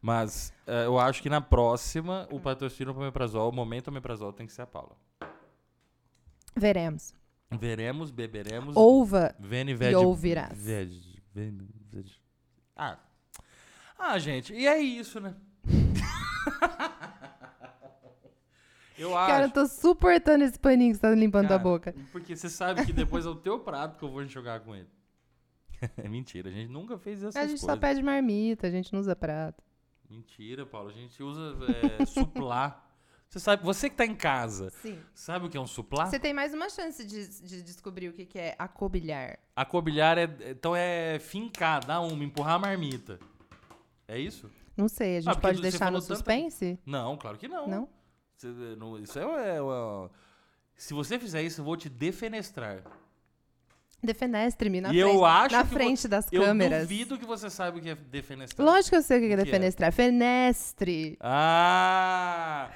Mas 0.00 0.52
eh, 0.66 0.86
eu 0.86 0.98
acho 0.98 1.20
que 1.22 1.28
na 1.28 1.40
próxima, 1.40 2.28
o 2.30 2.38
patrocínio 2.38 2.92
pro 2.94 3.02
Omeprazol, 3.02 3.50
o 3.50 3.54
momento 3.54 3.88
Omeprazol 3.88 4.32
tem 4.32 4.46
que 4.46 4.52
ser 4.52 4.62
a 4.62 4.66
Paula. 4.66 4.96
Veremos. 6.54 7.14
Veremos, 7.50 8.10
beberemos. 8.10 8.76
Ouva 8.76 9.34
Vene, 9.38 9.72
e 9.72 9.74
vede, 9.74 9.96
ouvirás. 9.96 10.56
vede, 10.56 11.22
vene, 11.34 11.68
vede. 11.90 12.20
Ah. 12.76 12.98
Ah, 13.98 14.18
gente, 14.18 14.52
e 14.52 14.66
é 14.66 14.78
isso, 14.78 15.18
né? 15.20 15.34
Eu 18.98 19.16
acho. 19.16 19.32
Cara, 19.32 19.44
eu 19.46 19.50
tô 19.50 19.64
suportando 19.66 20.42
esse 20.42 20.58
paninho 20.58 20.90
que 20.90 20.96
você 20.96 21.02
tá 21.02 21.10
limpando 21.14 21.46
Cara, 21.46 21.60
tua 21.60 21.70
boca. 21.72 21.94
Porque 22.10 22.34
você 22.34 22.48
sabe 22.48 22.84
que 22.84 22.92
depois 22.92 23.24
é 23.24 23.28
o 23.28 23.34
teu 23.36 23.60
prato 23.60 23.96
que 23.96 24.04
eu 24.04 24.10
vou 24.10 24.22
enxugar 24.24 24.60
com 24.60 24.74
ele. 24.74 24.88
É 25.96 26.08
mentira, 26.08 26.48
a 26.48 26.52
gente 26.52 26.68
nunca 26.72 26.98
fez 26.98 27.22
essas 27.22 27.36
A 27.36 27.46
gente 27.46 27.60
só 27.60 27.68
coisas. 27.68 27.80
pede 27.80 28.02
marmita, 28.02 28.66
a 28.66 28.70
gente 28.70 28.92
não 28.92 28.98
usa 28.98 29.14
prato. 29.14 29.62
Mentira, 30.10 30.64
Paulo. 30.66 30.88
A 30.90 30.92
gente 30.92 31.22
usa 31.22 31.56
é, 32.00 32.04
suplá. 32.06 32.84
Você 33.28 33.38
sabe, 33.40 33.62
você 33.62 33.90
que 33.90 33.96
tá 33.96 34.06
em 34.06 34.14
casa, 34.14 34.70
Sim. 34.80 34.98
sabe 35.12 35.46
o 35.46 35.50
que 35.50 35.56
é 35.58 35.60
um 35.60 35.66
suplá? 35.66 36.06
Você 36.06 36.18
tem 36.18 36.32
mais 36.32 36.54
uma 36.54 36.70
chance 36.70 37.04
de, 37.04 37.28
de 37.46 37.62
descobrir 37.62 38.08
o 38.08 38.12
que, 38.14 38.24
que 38.24 38.38
é 38.38 38.56
acobilhar. 38.58 39.38
Acobilhar 39.54 40.16
é. 40.16 40.24
Então 40.50 40.74
é 40.74 41.18
fincar, 41.18 41.84
dar 41.84 42.00
uma, 42.00 42.24
empurrar 42.24 42.54
a 42.54 42.58
marmita. 42.58 43.18
É 44.06 44.18
isso? 44.18 44.50
Não 44.74 44.88
sei, 44.88 45.18
a 45.18 45.20
gente 45.20 45.30
Ah, 45.30 45.38
pode 45.38 45.60
deixar 45.60 45.90
no 45.92 46.00
tanta- 46.00 46.14
suspense? 46.14 46.78
Não, 46.86 47.18
claro 47.18 47.36
que 47.36 47.46
não. 47.48 47.66
Não? 47.68 47.88
Você- 48.34 48.48
não- 48.78 48.98
isso 48.98 49.18
é, 49.18 49.22
é, 49.22 49.56
é- 49.58 50.10
Se 50.74 50.94
você 50.94 51.18
fizer 51.18 51.42
isso, 51.42 51.60
eu 51.60 51.64
vou 51.66 51.76
te 51.76 51.90
defenestrar. 51.90 52.82
Defenestre-me 54.02 54.80
na 54.80 54.90
E 54.90 55.00
frente, 55.00 55.14
eu 55.14 55.24
acho 55.24 55.54
na 55.56 55.62
vo- 55.64 55.74
frente 55.74 56.06
das 56.08 56.26
Eu 56.30 56.42
câmeras. 56.44 56.82
duvido 56.82 57.18
que 57.18 57.26
você 57.26 57.50
saiba 57.50 57.78
o 57.78 57.80
que 57.80 57.90
é 57.90 57.94
defenestrar. 57.96 58.64
Lógico 58.66 58.90
que 58.90 58.96
eu 58.96 59.02
sei 59.02 59.18
o 59.18 59.20
que 59.20 59.26
é 59.26 59.28
O 59.28 59.36
que 59.36 59.42
é? 59.42 59.44
defenestrar. 59.44 59.92
Fenestre. 59.92 61.16
Ah! 61.20 62.70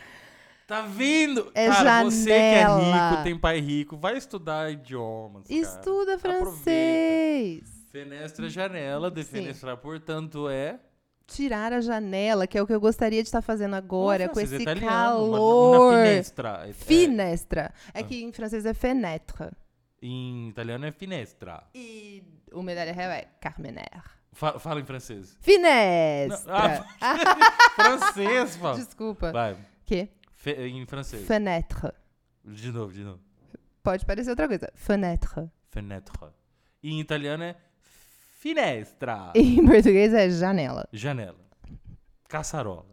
Tá 0.67 0.83
vendo? 0.83 1.51
É 1.55 1.69
cara, 1.69 2.05
você 2.05 2.25
que 2.25 2.33
é 2.33 2.63
janela. 2.63 3.11
rico, 3.11 3.23
tem 3.25 3.39
pai 3.39 3.61
rico, 3.61 3.97
vai 3.97 4.17
estudar 4.17 4.71
idiomas. 4.73 5.47
cara. 5.47 5.61
Estuda 5.61 6.15
Aproveita. 6.15 6.45
francês. 6.45 7.63
Fenestra 7.91 8.47
é 8.47 8.49
janela, 8.49 9.11
defenestrar, 9.11 9.77
portanto, 9.77 10.49
é. 10.49 10.79
Tirar 11.27 11.73
a 11.73 11.81
janela, 11.81 12.47
que 12.47 12.57
é 12.59 12.63
o 12.63 12.67
que 12.67 12.73
eu 12.75 12.81
gostaria 12.81 13.23
de 13.23 13.29
estar 13.29 13.43
fazendo 13.43 13.75
agora, 13.75 14.25
Não, 14.25 14.29
com 14.33 14.41
francês 14.41 14.53
esse 14.61 14.69
é 14.69 14.73
italiano, 14.73 14.89
calor. 14.91 15.93
Na 15.93 15.99
finestra. 16.05 16.65
É- 16.69 16.73
Finestra. 16.73 17.75
É 17.95 18.01
Ah. 18.01 18.03
que 18.03 18.23
em 18.25 18.33
francês 18.33 18.65
é 18.67 18.75
fenêtre. 18.75 19.51
Em 20.03 20.49
italiano 20.49 20.85
é 20.87 20.93
finestra. 20.93 21.65
E 21.75 22.23
o 22.53 22.63
medalha 22.63 22.93
real 22.93 23.11
é 23.13 23.27
carmener. 23.41 24.03
Fa- 24.33 24.59
fala 24.59 24.81
em 24.81 24.85
francês. 24.85 25.37
Finestra. 25.41 26.53
Não, 26.53 26.85
francês, 27.99 28.57
pô. 28.57 28.73
Desculpa. 28.73 29.31
Vai. 29.33 29.57
Que? 29.85 30.09
Fe- 30.35 30.67
em 30.69 30.85
francês. 30.87 31.27
Fenêtre. 31.27 31.93
De 32.45 32.73
novo, 32.73 32.93
de 32.93 33.05
novo. 33.05 33.21
Pode 33.83 34.05
parecer 34.07 34.31
outra 34.31 34.49
coisa. 34.49 34.71
Fenêtre. 34.75 35.51
Fenêtre. 35.71 36.13
E 36.83 36.91
em 36.93 37.01
italiano 37.01 37.45
é 37.45 37.57
finestra. 38.39 39.33
E 39.35 39.59
em 39.59 39.65
português 39.67 40.13
é 40.13 40.29
janela. 40.31 40.89
Janela. 40.93 41.39
Caçarola. 42.29 42.87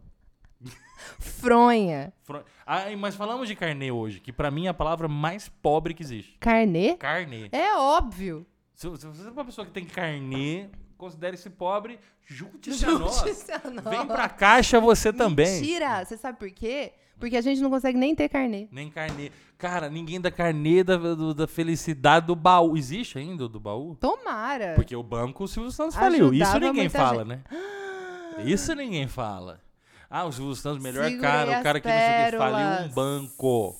Fronha. 1.18 2.12
Fro- 2.22 2.44
Ah, 2.66 2.84
mas 2.98 3.14
falamos 3.14 3.48
de 3.48 3.54
carnê 3.56 3.90
hoje, 3.90 4.20
que 4.20 4.32
pra 4.32 4.50
mim 4.50 4.66
é 4.66 4.68
a 4.68 4.74
palavra 4.74 5.08
mais 5.08 5.48
pobre 5.48 5.94
que 5.94 6.02
existe. 6.02 6.36
Carnê? 6.38 6.94
Carnê. 6.96 7.48
É 7.52 7.74
óbvio. 7.76 8.46
Se, 8.74 8.88
se 8.96 9.06
você 9.06 9.28
é 9.28 9.30
uma 9.30 9.44
pessoa 9.44 9.66
que 9.66 9.72
tem 9.72 9.84
carnê, 9.84 10.68
considere-se 10.96 11.50
pobre, 11.50 11.98
junte-se 12.26 12.84
a 12.84 12.90
nós. 12.92 13.22
A 13.64 13.70
nós. 13.70 13.84
Vem 13.84 14.06
pra 14.06 14.28
caixa 14.28 14.78
você 14.80 15.12
também. 15.12 15.60
Mentira! 15.60 16.04
Você 16.04 16.16
sabe 16.16 16.38
por 16.38 16.50
quê? 16.50 16.92
Porque 17.18 17.36
a 17.36 17.42
gente 17.42 17.60
não 17.60 17.68
consegue 17.68 17.98
nem 17.98 18.14
ter 18.14 18.28
carnê. 18.30 18.66
Nem 18.72 18.88
carnê. 18.90 19.30
Cara, 19.58 19.90
ninguém 19.90 20.18
dá 20.18 20.30
carnê 20.30 20.82
da, 20.82 20.96
do- 20.96 21.34
da 21.34 21.46
felicidade 21.46 22.26
do 22.26 22.34
baú. 22.34 22.78
Existe 22.78 23.18
ainda 23.18 23.46
do 23.46 23.60
baú? 23.60 23.94
Tomara. 23.96 24.72
Porque 24.74 24.96
o 24.96 25.02
banco 25.02 25.44
o 25.44 25.48
Silvio 25.48 25.70
Santos 25.70 25.94
faliu. 25.96 26.32
Isso 26.32 26.44
Ajudava 26.44 26.72
ninguém 26.72 26.88
fala, 26.88 27.24
né? 27.26 27.42
Isso 28.44 28.74
ninguém 28.74 29.06
fala. 29.06 29.60
Ah, 30.12 30.24
o 30.24 30.32
Silvio 30.32 30.56
Santos, 30.56 30.82
melhor 30.82 31.04
Segurei 31.04 31.20
cara, 31.20 31.60
o 31.60 31.62
cara 31.62 31.80
que 31.80 31.86
não 31.86 31.94
sei 31.94 32.28
o 32.28 32.30
que, 32.32 32.36
faliu 32.36 32.84
um 32.84 32.88
banco. 32.88 33.76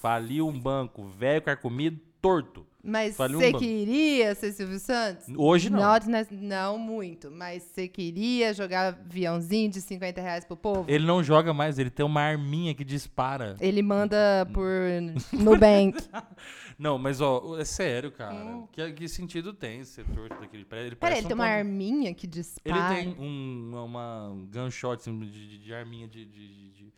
Faliu 0.00 0.48
um 0.48 0.60
banco. 0.60 1.04
Velho, 1.08 1.42
carcomido, 1.42 1.98
torto. 2.20 2.64
Mas 2.84 3.14
um 3.18 3.28
você 3.28 3.52
banco. 3.52 3.58
queria 3.58 4.34
ser 4.34 4.52
Silvio 4.52 4.78
Santos? 4.78 5.26
Hoje 5.36 5.70
não. 5.70 5.80
Not 5.80 6.06
não 6.30 6.78
muito. 6.78 7.30
Mas 7.30 7.62
você 7.62 7.86
queria 7.86 8.52
jogar 8.52 8.88
aviãozinho 8.88 9.70
de 9.70 9.80
50 9.80 10.20
reais 10.20 10.44
pro 10.44 10.56
povo? 10.56 10.84
Ele 10.88 11.06
não 11.06 11.22
joga 11.22 11.52
mais, 11.52 11.78
ele 11.78 11.90
tem 11.90 12.04
uma 12.04 12.20
arminha 12.20 12.74
que 12.74 12.84
dispara. 12.84 13.56
Ele 13.60 13.82
manda 13.82 14.48
por 14.52 14.68
Nubank. 15.32 15.96
Não, 16.82 16.98
mas 16.98 17.20
ó, 17.20 17.56
é 17.60 17.64
sério, 17.64 18.10
cara. 18.10 18.34
Hum. 18.34 18.66
Que, 18.72 18.92
que 18.92 19.08
sentido 19.08 19.52
tem 19.52 19.84
ser 19.84 20.04
torto 20.06 20.34
daquele 20.40 20.64
prédio? 20.64 20.88
Ele 20.88 20.96
Peraí, 20.96 21.18
ele 21.18 21.28
tem 21.28 21.36
um 21.36 21.38
uma 21.38 21.46
pan- 21.46 21.50
arminha 21.52 22.12
que 22.12 22.26
Ele 22.26 22.32
dispara. 22.32 22.94
tem 22.96 23.16
um, 23.20 23.84
uma 23.84 24.30
um 24.30 24.46
gunshot 24.46 24.94
assim, 25.00 25.16
de, 25.20 25.30
de- 25.30 25.58
de 25.58 25.72
arminha 25.72 26.08
de, 26.08 26.24
de, 26.24 26.48
de, 26.72 26.92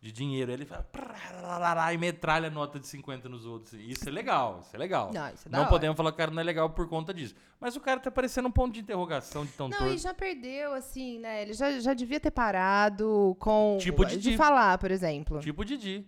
de 0.00 0.12
dinheiro. 0.12 0.52
Ele 0.52 0.64
fala 0.64 1.92
e 1.92 1.98
metralha 1.98 2.48
nota 2.48 2.78
de 2.78 2.86
50 2.86 3.28
nos 3.28 3.44
outros. 3.44 3.72
Isso 3.72 4.08
é 4.08 4.12
legal, 4.12 4.60
isso 4.62 4.76
é 4.76 4.78
legal. 4.78 5.10
Não, 5.12 5.28
isso 5.34 5.48
é 5.48 5.50
Não 5.50 5.66
podemos 5.66 5.96
falar 5.96 6.12
que 6.12 6.14
o 6.14 6.18
cara 6.18 6.30
não 6.30 6.40
é 6.40 6.44
legal 6.44 6.70
por 6.70 6.88
conta 6.88 7.12
disso. 7.12 7.34
Mas 7.58 7.74
o 7.74 7.80
cara 7.80 7.98
tá 7.98 8.12
parecendo 8.12 8.46
um 8.46 8.52
ponto 8.52 8.72
de 8.74 8.80
interrogação 8.80 9.44
de 9.44 9.50
tão 9.52 9.68
Não, 9.68 9.76
torto. 9.78 9.94
e 9.94 9.98
já 9.98 10.14
perdeu, 10.14 10.74
assim, 10.74 11.18
né? 11.18 11.42
Ele 11.42 11.54
já, 11.54 11.76
já 11.80 11.92
devia 11.92 12.20
ter 12.20 12.30
parado 12.30 13.36
com. 13.40 13.78
Tipo 13.80 14.04
de 14.04 14.16
Didi. 14.16 14.36
falar, 14.36 14.78
por 14.78 14.92
exemplo. 14.92 15.40
Tipo 15.40 15.64
Didi. 15.64 16.06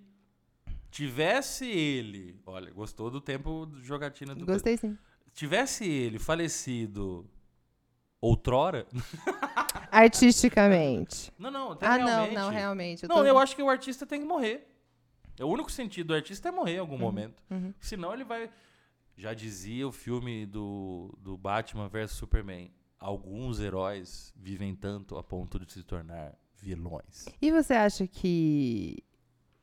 Tivesse 0.97 1.67
ele. 1.67 2.41
Olha, 2.47 2.73
gostou 2.73 3.11
do 3.11 3.21
tempo 3.21 3.67
de 3.67 3.83
jogatina 3.85 4.35
do 4.35 4.47
Gostei 4.47 4.79
sim. 4.79 4.97
Tivesse 5.35 5.85
ele 5.87 6.19
falecido 6.19 7.29
outrora. 8.19 8.87
Artisticamente. 9.93 11.31
Não, 11.39 11.51
não, 11.51 11.73
até 11.73 11.85
ah, 11.87 11.97
realmente. 11.97 12.35
não, 12.35 12.45
não, 12.45 12.51
realmente. 12.51 13.03
Eu 13.03 13.09
Não, 13.11 13.17
tô- 13.17 13.27
eu 13.27 13.39
acho 13.39 13.55
que 13.55 13.63
o 13.63 13.69
artista 13.69 14.07
tem 14.07 14.21
que 14.23 14.27
morrer. 14.27 14.67
É 15.39 15.45
o 15.45 15.49
único 15.49 15.71
sentido 15.71 16.07
do 16.07 16.15
artista 16.15 16.49
é 16.49 16.51
morrer 16.51 16.77
em 16.77 16.79
algum 16.79 16.97
momento. 16.97 17.43
uhum. 17.51 17.75
Senão 17.79 18.15
ele 18.15 18.25
vai. 18.25 18.51
Já 19.19 19.35
dizia 19.35 19.87
o 19.87 19.93
filme 19.93 20.47
do, 20.47 21.15
do 21.21 21.37
Batman 21.37 21.89
vs 21.91 22.13
Superman. 22.13 22.73
Alguns 22.99 23.61
heróis 23.61 24.33
vivem 24.35 24.75
tanto 24.75 25.19
a 25.19 25.23
ponto 25.23 25.59
de 25.59 25.71
se 25.71 25.83
tornar 25.83 26.35
vilões. 26.59 27.27
E 27.43 27.53
você 27.53 27.75
acha 27.75 28.07
que 28.07 29.05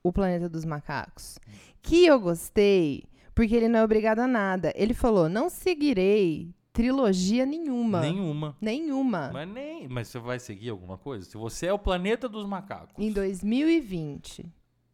o 0.04 0.12
Planeta 0.12 0.50
dos 0.50 0.66
Macacos, 0.66 1.40
que 1.82 2.06
eu 2.06 2.20
gostei, 2.20 3.06
porque 3.34 3.56
ele 3.56 3.68
não 3.70 3.80
é 3.80 3.84
obrigado 3.84 4.20
a 4.20 4.28
nada. 4.28 4.72
Ele 4.76 4.94
falou: 4.94 5.28
não 5.30 5.50
seguirei 5.50 6.54
trilogia 6.74 7.46
nenhuma. 7.46 8.02
Nenhuma. 8.02 8.58
Nenhuma. 8.60 9.30
Mas 9.32 9.48
nem. 9.48 9.88
Mas 9.88 10.08
você 10.10 10.20
vai 10.20 10.40
seguir 10.40 10.70
alguma 10.70 10.98
coisa? 10.98 11.30
Se 11.30 11.38
você 11.38 11.68
é 11.68 11.74
o 11.74 11.80
planeta 11.80 12.28
dos 12.28 12.46
macacos. 12.46 12.94
Em 12.98 13.12
2020. 13.12 14.46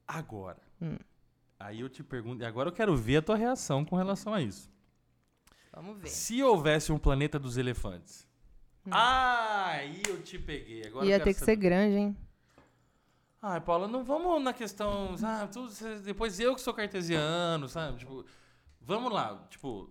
Agora. 0.07 0.61
Hum. 0.81 0.97
Aí 1.59 1.79
eu 1.79 1.89
te 1.89 2.03
pergunto. 2.03 2.43
E 2.43 2.45
agora 2.45 2.69
eu 2.69 2.73
quero 2.73 2.95
ver 2.95 3.17
a 3.17 3.21
tua 3.21 3.35
reação 3.35 3.83
com 3.83 3.95
relação 3.95 4.33
a 4.33 4.41
isso. 4.41 4.69
Vamos 5.73 6.01
ver. 6.01 6.07
Se 6.09 6.43
houvesse 6.43 6.91
um 6.91 6.99
planeta 6.99 7.39
dos 7.39 7.57
elefantes. 7.57 8.27
Ah, 8.91 9.67
aí 9.71 10.01
eu 10.07 10.21
te 10.21 10.37
peguei. 10.39 10.85
Agora 10.85 11.05
Hum. 11.05 11.09
Ia 11.09 11.19
ter 11.19 11.33
que 11.33 11.39
saber. 11.39 11.51
ser 11.53 11.55
grande, 11.57 11.95
hein? 11.95 12.17
Ai, 13.41 13.61
Paula, 13.61 13.87
não 13.87 14.03
vamos 14.03 14.41
na 14.43 14.51
questão. 14.53 15.15
Tudo, 15.51 15.69
cê- 15.69 15.99
depois 15.99 16.39
eu 16.39 16.53
que 16.55 16.61
sou 16.61 16.73
cartesiano, 16.73 17.69
sabe? 17.69 17.99
Tipo, 17.99 18.25
vamos 18.81 19.11
lá. 19.13 19.45
Tipo, 19.49 19.89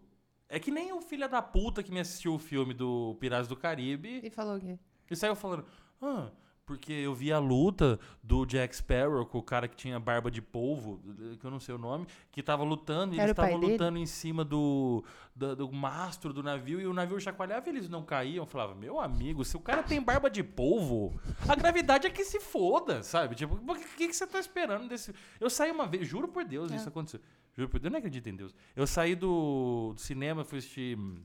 é 0.48 0.58
que 0.60 0.70
nem 0.70 0.92
o 0.92 1.00
filho 1.00 1.28
da 1.28 1.40
puta 1.40 1.82
que 1.82 1.90
me 1.90 2.00
assistiu 2.00 2.34
o 2.34 2.38
filme 2.38 2.74
do 2.74 3.16
Piratas 3.20 3.48
do 3.48 3.56
Caribe 3.56 4.20
E 4.22 4.30
falou 4.30 4.56
o 4.56 4.60
quê? 4.60 4.78
e 5.10 5.16
saiu 5.16 5.34
falando. 5.34 5.64
Ah, 6.00 6.30
porque 6.68 6.92
eu 6.92 7.14
vi 7.14 7.32
a 7.32 7.38
luta 7.38 7.98
do 8.22 8.44
Jack 8.44 8.76
Sparrow 8.76 9.24
com 9.24 9.38
o 9.38 9.42
cara 9.42 9.66
que 9.66 9.74
tinha 9.74 9.98
barba 9.98 10.30
de 10.30 10.42
polvo, 10.42 11.00
que 11.40 11.44
eu 11.44 11.50
não 11.50 11.58
sei 11.58 11.74
o 11.74 11.78
nome, 11.78 12.06
que 12.30 12.42
tava 12.42 12.62
lutando, 12.62 13.14
e 13.14 13.18
eles 13.18 13.30
estavam 13.30 13.58
dele? 13.58 13.72
lutando 13.72 13.96
em 13.98 14.04
cima 14.04 14.44
do, 14.44 15.02
do, 15.34 15.56
do 15.56 15.72
mastro 15.72 16.30
do 16.30 16.42
navio, 16.42 16.78
e 16.78 16.86
o 16.86 16.92
navio 16.92 17.18
chacoalhava 17.18 17.66
e 17.66 17.72
eles 17.72 17.88
não 17.88 18.04
caíam. 18.04 18.42
Eu 18.42 18.46
falava, 18.46 18.74
meu 18.74 19.00
amigo, 19.00 19.42
se 19.46 19.56
o 19.56 19.60
cara 19.60 19.82
tem 19.82 19.98
barba 20.02 20.28
de 20.28 20.44
polvo, 20.44 21.18
a 21.48 21.54
gravidade 21.54 22.06
é 22.06 22.10
que 22.10 22.22
se 22.22 22.38
foda, 22.38 23.02
sabe? 23.02 23.34
Tipo, 23.34 23.54
o 23.54 23.74
que, 23.74 24.06
que, 24.06 24.12
você 24.12 24.26
tá 24.26 24.38
esperando 24.38 24.86
desse. 24.90 25.14
Eu 25.40 25.48
saí 25.48 25.70
uma 25.70 25.86
vez, 25.86 26.06
juro 26.06 26.28
por 26.28 26.44
Deus, 26.44 26.70
É. 26.70 26.76
isso 26.76 26.88
aconteceu. 26.90 27.20
Juro 27.56 27.70
por 27.70 27.80
Deus, 27.80 27.86
eu 27.86 27.92
não 27.92 27.98
acredito 27.98 28.28
em 28.28 28.36
Deus. 28.36 28.54
Eu 28.76 28.86
saí 28.86 29.14
do, 29.14 29.94
do 29.94 30.00
cinema, 30.00 30.44
fui 30.44 30.58
assistir. 30.58 30.98
hum, 30.98 31.16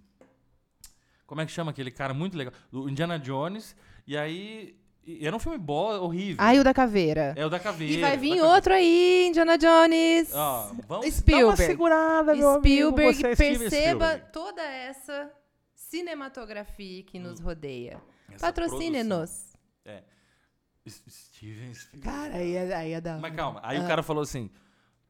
Como 1.27 1.41
é 1.41 1.45
que 1.45 1.51
chama 1.51 1.71
aquele 1.71 1.91
cara 1.91 2.13
muito 2.13 2.37
legal? 2.37 2.53
Indiana 2.71 3.19
Jones. 3.19 3.75
E 4.07 4.17
aí. 4.17 4.81
E 5.05 5.25
Era 5.27 5.35
um 5.35 5.39
filme 5.39 5.57
bom, 5.57 5.91
horrível. 5.99 6.37
Ai, 6.39 6.59
o 6.59 6.63
da 6.63 6.73
caveira. 6.73 7.33
É 7.37 7.45
o 7.45 7.49
da 7.49 7.59
caveira. 7.59 7.93
e 7.93 8.01
vai 8.01 8.17
vir 8.17 8.29
caveira. 8.29 8.47
outro 8.47 8.73
aí, 8.73 9.27
Indiana 9.27 9.57
Jones. 9.57 10.33
Ó, 10.33 10.61
vamos 10.67 10.85
dar 10.87 10.95
uma 10.99 11.11
Spielberg. 11.11 11.63
segurada, 11.65 12.35
meu 12.35 12.49
amigo, 12.49 12.61
Spielberg, 12.91 13.13
você 13.15 13.27
é 13.27 13.35
perceba 13.35 13.69
Spielberg. 13.69 14.25
toda 14.31 14.61
essa 14.63 15.31
cinematografia 15.75 17.03
que 17.03 17.19
nos 17.19 17.39
rodeia. 17.39 18.01
Essa 18.31 18.47
Patrocine-nos. 18.47 19.53
S- 20.85 21.01
Steven 21.09 21.73
Spielberg. 21.73 22.01
Cara, 22.17 22.35
aí 22.35 22.55
é, 22.55 22.75
aí 22.75 22.91
é 22.93 22.99
da 22.99 23.17
Mas 23.17 23.33
calma, 23.35 23.61
aí 23.63 23.79
o 23.79 23.83
Ah. 23.83 23.87
cara 23.87 24.03
falou 24.03 24.23
assim: 24.23 24.49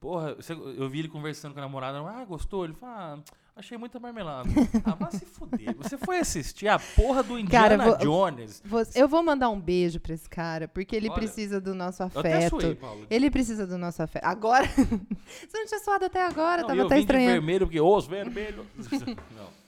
Porra, 0.03 0.35
eu 0.77 0.89
vi 0.89 0.99
ele 0.99 1.07
conversando 1.07 1.53
com 1.53 1.59
a 1.59 1.63
namorada. 1.63 1.99
Ah, 1.99 2.25
gostou? 2.25 2.65
Ele 2.65 2.73
falou: 2.73 2.93
ah, 2.93 3.19
Achei 3.55 3.77
muita 3.77 4.01
marmelada. 4.01 4.49
ah, 4.83 4.95
vai 4.95 5.11
se 5.11 5.25
fuder. 5.25 5.73
Você 5.77 5.97
foi 5.97 6.19
assistir 6.19 6.67
a 6.67 6.77
porra 6.77 7.23
do 7.23 7.39
Indiana 7.39 7.77
Cara, 7.77 7.85
vou- 7.85 7.97
Jones. 7.99 8.61
Eu 8.93 9.07
vou 9.07 9.23
mandar 9.23 9.49
um 9.49 9.57
beijo 9.61 10.01
pra 10.01 10.13
esse 10.13 10.29
cara, 10.29 10.67
porque 10.67 10.93
ele 10.93 11.07
Olha, 11.07 11.15
precisa 11.15 11.61
do 11.61 11.73
nosso 11.73 12.03
Eu 12.03 12.07
até 12.07 12.33
afeto. 12.33 12.59
suei, 12.59 12.75
Paulo. 12.75 13.07
Ele 13.09 13.31
precisa 13.31 13.65
do 13.65 13.77
nosso 13.77 14.03
afeto. 14.03 14.25
Agora. 14.25 14.67
Você 14.67 15.57
não 15.57 15.65
tinha 15.67 15.79
suado 15.79 16.03
até 16.03 16.21
agora, 16.25 16.63
Não, 16.63 16.67
tava 16.67 16.79
eu 16.81 16.85
até 16.87 16.99
estranhando. 16.99 17.31
vermelho, 17.31 17.65
porque 17.65 17.79
os 17.79 18.05
vermelhos... 18.05 18.65
não, 19.37 19.62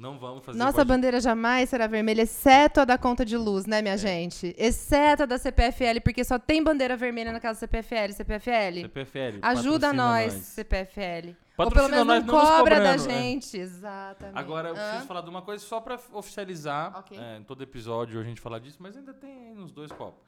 não 0.00 0.18
vamos 0.18 0.44
fazer 0.44 0.58
Nossa 0.58 0.84
bandeira 0.84 1.20
jamais 1.20 1.68
será 1.68 1.86
vermelha, 1.86 2.22
exceto 2.22 2.80
a 2.80 2.84
da 2.86 2.96
conta 2.96 3.24
de 3.24 3.36
luz, 3.36 3.66
né, 3.66 3.82
minha 3.82 3.96
gente? 3.98 4.54
Exceto 4.56 5.24
a 5.24 5.26
da 5.26 5.36
CPFL, 5.36 6.00
porque 6.02 6.24
só 6.24 6.38
tem 6.38 6.62
bandeira 6.64 6.96
vermelha 6.96 7.32
naquela 7.32 7.54
CPFL. 7.54 8.12
CPFL, 8.14 8.80
Você 8.80 8.88
prefere? 8.88 9.38
ajuda 9.42 9.88
patrocina 9.88 9.92
nós, 9.92 10.32
CPFL. 10.32 11.28
Ou 11.58 11.66
Patrocina 11.66 11.96
pelo 11.96 12.06
menos 12.06 12.24
nós, 12.24 12.26
não 12.26 12.34
cobra 12.56 12.80
da 12.80 12.92
cobrando, 12.92 13.10
é. 13.12 13.20
gente. 13.20 13.58
Exatamente. 13.58 14.38
Agora, 14.38 14.68
eu 14.70 14.74
Hã? 14.74 14.78
preciso 14.88 15.06
falar 15.06 15.20
de 15.20 15.28
uma 15.28 15.42
coisa 15.42 15.62
só 15.62 15.78
pra 15.78 16.00
oficializar. 16.12 16.96
Ok. 16.98 17.18
é, 17.18 17.36
em 17.36 17.42
todo 17.44 17.62
episódio 17.62 18.18
a 18.18 18.24
gente 18.24 18.40
fala 18.40 18.58
disso, 18.58 18.78
mas 18.80 18.96
ainda 18.96 19.12
tem 19.12 19.52
uns 19.58 19.70
dois 19.70 19.92
copos. 19.92 20.24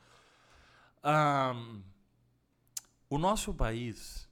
Ahn, 1.02 1.80
o 3.08 3.16
nosso 3.16 3.54
país, 3.54 4.28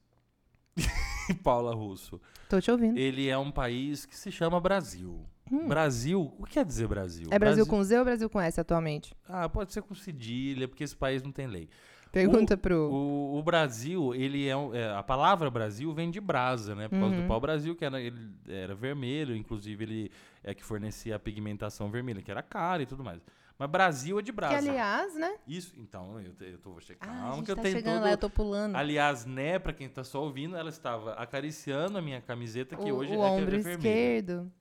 Paula 1.42 1.74
Russo, 1.74 2.20
Tô 2.50 2.60
te 2.60 2.70
ouvindo. 2.70 2.98
ele 2.98 3.28
é 3.28 3.38
um 3.38 3.50
país 3.50 4.04
que 4.04 4.14
se 4.16 4.30
chama 4.30 4.60
Brasil. 4.60 5.24
Brasil, 5.66 6.32
o 6.38 6.44
que 6.44 6.52
quer 6.54 6.64
dizer 6.64 6.86
Brasil? 6.88 7.26
Hum. 7.28 7.30
É 7.32 7.38
Brasil 7.38 7.66
com 7.66 7.82
Z 7.82 7.98
ou 7.98 8.04
Brasil 8.04 8.30
com 8.30 8.40
S 8.40 8.60
atualmente? 8.60 9.14
Ah, 9.28 9.48
pode 9.48 9.72
ser 9.72 9.82
com 9.82 9.94
cedilha, 9.94 10.68
porque 10.68 10.84
esse 10.84 10.96
país 10.96 11.22
não 11.22 11.32
tem 11.32 11.46
lei. 11.46 11.68
Pergunta 12.12 12.56
pro. 12.56 12.90
O, 12.90 13.38
o 13.38 13.42
Brasil, 13.42 14.12
ele 14.16 14.48
é, 14.48 14.52
é, 14.74 14.90
A 14.96 15.02
palavra 15.02 15.48
Brasil 15.48 15.92
vem 15.92 16.10
de 16.10 16.20
brasa, 16.20 16.74
né? 16.74 16.88
Por 16.88 16.98
causa 16.98 17.14
Uhum. 17.14 17.22
do 17.22 17.28
pau-brasil, 17.28 17.76
que 17.76 17.84
era, 17.84 18.00
ele 18.00 18.18
era 18.48 18.74
vermelho, 18.74 19.34
inclusive 19.36 19.84
ele 19.84 20.10
é 20.42 20.52
que 20.52 20.64
fornecia 20.64 21.14
a 21.14 21.18
pigmentação 21.20 21.88
vermelha, 21.88 22.20
que 22.20 22.30
era 22.30 22.42
cara 22.42 22.82
e 22.82 22.86
tudo 22.86 23.04
mais. 23.04 23.20
Mas 23.56 23.70
Brasil 23.70 24.18
é 24.18 24.22
de 24.22 24.32
que, 24.32 24.36
brasa. 24.36 24.56
aliás, 24.56 25.14
né? 25.14 25.34
Isso, 25.46 25.74
então, 25.76 26.18
eu, 26.18 26.32
eu 26.48 26.58
tô 26.58 26.70
vou 26.70 26.80
checar. 26.80 27.08
Ah, 27.10 27.42
que 27.44 27.50
eu 27.50 27.54
tá 27.56 27.60
tenho 27.62 27.76
chegando 27.76 27.94
todo... 27.96 28.04
lá, 28.04 28.10
eu 28.10 28.16
tô 28.18 28.30
pulando. 28.30 28.74
Aliás, 28.74 29.26
né, 29.26 29.58
pra 29.58 29.72
quem 29.74 29.86
tá 29.86 30.02
só 30.02 30.22
ouvindo, 30.24 30.56
ela 30.56 30.70
estava 30.70 31.12
acariciando 31.12 31.98
a 31.98 32.02
minha 32.02 32.22
camiseta, 32.22 32.74
que 32.74 32.90
o 32.90 32.96
hoje 32.96 33.12
o 33.12 33.14
é, 33.14 33.16
que 33.18 33.22
ombro 33.42 33.54
é 33.54 33.58
vermelha. 33.58 33.76
esquerdo. 33.76 34.52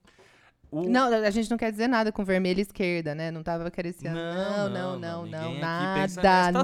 O- 0.70 0.88
Não, 0.88 1.06
a 1.12 1.30
gente 1.30 1.50
não 1.50 1.56
quer 1.58 1.70
dizer 1.70 1.88
nada 1.88 2.12
com 2.12 2.24
vermelho 2.24 2.58
e 2.58 2.62
esquerda, 2.62 3.14
né? 3.14 3.30
Não 3.30 3.42
tava 3.42 3.66
acariciando. 3.66 4.16
Não, 4.18 4.68
Não, 4.68 4.70
não, 4.70 4.98
não, 4.98 5.26
não, 5.26 5.54
Nada, 5.58 6.00
pensa 6.00 6.20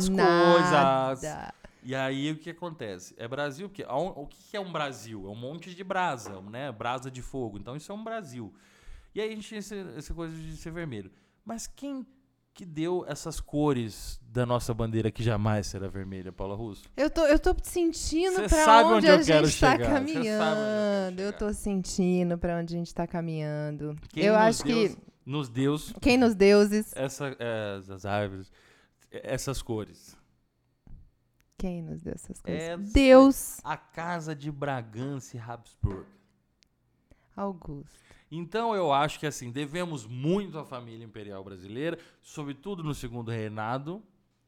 coisas. 0.09 1.23
nada. 1.23 1.55
E 1.83 1.95
aí 1.95 2.33
o 2.33 2.37
que 2.39 2.51
acontece? 2.51 3.15
É 3.17 3.29
Brasil, 3.29 3.69
porque 3.69 3.85
o 3.89 4.27
que 4.27 4.57
é 4.57 4.61
um 4.61 4.73
Brasil? 4.73 5.25
É 5.27 5.31
um 5.31 5.37
monte 5.37 5.75
de 5.75 5.85
brasa, 5.85 6.41
né? 6.41 6.71
Brasa 6.73 7.11
de 7.11 7.23
fogo. 7.23 7.59
Então 7.59 7.77
isso 7.77 7.91
é 7.93 7.95
um 7.95 8.03
Brasil. 8.03 8.53
E 9.15 9.21
aí 9.21 9.33
a 9.33 9.35
gente 9.35 9.55
esse- 9.55 9.87
essa 9.97 10.13
coisa 10.13 10.37
de 10.37 10.57
ser 10.57 10.73
vermelho. 10.73 11.11
Mas 11.45 11.67
quem 11.67 12.05
que 12.57 12.65
deu 12.65 13.05
essas 13.07 13.39
cores 13.39 14.19
da 14.23 14.47
nossa 14.47 14.73
bandeira 14.73 15.11
que 15.11 15.23
jamais 15.23 15.67
será 15.67 15.89
vermelha, 15.89 16.33
Paula 16.33 16.57
Russo? 16.57 16.85
Eu 16.97 17.11
tô, 17.11 17.27
eu 17.27 17.39
tô 17.39 17.55
sentindo 17.63 18.49
sabe 18.49 18.89
onde, 18.95 19.11
onde 19.11 19.31
a 19.31 19.43
gente 19.45 19.61
tá 19.61 19.75
eu 19.75 19.79
quero 19.79 19.91
caminhando. 19.93 21.21
Eu 21.21 21.33
tô 21.35 21.53
sentindo 21.53 22.39
pra 22.39 22.57
onde 22.59 22.75
a 22.75 22.79
gente 22.79 22.95
tá 22.95 23.07
caminhando. 23.07 23.95
Quem 24.09 24.25
eu 24.25 24.33
nos 24.33 24.43
acho 24.43 24.65
deu- 24.65 24.89
que 24.89 24.97
nos 25.27 25.49
deu 25.51 25.77
quem 26.01 26.17
nos 26.17 26.35
deuses, 26.35 26.93
essa, 26.97 27.37
essas 27.39 28.07
árvores, 28.07 28.51
essas 29.11 29.61
cores. 29.61 30.17
quem 31.59 31.83
nos 31.83 32.01
deu 32.01 32.15
essas 32.15 32.41
coisas? 32.41 32.63
Essa- 32.63 32.83
Deus 32.95 33.59
A 33.65 33.77
casa 33.77 34.35
de 34.35 34.51
Bragança 34.51 35.37
e 35.37 35.41
Habsburgo. 35.41 36.07
Augusto. 37.37 38.06
Então 38.37 38.74
eu 38.74 38.93
acho 38.93 39.18
que 39.18 39.26
assim, 39.26 39.51
devemos 39.51 40.07
muito 40.07 40.59
à 40.59 40.64
família 40.64 41.05
imperial 41.05 41.43
brasileira, 41.43 41.99
sobretudo 42.22 42.82
no 42.82 42.95
segundo 42.95 43.30
reinado. 43.30 44.03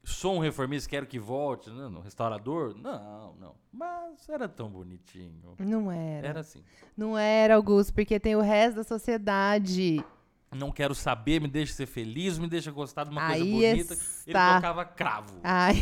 Sou 0.05 0.36
um 0.36 0.39
reformista, 0.39 0.89
quero 0.89 1.07
que 1.07 1.18
volte, 1.18 1.68
né, 1.70 1.89
no 1.89 2.01
restaurador? 2.01 2.74
Não, 2.74 3.34
não. 3.34 3.55
Mas 3.70 4.26
era 4.28 4.49
tão 4.49 4.70
bonitinho. 4.70 5.55
Não 5.59 5.93
era. 5.93 6.28
Era 6.28 6.41
assim. 6.41 6.64
Não 6.97 7.18
era, 7.18 7.57
Augusto, 7.57 7.93
porque 7.93 8.18
tem 8.18 8.34
o 8.34 8.41
resto 8.41 8.76
da 8.76 8.84
sociedade. 8.84 10.03
Não 10.51 10.72
quero 10.72 10.94
saber, 10.94 11.42
me 11.42 11.46
deixa 11.49 11.74
ser 11.74 11.84
feliz, 11.84 12.38
me 12.38 12.49
deixa 12.49 12.70
gostar 12.70 13.05
de 13.05 13.11
uma 13.11 13.26
coisa 13.26 13.44
Aí 13.44 13.51
bonita. 13.53 13.92
Ele 13.92 14.01
está. 14.26 14.55
tocava 14.55 14.84
cravo. 14.84 15.34
Aí 15.42 15.76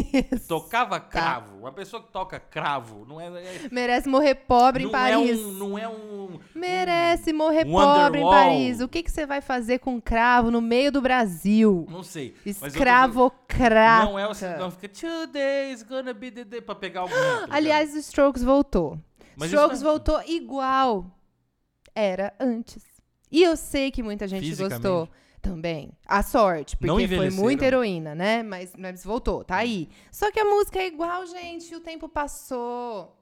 Tocava 0.48 0.98
cravo. 0.98 1.58
Uma 1.58 1.70
pessoa 1.70 2.02
que 2.02 2.10
toca 2.10 2.40
cravo 2.40 3.04
não 3.06 3.20
é, 3.20 3.26
é- 3.26 3.68
merece 3.70 4.08
morrer 4.08 4.34
pobre 4.34 4.84
em 4.84 4.88
Paris. 4.90 5.38
É 5.38 5.46
um, 5.46 5.52
não 5.52 5.78
é 5.78 5.86
um. 5.86 6.40
Merece 6.54 7.30
morrer 7.34 7.66
um 7.66 7.72
pobre 7.72 8.20
em. 8.20 8.24
Paris. 8.24 8.80
O 8.80 8.88
que, 8.88 9.02
que 9.02 9.10
você 9.10 9.26
vai 9.26 9.42
fazer 9.42 9.80
com 9.80 10.00
cravo 10.00 10.50
no 10.50 10.62
meio 10.62 10.90
do 10.90 11.02
Brasil? 11.02 11.86
Não 11.90 12.02
sei. 12.02 12.30
tô- 12.30 12.66
Escravocrata. 12.66 14.04
Não 14.06 14.18
é 14.18 14.26
o. 14.26 14.32
Não 14.58 14.70
fica 14.70 14.88
two 14.88 15.26
days 15.26 15.82
gonna 15.82 16.14
be 16.14 16.30
the 16.30 16.44
day 16.44 16.62
pra 16.62 16.74
pegar 16.74 17.04
ligado? 17.04 17.48
Aliás, 17.52 17.94
o 17.94 17.98
Strokes 17.98 18.42
voltou. 18.42 18.98
Mas 19.36 19.50
Strokes 19.52 19.82
é- 19.82 19.84
voltou 19.84 20.22
igual 20.26 21.10
era 21.94 22.32
antes. 22.40 22.95
E 23.30 23.42
eu 23.42 23.56
sei 23.56 23.90
que 23.90 24.02
muita 24.02 24.26
gente 24.28 24.54
gostou 24.54 25.08
também. 25.42 25.92
A 26.06 26.22
sorte, 26.22 26.76
porque 26.76 27.08
foi 27.08 27.30
muita 27.30 27.64
heroína, 27.64 28.14
né? 28.14 28.42
Mas, 28.42 28.74
mas 28.76 29.04
voltou, 29.04 29.44
tá 29.44 29.56
aí. 29.56 29.88
Só 30.10 30.30
que 30.30 30.40
a 30.40 30.44
música 30.44 30.78
é 30.78 30.86
igual, 30.86 31.26
gente. 31.26 31.74
O 31.74 31.80
tempo 31.80 32.08
passou. 32.08 33.16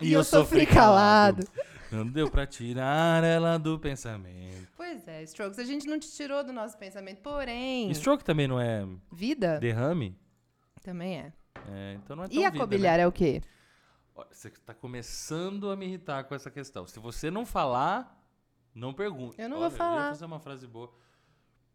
E 0.00 0.12
eu 0.12 0.24
sofri 0.24 0.66
calado. 0.66 1.46
Não 1.90 2.06
deu 2.06 2.28
pra 2.28 2.46
tirar 2.46 3.22
ela 3.22 3.56
do 3.56 3.78
pensamento. 3.78 4.66
Pois 4.76 5.06
é, 5.06 5.22
Strokes, 5.22 5.58
a 5.58 5.64
gente 5.64 5.86
não 5.86 5.98
te 5.98 6.10
tirou 6.10 6.42
do 6.42 6.52
nosso 6.52 6.76
pensamento. 6.76 7.20
Porém, 7.20 7.92
Stroke 7.94 8.24
também 8.24 8.48
não 8.48 8.58
é 8.58 8.84
vida 9.12 9.58
derrame? 9.60 10.16
também 10.82 11.18
é. 11.18 11.32
É, 11.70 11.94
então 11.94 12.16
não 12.16 12.24
é 12.24 12.28
tão 12.28 12.36
E 12.36 12.44
a 12.44 12.50
vida, 12.50 12.66
né? 12.78 13.00
é 13.00 13.06
o 13.06 13.12
quê? 13.12 13.40
Você 14.30 14.50
tá 14.50 14.74
começando 14.74 15.70
a 15.70 15.76
me 15.76 15.86
irritar 15.86 16.24
com 16.24 16.34
essa 16.34 16.50
questão. 16.50 16.86
Se 16.86 16.98
você 16.98 17.30
não 17.30 17.46
falar, 17.46 18.23
não 18.74 18.92
pergunte. 18.92 19.40
Eu 19.40 19.48
não 19.48 19.58
Olha, 19.58 19.68
vou 19.68 19.78
falar. 19.78 19.96
Eu 19.96 20.02
ia 20.02 20.08
fazer 20.10 20.24
uma 20.24 20.40
frase 20.40 20.66
boa. 20.66 20.92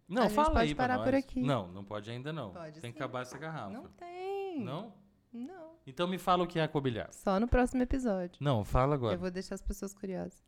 Não, 0.07 0.23
A 0.23 0.25
gente 0.27 0.35
fala 0.35 0.49
pode 0.51 0.69
aí 0.69 0.75
pra 0.75 0.83
parar 0.83 0.95
nós. 0.97 1.05
por 1.05 1.13
aqui. 1.15 1.41
Não, 1.41 1.67
não 1.71 1.83
pode 1.83 2.09
ainda 2.09 2.33
não. 2.33 2.51
Pode 2.51 2.81
tem 2.81 2.91
que 2.91 2.97
sim. 2.97 3.03
acabar 3.03 3.21
essa 3.21 3.37
garrafa. 3.37 3.69
Não 3.69 3.87
tem. 3.89 4.63
Não? 4.63 4.93
Não. 5.31 5.75
Então 5.85 6.07
me 6.07 6.17
fala 6.17 6.43
o 6.43 6.47
que 6.47 6.57
é 6.59 6.63
acobilhar. 6.63 7.13
Só 7.13 7.39
no 7.39 7.47
próximo 7.47 7.83
episódio. 7.83 8.37
Não, 8.43 8.65
fala 8.65 8.95
agora. 8.95 9.13
Eu 9.13 9.19
vou 9.19 9.29
deixar 9.29 9.55
as 9.55 9.61
pessoas 9.61 9.93
curiosas. 9.93 10.43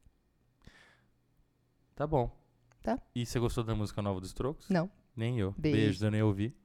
Tá 1.95 2.07
bom. 2.07 2.35
Tá. 2.81 2.99
E 3.13 3.25
você 3.25 3.37
gostou 3.39 3.63
da 3.63 3.75
música 3.75 4.01
nova 4.01 4.19
dos 4.19 4.29
Strokes? 4.29 4.67
Não. 4.69 4.89
Nem 5.15 5.37
eu. 5.39 5.53
Beijo. 5.57 5.77
Beijo, 5.77 6.05
eu 6.05 6.11
nem 6.11 6.23
ouvi. 6.23 6.55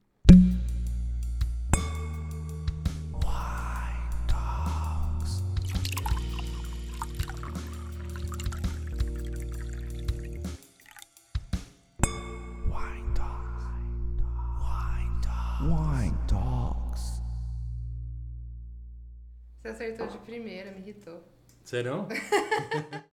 Primeira, 20.27 20.71
me 20.73 20.81
irritou. 20.81 21.23
Serão? 21.65 22.09